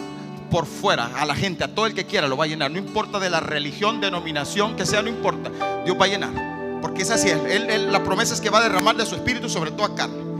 por 0.51 0.65
fuera 0.65 1.09
a 1.15 1.25
la 1.25 1.33
gente, 1.33 1.63
a 1.63 1.73
todo 1.73 1.87
el 1.87 1.95
que 1.95 2.05
quiera, 2.05 2.27
lo 2.27 2.37
va 2.37 2.43
a 2.43 2.47
llenar. 2.47 2.69
No 2.69 2.77
importa 2.77 3.19
de 3.19 3.29
la 3.29 3.39
religión, 3.39 4.01
denominación 4.01 4.75
que 4.75 4.85
sea, 4.85 5.01
no 5.01 5.09
importa. 5.09 5.49
Dios 5.85 5.97
va 5.99 6.05
a 6.05 6.07
llenar. 6.09 6.79
Porque 6.81 7.03
es 7.03 7.09
así. 7.09 7.29
La 7.89 8.03
promesa 8.03 8.33
es 8.33 8.41
que 8.41 8.49
va 8.49 8.59
a 8.59 8.63
derramar 8.63 8.95
de 8.97 9.05
su 9.05 9.15
espíritu 9.15 9.49
sobre 9.49 9.71
toda 9.71 9.95
carne. 9.95 10.30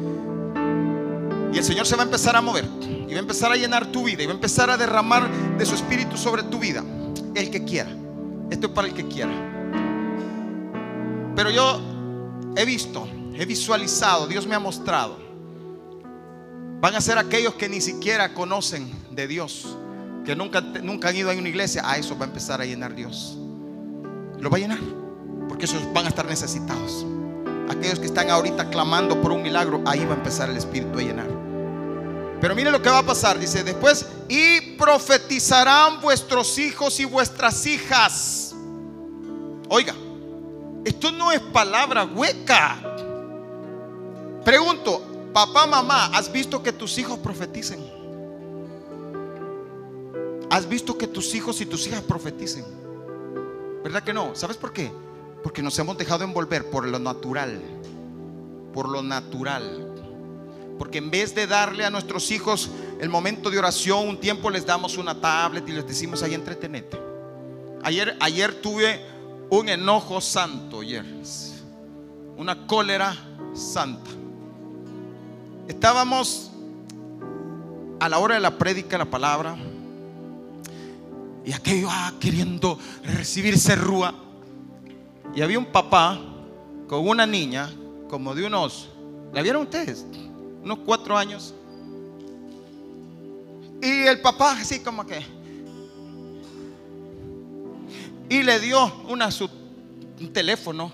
Y 1.54 1.58
el 1.58 1.64
Señor 1.64 1.86
se 1.86 1.96
va 1.96 2.04
a 2.04 2.06
empezar 2.06 2.36
a 2.36 2.42
mover. 2.42 2.66
Y 2.84 3.12
va 3.12 3.18
a 3.18 3.20
empezar 3.20 3.52
a 3.52 3.56
llenar 3.56 3.88
tu 3.88 4.04
vida. 4.04 4.24
Y 4.24 4.26
va 4.26 4.32
a 4.32 4.36
empezar 4.36 4.70
a 4.70 4.78
derramar 4.78 5.30
de 5.58 5.66
su 5.66 5.76
espíritu 5.76 6.18
sobre 6.18 6.44
tu 6.44 6.60
vida. 6.60 6.84
El 7.36 7.52
que 7.52 7.64
quiera. 7.64 7.92
Esto 8.50 8.68
es 8.68 8.74
para 8.74 8.88
el 8.88 8.94
que 8.94 9.08
quiera. 9.08 9.32
Pero 11.36 11.50
yo 11.50 11.82
he 12.56 12.66
visto, 12.66 13.08
he 13.34 13.46
visualizado, 13.46 14.28
Dios 14.28 14.46
me 14.46 14.56
ha 14.56 14.60
mostrado. 14.60 15.18
Van 16.82 16.96
a 16.96 17.02
ser 17.02 17.18
aquellos 17.18 17.54
que 17.56 17.70
ni 17.70 17.80
siquiera 17.80 18.34
conocen 18.34 18.92
de 19.12 19.28
Dios. 19.28 19.78
Que 20.26 20.36
nunca, 20.36 20.62
nunca 20.62 21.10
han 21.10 21.16
ido 21.16 21.32
a 21.32 21.34
una 21.34 21.50
iglesia. 21.50 21.84
A 21.86 21.98
eso 21.98 22.18
va 22.18 22.26
a 22.26 22.28
empezar 22.28 22.62
a 22.62 22.66
llenar 22.66 22.96
Dios. 22.96 23.38
Lo 24.40 24.50
va 24.50 24.58
a 24.58 24.60
llenar. 24.60 24.80
Porque 25.48 25.66
esos 25.66 25.82
van 25.94 26.06
a 26.06 26.10
estar 26.10 26.26
necesitados. 26.26 27.06
Aquellos 27.70 28.00
que 28.00 28.06
están 28.06 28.30
ahorita 28.30 28.70
clamando 28.70 29.22
por 29.22 29.32
un 29.32 29.42
milagro, 29.42 29.82
ahí 29.86 30.06
va 30.06 30.14
a 30.14 30.18
empezar 30.18 30.50
el 30.50 30.58
Espíritu 30.58 31.00
a 31.00 31.02
llenar. 31.02 31.28
Pero 32.42 32.56
mire 32.56 32.72
lo 32.72 32.82
que 32.82 32.90
va 32.90 33.00
a 33.00 33.06
pasar, 33.06 33.38
dice 33.38 33.64
después, 33.64 34.08
y 34.28 34.76
profetizarán 34.76 36.02
vuestros 36.02 36.58
hijos 36.58 37.00
y 37.00 37.06
vuestras 37.06 37.66
hijas. 37.68 38.56
Oiga, 39.70 39.94
esto 40.84 41.12
no 41.12 41.32
es 41.32 41.40
palabra 41.40 42.04
hueca. 42.04 42.80
Pregunto, 44.44 45.30
papá, 45.32 45.68
mamá, 45.68 46.08
¿has 46.08 46.32
visto 46.32 46.64
que 46.64 46.72
tus 46.72 46.98
hijos 46.98 47.20
profeticen? 47.20 47.80
¿Has 50.50 50.68
visto 50.68 50.98
que 50.98 51.08
tus 51.08 51.34
hijos 51.36 51.62
y 51.62 51.66
tus 51.66 51.86
hijas 51.88 52.02
profeticen? 52.02 52.66
¿Verdad 53.84 54.04
que 54.04 54.14
no? 54.14 54.36
¿Sabes 54.36 54.58
por 54.58 54.74
qué? 54.74 54.92
Porque 55.44 55.62
nos 55.62 55.78
hemos 55.80 55.98
dejado 55.98 56.24
envolver 56.24 56.70
por 56.70 56.88
lo 56.88 57.00
natural. 57.00 57.62
Por 58.74 58.90
lo 58.90 59.02
natural. 59.02 59.88
Porque 60.78 60.98
en 60.98 61.12
vez 61.12 61.36
de 61.36 61.48
darle 61.48 61.86
a 61.86 61.90
nuestros 61.90 62.32
hijos 62.32 62.70
el 63.00 63.10
momento 63.10 63.50
de 63.50 63.60
oración, 63.60 64.08
un 64.08 64.20
tiempo 64.20 64.50
les 64.50 64.66
damos 64.66 64.98
una 64.98 65.20
tablet 65.20 65.68
y 65.68 65.72
les 65.72 65.88
decimos 65.88 66.24
ahí 66.24 66.34
entretenete. 66.34 67.00
Ayer, 67.84 68.16
ayer 68.20 68.62
tuve 68.62 69.00
un 69.50 69.70
enojo 69.70 70.22
santo, 70.22 70.82
ayer. 70.82 71.06
Una 72.38 72.66
cólera 72.66 73.16
santa. 73.54 74.10
Estábamos 75.68 76.52
a 78.00 78.10
la 78.10 78.18
hora 78.18 78.36
de 78.36 78.42
la 78.42 78.58
prédica, 78.58 78.98
la 78.98 79.06
palabra. 79.06 79.56
Y 81.46 81.54
aquello 81.54 81.88
ah, 81.90 82.14
queriendo 82.20 82.80
recibir 83.04 83.58
cerrúa. 83.60 84.14
Y 85.34 85.42
había 85.42 85.60
un 85.60 85.66
papá 85.66 86.20
con 86.88 87.08
una 87.08 87.26
niña, 87.26 87.72
como 88.10 88.36
de 88.36 88.46
unos, 88.46 88.90
¿la 89.34 89.42
vieron 89.42 89.64
ustedes? 89.64 90.06
Unos 90.64 90.80
cuatro 90.86 91.18
años. 91.18 91.54
Y 93.82 94.08
el 94.08 94.20
papá 94.22 94.58
así 94.60 94.82
como 94.82 95.06
que... 95.06 95.26
Y 98.30 98.44
le 98.44 98.60
dio 98.60 98.94
una, 99.08 99.32
su, 99.32 99.50
un 100.20 100.34
teléfono. 100.34 100.92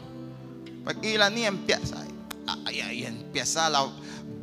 Y 1.01 1.17
la 1.17 1.29
niña 1.29 1.47
empieza, 1.47 2.03
ahí, 2.65 3.03
empieza 3.03 3.69
la 3.69 3.87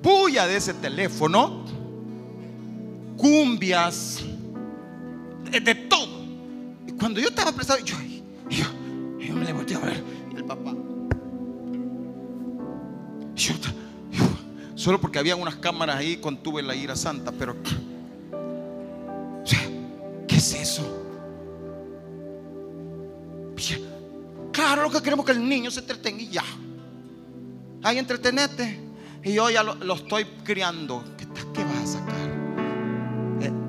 bulla 0.03 0.47
de 0.47 0.57
ese 0.57 0.75
teléfono. 0.75 1.65
Cumbias. 3.17 4.21
De, 5.51 5.75
todo. 5.75 6.09
Y 6.87 6.93
cuando 6.93 7.21
yo 7.21 7.29
estaba 7.29 7.53
prestado, 7.53 7.79
yo, 7.81 7.97
yo 8.51 8.67
yo 9.35 9.41
me 9.41 9.47
le 9.47 9.53
volteé 9.53 9.77
a 9.77 9.81
ver. 9.81 10.03
Y 10.33 10.37
el 10.37 10.45
papá. 10.45 10.73
Yo, 13.35 13.55
solo 14.75 15.01
porque 15.01 15.19
había 15.19 15.35
unas 15.35 15.57
cámaras 15.57 15.97
ahí 15.97 16.17
contuve 16.19 16.63
la 16.63 16.75
ira 16.75 16.95
santa, 16.97 17.33
pero. 17.33 17.57
¿Qué 20.27 20.37
es 20.37 20.55
eso? 20.55 21.01
Claro, 24.53 24.83
lo 24.83 24.91
que 24.91 25.03
queremos 25.03 25.27
que 25.27 25.33
el 25.33 25.47
niño 25.47 25.71
se 25.71 25.81
entretenga 25.81 26.23
y 26.23 26.29
ya. 26.29 26.45
Ahí 27.83 27.99
entretenete. 27.99 28.81
Y 29.23 29.35
yo 29.35 29.51
ya 29.51 29.63
lo, 29.63 29.75
lo 29.75 29.95
estoy 29.95 30.25
criando. 30.45 31.05
¿Qué, 31.17 31.27
¿Qué 31.53 31.65
vas 31.65 31.74
a 31.74 31.74
sacar? 31.74 31.74
Eh, 31.74 31.74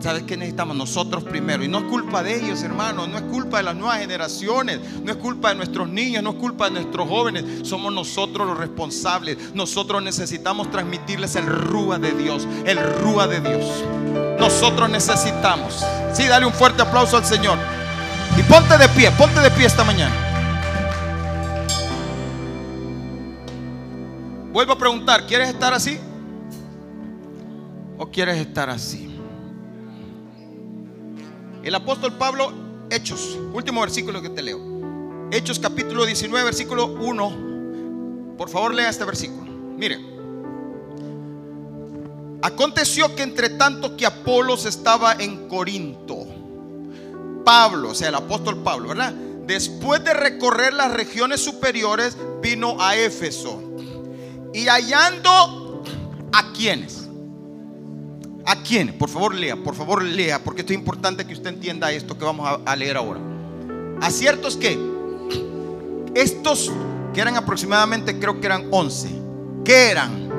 ¿Sabes 0.05 0.21
qué 0.21 0.37
necesitamos? 0.37 0.77
Nosotros 0.77 1.23
primero. 1.23 1.63
Y 1.63 1.67
no 1.67 1.79
es 1.79 1.85
culpa 1.85 2.21
de 2.21 2.35
ellos, 2.35 2.61
hermanos. 2.61 3.09
No 3.09 3.17
es 3.17 3.23
culpa 3.23 3.57
de 3.57 3.63
las 3.63 3.75
nuevas 3.75 3.97
generaciones. 3.97 4.79
No 5.03 5.11
es 5.11 5.17
culpa 5.17 5.49
de 5.49 5.55
nuestros 5.55 5.89
niños. 5.89 6.21
No 6.21 6.29
es 6.29 6.35
culpa 6.35 6.65
de 6.65 6.73
nuestros 6.79 7.09
jóvenes. 7.09 7.67
Somos 7.67 7.91
nosotros 7.91 8.45
los 8.45 8.55
responsables. 8.55 9.55
Nosotros 9.55 10.03
necesitamos 10.03 10.69
transmitirles 10.69 11.35
el 11.35 11.47
rúa 11.47 11.97
de 11.97 12.11
Dios. 12.11 12.47
El 12.67 12.77
rúa 13.01 13.25
de 13.25 13.41
Dios. 13.41 13.65
Nosotros 14.39 14.91
necesitamos. 14.91 15.83
Sí, 16.13 16.27
dale 16.27 16.45
un 16.45 16.53
fuerte 16.53 16.83
aplauso 16.83 17.17
al 17.17 17.25
Señor. 17.25 17.57
Y 18.37 18.43
ponte 18.43 18.77
de 18.77 18.87
pie. 18.89 19.09
Ponte 19.09 19.39
de 19.39 19.49
pie 19.49 19.65
esta 19.65 19.83
mañana. 19.83 20.13
Vuelvo 24.53 24.73
a 24.73 24.77
preguntar. 24.77 25.25
¿Quieres 25.25 25.49
estar 25.49 25.73
así? 25.73 25.97
¿O 27.97 28.05
quieres 28.05 28.37
estar 28.37 28.69
así? 28.69 29.14
El 31.65 31.73
apóstol 31.73 32.13
Pablo, 32.13 32.53
Hechos, 32.91 33.35
último 33.51 33.81
versículo 33.81 34.21
que 34.21 34.29
te 34.29 34.43
leo. 34.43 34.59
Hechos 35.31 35.57
capítulo 35.57 36.05
19, 36.05 36.45
versículo 36.45 36.85
1. 36.85 38.35
Por 38.37 38.49
favor, 38.49 38.75
lea 38.75 38.87
este 38.87 39.03
versículo. 39.03 39.51
Mire. 39.51 39.97
Aconteció 42.43 43.15
que 43.15 43.23
entre 43.23 43.49
tanto 43.49 43.97
que 43.97 44.05
Apolos 44.05 44.65
estaba 44.65 45.13
en 45.13 45.47
Corinto, 45.47 46.27
Pablo, 47.43 47.89
o 47.89 47.95
sea, 47.95 48.09
el 48.09 48.15
apóstol 48.15 48.61
Pablo, 48.61 48.89
¿verdad? 48.89 49.11
Después 49.47 50.03
de 50.03 50.13
recorrer 50.13 50.71
las 50.71 50.91
regiones 50.91 51.43
superiores, 51.43 52.15
vino 52.43 52.77
a 52.79 52.95
Éfeso. 52.95 53.59
Y 54.53 54.67
hallando 54.67 55.81
a 56.31 56.53
quienes 56.53 57.04
¿A 58.45 58.61
quién? 58.61 58.93
Por 58.97 59.09
favor 59.09 59.33
lea, 59.33 59.55
por 59.55 59.73
favor 59.73 60.03
lea, 60.03 60.43
porque 60.43 60.61
esto 60.61 60.71
es 60.71 60.77
importante 60.77 61.25
que 61.25 61.33
usted 61.33 61.49
entienda 61.49 61.91
esto 61.91 62.17
que 62.17 62.25
vamos 62.25 62.61
a, 62.63 62.75
leer 62.75 62.95
ahora. 62.95 63.19
A 64.01 64.11
ciertos 64.11 64.55
que 64.55 64.77
estos, 66.13 66.71
que 67.13 67.21
eran 67.21 67.35
aproximadamente, 67.37 68.19
creo 68.19 68.39
que 68.39 68.45
eran 68.45 68.67
11, 68.69 69.09
que 69.63 69.89
eran, 69.89 70.29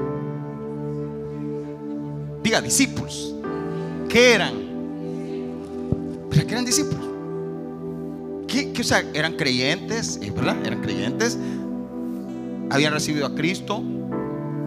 diga, 2.44 2.60
discípulos, 2.60 3.34
que 4.08 4.34
eran, 4.34 4.54
pero 6.30 6.46
que 6.46 6.52
eran 6.52 6.64
discípulos. 6.64 7.04
¿Qué, 8.46 8.72
o 8.78 8.84
sea, 8.84 9.04
eran 9.14 9.32
creyentes, 9.32 10.20
¿verdad? 10.20 10.56
Eran 10.64 10.80
creyentes, 10.80 11.36
habían 12.70 12.92
recibido 12.92 13.26
a 13.26 13.34
Cristo, 13.34 13.82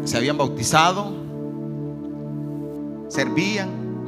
se 0.03 0.17
habían 0.17 0.37
bautizado, 0.37 1.18
servían, 3.09 4.05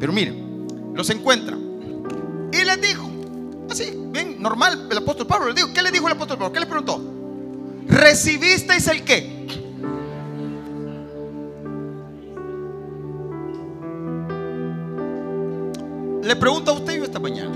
Pero 0.00 0.12
miren, 0.12 0.66
los 0.94 1.08
encuentra 1.10 1.56
y 2.52 2.64
les 2.64 2.80
dijo, 2.80 3.08
así, 3.70 3.92
bien, 4.10 4.40
normal, 4.40 4.88
el 4.90 4.98
apóstol 4.98 5.26
Pablo 5.26 5.48
le 5.48 5.54
dijo, 5.54 5.68
¿qué 5.72 5.82
le 5.82 5.90
dijo 5.90 6.06
el 6.06 6.14
apóstol 6.14 6.38
Pablo? 6.38 6.52
¿Qué 6.52 6.60
le 6.60 6.66
preguntó? 6.66 7.00
¿Recibisteis 7.86 8.88
el 8.88 9.04
qué? 9.04 9.36
Le 16.22 16.34
pregunto 16.34 16.72
a 16.72 16.74
usted 16.74 17.02
esta 17.02 17.20
mañana, 17.20 17.54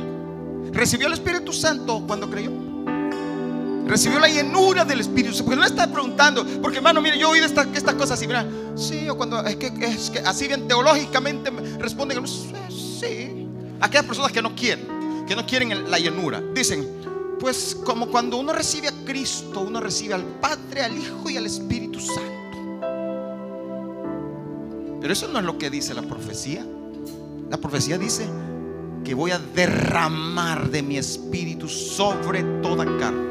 ¿recibió 0.73 1.09
el 1.09 1.15
Espíritu 1.15 1.53
Santo 1.53 2.05
cuando 2.07 2.31
creyó? 2.31 2.70
Recibió 3.91 4.21
la 4.21 4.29
llenura 4.29 4.85
del 4.85 5.01
Espíritu 5.01 5.35
Santo. 5.35 5.47
Porque 5.47 5.61
no 5.61 5.67
está 5.67 5.91
preguntando. 5.91 6.47
Porque 6.63 6.77
hermano, 6.77 7.01
mire, 7.01 7.19
yo 7.19 7.27
he 7.27 7.31
oído 7.33 7.47
estas, 7.47 7.67
estas 7.75 7.95
cosas 7.95 8.13
así. 8.13 8.27
Mira, 8.29 8.47
sí, 8.77 9.09
o 9.09 9.17
cuando 9.17 9.45
es 9.45 9.57
que, 9.57 9.67
es 9.81 10.11
que 10.11 10.21
así 10.21 10.47
bien 10.47 10.69
teológicamente 10.69 11.51
responden. 11.77 12.25
Sí. 12.29 13.49
Aquellas 13.81 14.07
personas 14.07 14.31
que 14.31 14.41
no 14.41 14.55
quieren, 14.55 14.87
que 15.27 15.35
no 15.35 15.45
quieren 15.45 15.91
la 15.91 15.99
llenura. 15.99 16.41
Dicen, 16.55 16.87
pues 17.41 17.77
como 17.85 18.07
cuando 18.07 18.37
uno 18.37 18.53
recibe 18.53 18.87
a 18.87 18.93
Cristo, 19.05 19.63
uno 19.63 19.81
recibe 19.81 20.15
al 20.15 20.25
Padre, 20.25 20.83
al 20.83 20.97
Hijo 20.97 21.29
y 21.29 21.37
al 21.37 21.47
Espíritu 21.47 21.99
Santo. 21.99 22.31
Pero 25.01 25.13
eso 25.13 25.27
no 25.27 25.41
es 25.41 25.45
lo 25.45 25.59
que 25.59 25.69
dice 25.69 25.95
la 25.95 26.03
profecía. 26.03 26.65
La 27.51 27.57
profecía 27.57 27.99
dice 27.99 28.29
que 29.05 29.15
voy 29.15 29.33
a 29.33 29.41
derramar 29.41 30.71
de 30.71 30.81
mi 30.81 30.97
espíritu 30.97 31.69
sobre 31.69 32.45
toda 32.63 32.85
carne. 32.99 33.30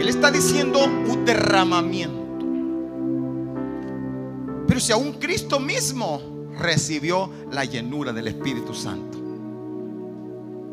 Él 0.00 0.08
está 0.08 0.30
diciendo 0.30 0.82
un 0.82 1.24
derramamiento. 1.26 2.16
Pero 4.66 4.80
si 4.80 4.92
aún 4.92 5.12
Cristo 5.14 5.60
mismo 5.60 6.48
recibió 6.58 7.30
la 7.50 7.66
llenura 7.66 8.12
del 8.12 8.28
Espíritu 8.28 8.72
Santo. 8.74 9.18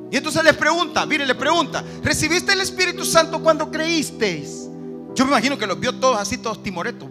Y 0.10 0.16
entonces 0.16 0.42
le 0.46 0.54
pregunta, 0.54 1.06
mire, 1.06 1.26
le 1.26 1.36
pregunta, 1.36 1.84
¿recibiste 2.02 2.54
el 2.54 2.62
Espíritu 2.62 3.04
Santo 3.04 3.42
cuando 3.44 3.70
creísteis? 3.70 4.70
Yo 5.14 5.26
me 5.26 5.32
imagino 5.32 5.58
que 5.58 5.68
los 5.68 5.78
vio 5.78 5.94
todos 6.00 6.18
así, 6.18 6.38
todos 6.38 6.64
timoretos, 6.64 7.10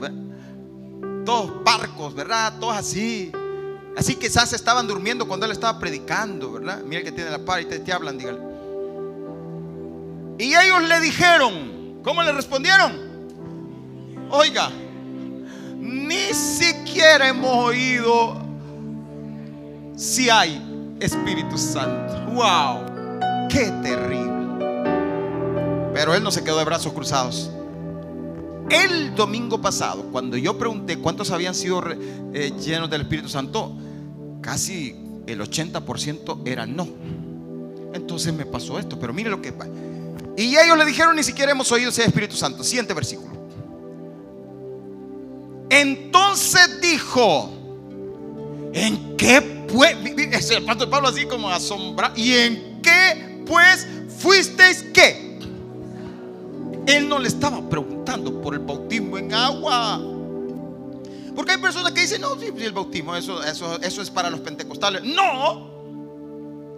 todos 1.26 1.64
barcos, 1.64 2.14
¿verdad? 2.14 2.54
Todos 2.58 2.76
así. 2.76 3.30
Así 3.94 4.14
quizás 4.14 4.54
estaban 4.54 4.86
durmiendo 4.86 5.28
cuando 5.28 5.44
él 5.44 5.52
estaba 5.52 5.78
predicando, 5.78 6.52
¿verdad? 6.52 6.82
Mira 6.82 7.02
que 7.02 7.12
tiene 7.12 7.30
la 7.30 7.44
par 7.44 7.60
y 7.60 7.66
te, 7.66 7.78
te 7.78 7.92
hablan, 7.92 8.16
dígale. 8.16 8.38
Y 10.38 10.54
ellos 10.54 10.82
le 10.82 11.00
dijeron, 11.00 11.75
¿Cómo 12.07 12.22
le 12.22 12.30
respondieron? 12.30 12.92
Oiga, 14.30 14.70
ni 15.76 16.32
siquiera 16.32 17.30
hemos 17.30 17.52
oído 17.52 18.36
si 19.96 20.30
hay 20.30 20.62
Espíritu 21.00 21.59
Santo. 21.59 22.30
¡Wow! 22.32 23.48
¡Qué 23.48 23.72
terrible! 23.82 24.61
Pero 25.94 26.14
él 26.14 26.22
no 26.22 26.30
se 26.30 26.44
quedó 26.44 26.59
de 26.59 26.64
brazos 26.64 26.92
cruzados. 26.92 27.50
El 28.70 29.16
domingo 29.16 29.61
pasado, 29.61 30.04
cuando 30.12 30.36
yo 30.36 30.57
pregunté 30.57 30.98
cuántos 30.98 31.32
habían 31.32 31.57
sido 31.57 31.82
eh, 31.90 32.52
llenos 32.64 32.88
del 32.88 33.00
Espíritu 33.00 33.28
Santo, 33.28 33.76
casi 34.40 34.94
el 35.26 35.40
80% 35.40 36.42
era 36.46 36.66
no. 36.66 36.86
Entonces 37.94 38.32
me 38.32 38.46
pasó 38.46 38.78
esto. 38.78 38.96
Pero 38.96 39.12
mire 39.12 39.28
lo 39.28 39.42
que 39.42 39.52
Y 40.37 40.57
ellos 40.57 40.76
le 40.76 40.84
dijeron, 40.84 41.16
ni 41.16 41.22
siquiera 41.22 41.53
hemos 41.53 41.70
oído 41.72 41.89
ese 41.89 42.05
Espíritu 42.05 42.37
Santo. 42.37 42.62
Siguiente 42.62 42.93
versículo. 42.93 43.34
Entonces 45.70 46.80
dijo, 46.80 47.51
¿en 48.72 49.16
qué 49.16 49.41
pues? 49.72 49.97
El 50.51 50.64
pastor 50.64 50.91
Pablo 50.91 51.09
así 51.09 51.26
como 51.26 51.49
asombrado. 51.49 52.14
¿Y 52.16 52.34
en 52.34 52.80
qué 52.82 53.43
pues 53.47 53.87
fuisteis 54.18 54.84
qué? 54.93 55.39
Él 56.87 57.09
no 57.09 57.18
le 57.18 57.28
estaba 57.28 57.66
preguntando 57.68 58.41
por 58.41 58.55
el 58.55 58.61
bautismo 58.61 59.18
en 59.18 59.34
agua. 59.34 60.01
Porque 61.34 61.53
hay 61.53 61.59
personas 61.59 61.93
que 61.93 62.01
dicen, 62.03 62.20
no, 62.20 62.34
el 62.34 62.72
bautismo, 62.72 63.14
eso, 63.16 63.43
eso, 63.43 63.80
eso 63.82 64.03
es 64.03 64.11
para 64.11 64.30
los 64.30 64.41
pentecostales. 64.41 65.03
No. 65.03 65.76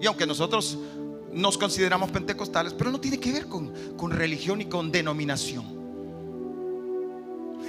Y 0.00 0.06
aunque 0.06 0.26
nosotros 0.26 0.78
nos 1.32 1.58
consideramos 1.58 2.10
pentecostales, 2.10 2.74
pero 2.74 2.90
no 2.90 3.00
tiene 3.00 3.18
que 3.18 3.32
ver 3.32 3.46
con, 3.46 3.72
religión 4.10 4.60
y 4.60 4.66
con 4.66 4.90
denominación. 4.90 5.78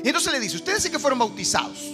Y 0.03 0.07
entonces 0.07 0.31
le 0.31 0.39
dice, 0.39 0.55
ustedes 0.55 0.83
sí 0.83 0.89
que 0.89 0.99
fueron 0.99 1.19
bautizados. 1.19 1.91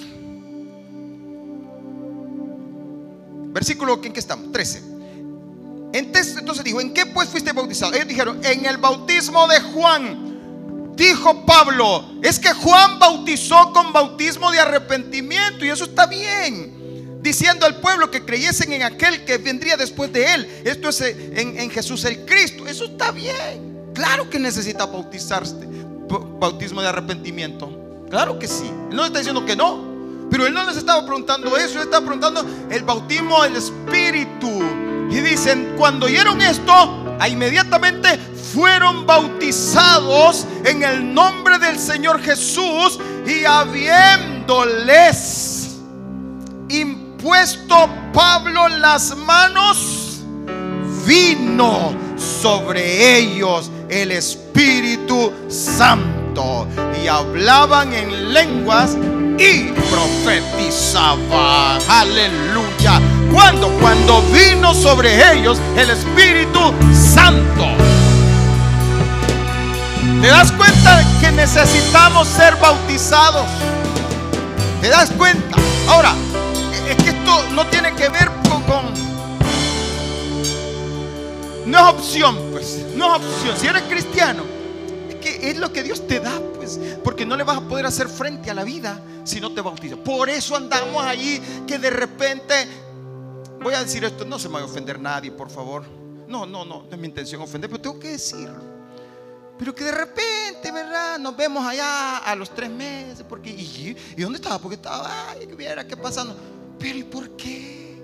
Versículo, 3.51 3.99
¿en 4.03 4.13
qué 4.13 4.19
estamos? 4.19 4.51
13. 4.51 4.95
Entonces 5.93 6.63
dijo, 6.63 6.81
¿en 6.81 6.93
qué 6.93 7.05
pues 7.05 7.29
fuiste 7.29 7.53
bautizado? 7.53 7.93
Ellos 7.93 8.07
dijeron, 8.07 8.41
en 8.43 8.65
el 8.65 8.77
bautismo 8.77 9.47
de 9.47 9.61
Juan. 9.61 10.93
Dijo 10.95 11.45
Pablo, 11.45 12.05
es 12.21 12.39
que 12.39 12.53
Juan 12.53 12.99
bautizó 12.99 13.73
con 13.73 13.91
bautismo 13.91 14.49
de 14.51 14.59
arrepentimiento 14.59 15.65
y 15.65 15.69
eso 15.69 15.85
está 15.85 16.05
bien. 16.05 16.74
Diciendo 17.25 17.65
al 17.65 17.81
pueblo 17.81 18.09
que 18.11 18.23
creyesen 18.23 18.71
en 18.73 18.83
aquel 18.83 19.25
que 19.25 19.39
vendría 19.39 19.75
después 19.75 20.13
de 20.13 20.31
él. 20.31 20.47
Esto 20.63 20.89
es 20.89 21.01
en, 21.01 21.59
en 21.59 21.71
Jesús 21.71 22.05
el 22.05 22.23
Cristo. 22.23 22.67
Eso 22.67 22.85
está 22.85 23.11
bien. 23.11 23.89
Claro 23.95 24.29
que 24.29 24.37
necesita 24.37 24.85
bautizarse. 24.85 25.55
Bautismo 26.39 26.83
de 26.83 26.87
arrepentimiento. 26.87 28.05
Claro 28.11 28.37
que 28.37 28.47
sí. 28.47 28.71
Él 28.91 28.95
no 28.95 29.07
está 29.07 29.17
diciendo 29.17 29.43
que 29.43 29.55
no. 29.55 30.27
Pero 30.29 30.45
él 30.45 30.53
no 30.53 30.65
les 30.65 30.77
estaba 30.77 31.03
preguntando 31.03 31.57
eso. 31.57 31.79
Él 31.79 31.85
estaba 31.85 32.05
preguntando 32.05 32.45
el 32.69 32.83
bautismo 32.83 33.41
del 33.41 33.55
Espíritu. 33.55 34.61
Y 35.09 35.19
dicen, 35.21 35.73
cuando 35.79 36.05
oyeron 36.05 36.39
esto, 36.43 37.17
inmediatamente 37.27 38.19
fueron 38.53 39.07
bautizados 39.07 40.45
en 40.63 40.83
el 40.83 41.11
nombre 41.11 41.57
del 41.57 41.79
Señor 41.79 42.21
Jesús 42.21 42.99
y 43.25 43.45
habiéndoles 43.45 45.55
impuesto 47.25 47.89
Pablo 48.13 48.67
las 48.67 49.17
manos, 49.17 50.19
vino 51.07 51.91
sobre 52.15 53.17
ellos 53.17 53.71
el 53.89 54.11
Espíritu 54.11 55.33
Santo 55.47 56.67
y 57.03 57.07
hablaban 57.07 57.91
en 57.95 58.31
lenguas 58.31 58.95
y 59.39 59.71
profetizaban. 59.89 61.81
Aleluya. 61.89 63.01
Cuando 63.33 63.69
cuando 63.79 64.21
vino 64.31 64.75
sobre 64.75 65.33
ellos 65.33 65.57
el 65.75 65.89
Espíritu 65.89 66.59
Santo. 66.93 67.65
¿Te 70.21 70.27
das 70.27 70.51
cuenta 70.51 71.03
que 71.19 71.31
necesitamos 71.31 72.27
ser 72.27 72.55
bautizados? 72.57 73.47
¿Te 74.79 74.89
das 74.89 75.09
cuenta? 75.09 75.57
Ahora, 75.87 76.13
no 77.53 77.65
tiene 77.67 77.93
que 77.95 78.09
ver 78.09 78.29
con, 78.67 78.93
no 81.65 81.77
es 81.77 81.93
opción, 81.95 82.37
pues, 82.51 82.85
no 82.95 83.15
es 83.15 83.23
opción. 83.23 83.57
Si 83.57 83.67
eres 83.67 83.83
cristiano, 83.83 84.55
es 85.25 85.57
lo 85.57 85.71
que 85.71 85.83
Dios 85.83 86.07
te 86.07 86.19
da, 86.19 86.39
pues, 86.55 86.79
porque 87.03 87.25
no 87.25 87.35
le 87.35 87.43
vas 87.43 87.57
a 87.57 87.61
poder 87.61 87.85
hacer 87.85 88.07
frente 88.07 88.51
a 88.51 88.53
la 88.53 88.63
vida 88.63 88.99
si 89.23 89.39
no 89.39 89.51
te 89.53 89.61
bautizas. 89.61 89.97
Por 89.99 90.29
eso 90.29 90.55
andamos 90.55 91.03
ahí 91.03 91.63
que 91.67 91.77
de 91.79 91.89
repente, 91.89 92.53
voy 93.61 93.73
a 93.73 93.83
decir 93.83 94.03
esto, 94.03 94.25
no 94.25 94.39
se 94.39 94.47
me 94.49 94.55
va 94.55 94.61
a 94.61 94.65
ofender 94.65 94.99
nadie, 94.99 95.31
por 95.31 95.49
favor. 95.49 95.83
No, 96.27 96.45
no, 96.45 96.65
no, 96.65 96.83
no 96.83 96.87
es 96.91 96.97
mi 96.97 97.07
intención 97.07 97.41
ofender, 97.41 97.69
pero 97.69 97.81
tengo 97.81 97.99
que 97.99 98.11
decirlo. 98.11 98.75
Pero 99.57 99.73
que 99.73 99.85
de 99.85 99.91
repente, 99.91 100.71
¿verdad? 100.71 101.17
Nos 101.17 101.35
vemos 101.37 101.65
allá 101.65 102.17
a 102.17 102.35
los 102.35 102.49
tres 102.49 102.69
meses, 102.69 103.25
porque, 103.27 103.49
¿y, 103.51 103.95
dónde 104.17 104.37
estaba? 104.37 104.59
Porque 104.59 104.75
estaba, 104.75 105.29
ay, 105.29 105.47
que 105.47 105.55
viera 105.55 105.87
qué 105.87 105.95
pasando. 105.95 106.35
Pero 106.85 106.99
¿y 106.99 107.03
por 107.03 107.31
qué? 107.31 107.99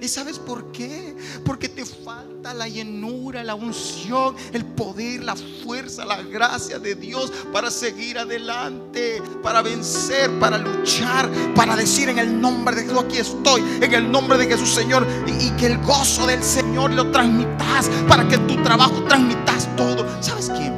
¿Y 0.00 0.08
sabes 0.08 0.38
por 0.38 0.72
qué? 0.72 1.14
Porque 1.44 1.68
te 1.68 1.84
falta 1.84 2.54
la 2.54 2.66
llenura, 2.66 3.44
la 3.44 3.54
unción, 3.54 4.34
el 4.54 4.64
poder, 4.64 5.22
la 5.22 5.36
fuerza, 5.36 6.06
la 6.06 6.22
gracia 6.22 6.78
de 6.78 6.94
Dios 6.94 7.30
para 7.52 7.70
seguir 7.70 8.18
adelante, 8.18 9.22
para 9.42 9.60
vencer, 9.60 10.30
para 10.38 10.56
luchar, 10.56 11.30
para 11.54 11.76
decir 11.76 12.08
en 12.08 12.18
el 12.18 12.40
nombre 12.40 12.76
de 12.76 12.84
Jesús, 12.84 12.98
aquí 12.98 13.18
estoy, 13.18 13.60
en 13.60 13.92
el 13.92 14.10
nombre 14.10 14.38
de 14.38 14.46
Jesús 14.46 14.70
Señor, 14.70 15.06
y, 15.26 15.50
que 15.58 15.66
el 15.66 15.76
gozo 15.82 16.26
del 16.26 16.42
Señor 16.42 16.92
lo 16.92 17.10
transmitas, 17.10 17.90
para 18.08 18.26
que 18.26 18.38
tu 18.38 18.56
trabajo 18.62 19.04
transmitas 19.04 19.68
todo. 19.76 20.06
¿Sabes 20.22 20.48
quién? 20.48 20.72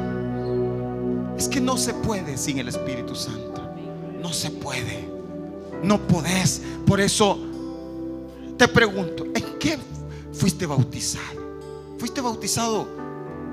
Es 1.37 1.47
que 1.47 1.61
no 1.61 1.77
se 1.77 1.93
puede 1.93 2.37
sin 2.37 2.59
el 2.59 2.67
Espíritu 2.67 3.15
Santo. 3.15 3.71
No 4.21 4.33
se 4.33 4.51
puede. 4.51 5.14
No 5.85 5.99
podés. 5.99 6.61
Por 6.85 6.99
eso 6.99 7.37
te 8.57 8.67
pregunto, 8.67 9.25
¿en 9.33 9.59
qué 9.59 9.77
fuiste 10.33 10.65
bautizado? 10.65 11.45
¿Fuiste 11.99 12.21
bautizado 12.21 12.87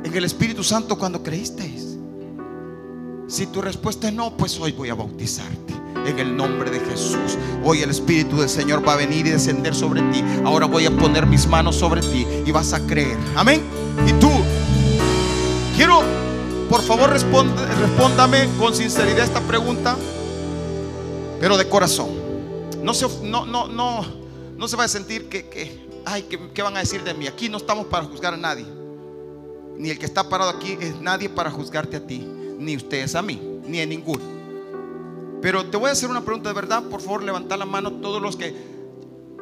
en 0.03 0.15
el 0.15 0.25
Espíritu 0.25 0.65
Santo 0.65 0.99
cuando 0.99 1.23
creíste? 1.23 1.71
Si 3.29 3.47
tu 3.47 3.61
respuesta 3.63 4.09
es 4.09 4.15
no, 4.15 4.37
pues 4.37 4.59
hoy 4.59 4.73
voy 4.73 4.89
a 4.89 4.95
bautizarte. 4.95 5.75
En 6.07 6.19
el 6.19 6.37
nombre 6.37 6.71
de 6.71 6.81
Jesús. 6.81 7.39
Hoy 7.65 7.81
el 7.83 7.91
Espíritu 7.91 8.39
del 8.39 8.49
Señor 8.49 8.87
va 8.87 8.95
a 8.95 8.97
venir 8.97 9.27
y 9.27 9.31
descender 9.31 9.75
sobre 9.75 10.03
ti. 10.11 10.25
Ahora 10.45 10.67
voy 10.67 10.87
a 10.87 10.91
poner 10.91 11.27
mis 11.27 11.47
manos 11.47 11.77
sobre 11.77 12.01
ti 12.01 12.27
y 12.45 12.51
vas 12.51 12.73
a 12.73 12.81
creer. 12.87 13.17
Amén. 13.37 13.63
Y 14.07 14.13
tú, 14.15 14.31
quiero, 15.77 16.03
por 16.69 16.83
favor, 16.83 17.11
respóndame 17.11 18.49
con 18.59 18.75
sinceridad 18.75 19.25
esta 19.25 19.41
pregunta, 19.41 19.97
pero 21.41 21.57
de 21.57 21.69
corazón. 21.69 22.22
No 22.83 22.95
se, 22.95 23.07
no, 23.23 23.47
no, 23.47 23.69
no 23.69 24.23
no 24.63 24.69
se 24.69 24.77
va 24.77 24.85
a 24.85 24.89
sentir 24.89 25.29
que, 25.29 25.89
ay, 26.05 26.23
¿qué, 26.55 26.63
van 26.63 26.77
a 26.77 26.79
decir 26.79 27.03
de 27.03 27.15
mí? 27.15 27.27
Aquí 27.27 27.49
no 27.49 27.57
estamos 27.57 27.87
para 27.87 28.05
juzgar 28.05 28.33
a 28.33 28.37
nadie. 28.37 28.65
Ni 29.77 29.91
el 29.91 29.99
que 29.99 30.07
está 30.07 30.29
parado 30.29 30.51
aquí 30.51 30.79
es 30.81 31.01
nadie 31.01 31.29
para 31.29 31.51
juzgarte 31.51 31.97
a 31.97 32.07
ti. 32.07 32.25
Ni 32.61 32.77
ustedes 32.77 33.17
a 33.17 33.23
mí, 33.23 33.41
ni 33.67 33.81
a 33.81 33.87
ninguno. 33.87 34.23
Pero 35.41 35.67
te 35.67 35.77
voy 35.77 35.89
a 35.89 35.93
hacer 35.95 36.09
una 36.09 36.25
pregunta 36.25 36.49
de 36.49 36.55
verdad. 36.55 36.85
Por 36.85 37.01
favor, 37.01 37.25
levanta 37.25 37.57
la 37.57 37.65
mano 37.65 37.95
todos 37.95 38.23
los 38.23 38.37
que 38.37 38.55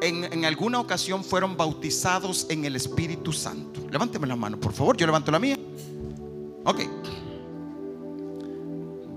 en, 0.01 0.23
en, 0.23 0.43
alguna 0.43 0.79
ocasión 0.79 1.23
fueron 1.23 1.55
bautizados 1.55 2.47
en 2.49 2.65
el 2.65 2.75
Espíritu 2.75 3.31
Santo. 3.31 3.79
Levánteme 3.91 4.25
la 4.25 4.35
mano, 4.35 4.59
por 4.59 4.73
favor. 4.73 4.97
Yo 4.97 5.05
levanto 5.05 5.31
la 5.31 5.37
mía. 5.37 5.59
Ok. 6.65 6.79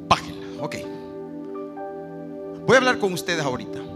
Página. 0.07 0.47
Ok. 0.61 0.77
Voy 2.67 2.75
a 2.75 2.77
hablar 2.77 2.99
con 2.99 3.15
ustedes 3.15 3.43
ahorita. 3.43 3.94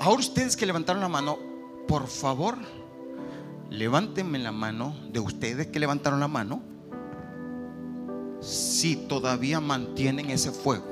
Ahora 0.00 0.20
ustedes 0.20 0.56
que 0.56 0.64
levantaron 0.64 1.02
la 1.02 1.08
mano, 1.10 1.38
por 1.86 2.06
favor, 2.06 2.56
levántenme 3.68 4.38
la 4.38 4.50
mano 4.50 4.96
de 5.12 5.20
ustedes 5.20 5.66
que 5.66 5.78
levantaron 5.78 6.20
la 6.20 6.26
mano. 6.26 6.62
Si 8.40 8.96
todavía 8.96 9.60
mantienen 9.60 10.30
ese 10.30 10.52
fuego. 10.52 10.86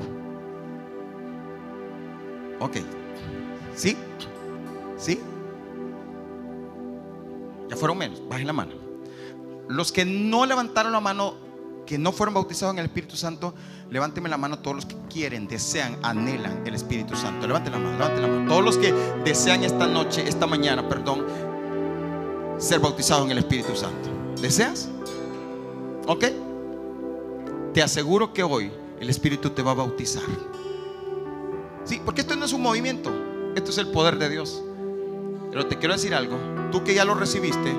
Ok. 2.61 2.77
¿Sí? 3.75 3.97
¿Sí? 4.99 5.19
Ya 7.71 7.77
fueron 7.77 7.97
menos. 7.97 8.23
Bajen 8.29 8.47
la 8.47 8.53
mano. 8.53 8.73
Los 9.69 9.91
que 9.91 10.05
no 10.05 10.45
levantaron 10.45 10.93
la 10.93 11.01
mano, 11.01 11.33
que 11.87 11.97
no 11.97 12.13
fueron 12.13 12.35
bautizados 12.35 12.75
en 12.75 12.81
el 12.81 12.85
Espíritu 12.85 13.17
Santo, 13.17 13.55
Levánteme 13.91 14.29
la 14.29 14.37
mano 14.37 14.59
todos 14.59 14.77
los 14.77 14.87
que 14.87 14.97
quieren, 15.11 15.49
desean, 15.49 15.97
anhelan 16.03 16.67
el 16.67 16.75
Espíritu 16.75 17.17
Santo. 17.17 17.47
Levanten 17.47 17.73
la 17.73 17.79
mano, 17.79 17.99
levanten 17.99 18.23
la 18.23 18.29
mano. 18.29 18.49
Todos 18.49 18.65
los 18.65 18.77
que 18.77 18.93
desean 19.25 19.65
esta 19.65 19.87
noche, 19.87 20.29
esta 20.29 20.47
mañana, 20.47 20.87
perdón, 20.87 21.25
ser 22.59 22.81
bautizados 22.81 23.25
en 23.25 23.31
el 23.33 23.39
Espíritu 23.39 23.75
Santo. 23.75 24.11
¿Deseas? 24.43 24.91
¿Ok? 26.07 26.25
Te 27.73 27.83
aseguro 27.83 28.35
que 28.35 28.43
hoy 28.43 28.71
el 29.01 29.09
Espíritu 29.09 29.51
te 29.51 29.63
va 29.63 29.71
a 29.71 29.75
bautizar. 29.75 30.23
Sí, 31.85 32.01
porque 32.05 32.21
esto 32.21 32.37
no 32.37 32.45
es 32.45 32.53
un 32.53 32.61
movimiento, 32.61 33.11
esto 33.57 33.71
es 33.71 33.79
el 33.79 33.89
poder 33.89 34.19
de 34.19 34.29
Dios. 34.29 34.63
Pero 35.51 35.67
te 35.67 35.79
quiero 35.79 35.95
decir 35.95 36.15
algo, 36.15 36.37
tú 36.71 36.85
que 36.85 36.95
ya 36.95 37.07
lo 37.07 37.15
recibiste, 37.15 37.75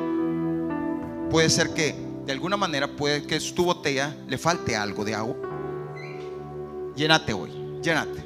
puede 1.30 1.52
ser 1.52 1.76
que 1.76 1.96
de 2.26 2.32
alguna 2.32 2.58
manera 2.58 2.88
puede 2.88 3.28
que 3.28 3.40
tu 3.40 3.66
botella 3.66 4.16
le 4.28 4.40
falte 4.40 4.76
algo 4.76 5.06
de 5.06 5.14
agua 5.14 5.49
llénate 7.00 7.34
hoy, 7.34 7.52
llénate. 7.82 8.24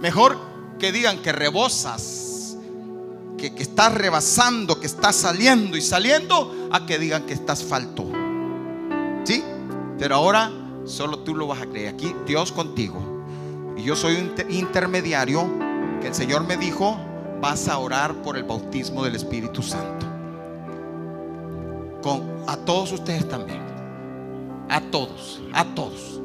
Mejor 0.00 0.38
que 0.78 0.92
digan 0.92 1.18
que 1.18 1.32
rebosas, 1.32 2.56
que, 3.36 3.54
que 3.54 3.62
estás 3.62 3.92
rebasando, 3.92 4.80
que 4.80 4.86
estás 4.86 5.16
saliendo 5.16 5.76
y 5.76 5.82
saliendo, 5.82 6.68
a 6.72 6.86
que 6.86 6.98
digan 6.98 7.24
que 7.24 7.34
estás 7.34 7.62
falto. 7.62 8.06
Pero 9.98 10.14
ahora 10.14 10.50
solo 10.84 11.18
tú 11.18 11.34
lo 11.34 11.46
vas 11.48 11.60
a 11.60 11.66
creer. 11.66 11.94
Aquí 11.94 12.14
Dios 12.26 12.52
contigo. 12.52 13.02
Y 13.76 13.82
yo 13.82 13.96
soy 13.96 14.16
un 14.16 14.32
intermediario 14.48 15.46
que 16.00 16.08
el 16.08 16.14
Señor 16.14 16.46
me 16.46 16.56
dijo, 16.56 16.96
vas 17.40 17.68
a 17.68 17.78
orar 17.78 18.14
por 18.22 18.36
el 18.36 18.44
bautismo 18.44 19.04
del 19.04 19.16
Espíritu 19.16 19.62
Santo. 19.62 20.06
Con 22.02 22.44
a 22.46 22.56
todos 22.56 22.92
ustedes 22.92 23.28
también. 23.28 23.60
A 24.68 24.80
todos, 24.80 25.40
a 25.52 25.64
todos. 25.64 26.20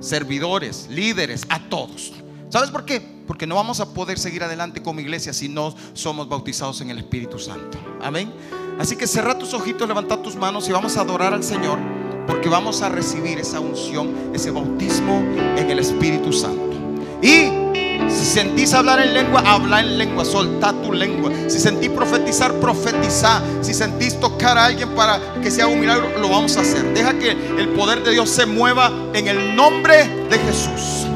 Servidores, 0.00 0.88
líderes, 0.90 1.44
a 1.48 1.68
todos. 1.68 2.12
¿Sabes 2.48 2.70
por 2.70 2.84
qué? 2.84 3.00
Porque 3.26 3.46
no 3.46 3.54
vamos 3.54 3.80
a 3.80 3.92
poder 3.92 4.18
seguir 4.18 4.42
adelante 4.42 4.82
como 4.82 5.00
iglesia 5.00 5.32
si 5.32 5.48
no 5.48 5.74
somos 5.94 6.28
bautizados 6.28 6.80
en 6.80 6.90
el 6.90 6.98
Espíritu 6.98 7.38
Santo. 7.38 7.78
Amén. 8.00 8.32
Así 8.78 8.96
que 8.96 9.06
cerra 9.06 9.38
tus 9.38 9.54
ojitos, 9.54 9.88
levanta 9.88 10.22
tus 10.22 10.36
manos 10.36 10.68
y 10.68 10.72
vamos 10.72 10.96
a 10.96 11.00
adorar 11.00 11.32
al 11.32 11.42
Señor 11.42 11.78
porque 12.26 12.48
vamos 12.48 12.82
a 12.82 12.88
recibir 12.88 13.38
esa 13.38 13.60
unción, 13.60 14.32
ese 14.34 14.50
bautismo 14.50 15.18
en 15.56 15.70
el 15.70 15.78
Espíritu 15.78 16.32
Santo. 16.32 16.76
Y 17.22 17.65
si 18.08 18.24
sentís 18.24 18.72
hablar 18.74 19.00
en 19.00 19.14
lengua, 19.14 19.42
habla 19.44 19.80
en 19.80 19.98
lengua, 19.98 20.24
solta 20.24 20.72
tu 20.82 20.92
lengua. 20.92 21.30
Si 21.48 21.58
sentís 21.58 21.90
profetizar, 21.90 22.52
profetiza. 22.54 23.42
Si 23.60 23.74
sentís 23.74 24.18
tocar 24.20 24.56
a 24.58 24.66
alguien 24.66 24.90
para 24.90 25.20
que 25.42 25.50
sea 25.50 25.66
un 25.66 25.80
milagro, 25.80 26.08
lo 26.18 26.28
vamos 26.28 26.56
a 26.56 26.60
hacer. 26.60 26.94
Deja 26.94 27.18
que 27.18 27.30
el 27.30 27.68
poder 27.70 28.02
de 28.02 28.12
Dios 28.12 28.30
se 28.30 28.46
mueva 28.46 28.92
en 29.14 29.28
el 29.28 29.56
nombre 29.56 30.08
de 30.30 30.38
Jesús. 30.38 31.06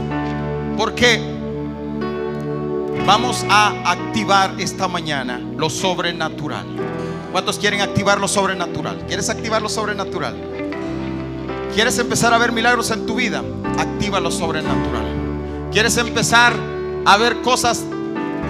Porque 0.77 1.21
vamos 3.07 3.45
a 3.49 3.91
activar 3.91 4.55
esta 4.59 4.89
mañana 4.89 5.41
lo 5.57 5.71
sobrenatural. 5.71 6.67
¿Cuántos 7.33 7.59
quieren 7.59 7.81
activar 7.81 8.21
lo 8.21 8.29
sobrenatural? 8.29 9.05
¿Quieres 9.07 9.29
activar 9.31 9.63
lo 9.63 9.69
sobrenatural? 9.69 10.37
¿Quieres 11.75 11.99
empezar 11.99 12.35
a 12.35 12.39
ver 12.39 12.51
milagros 12.51 12.91
en 12.91 13.07
tu 13.07 13.15
vida? 13.15 13.43
Activa 13.79 14.19
lo 14.19 14.31
sobrenatural. 14.31 15.05
¿Quieres 15.71 15.97
empezar 15.97 16.80
a 17.05 17.17
ver 17.17 17.43
cosas, 17.43 17.85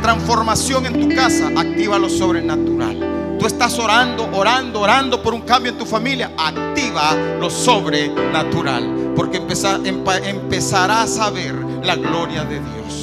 transformación 0.02 0.86
en 0.86 1.00
tu 1.00 1.14
casa? 1.14 1.48
Activa 1.56 1.98
lo 1.98 2.08
sobrenatural. 2.08 3.36
Tú 3.38 3.46
estás 3.46 3.78
orando, 3.78 4.28
orando, 4.32 4.80
orando 4.80 5.22
por 5.22 5.32
un 5.32 5.40
cambio 5.42 5.72
en 5.72 5.78
tu 5.78 5.86
familia. 5.86 6.32
Activa 6.36 7.14
lo 7.40 7.48
sobrenatural. 7.48 9.12
Porque 9.16 9.38
empezarás 9.38 11.18
a 11.18 11.30
ver 11.30 11.54
la 11.82 11.96
gloria 11.96 12.44
de 12.44 12.60
Dios. 12.60 12.99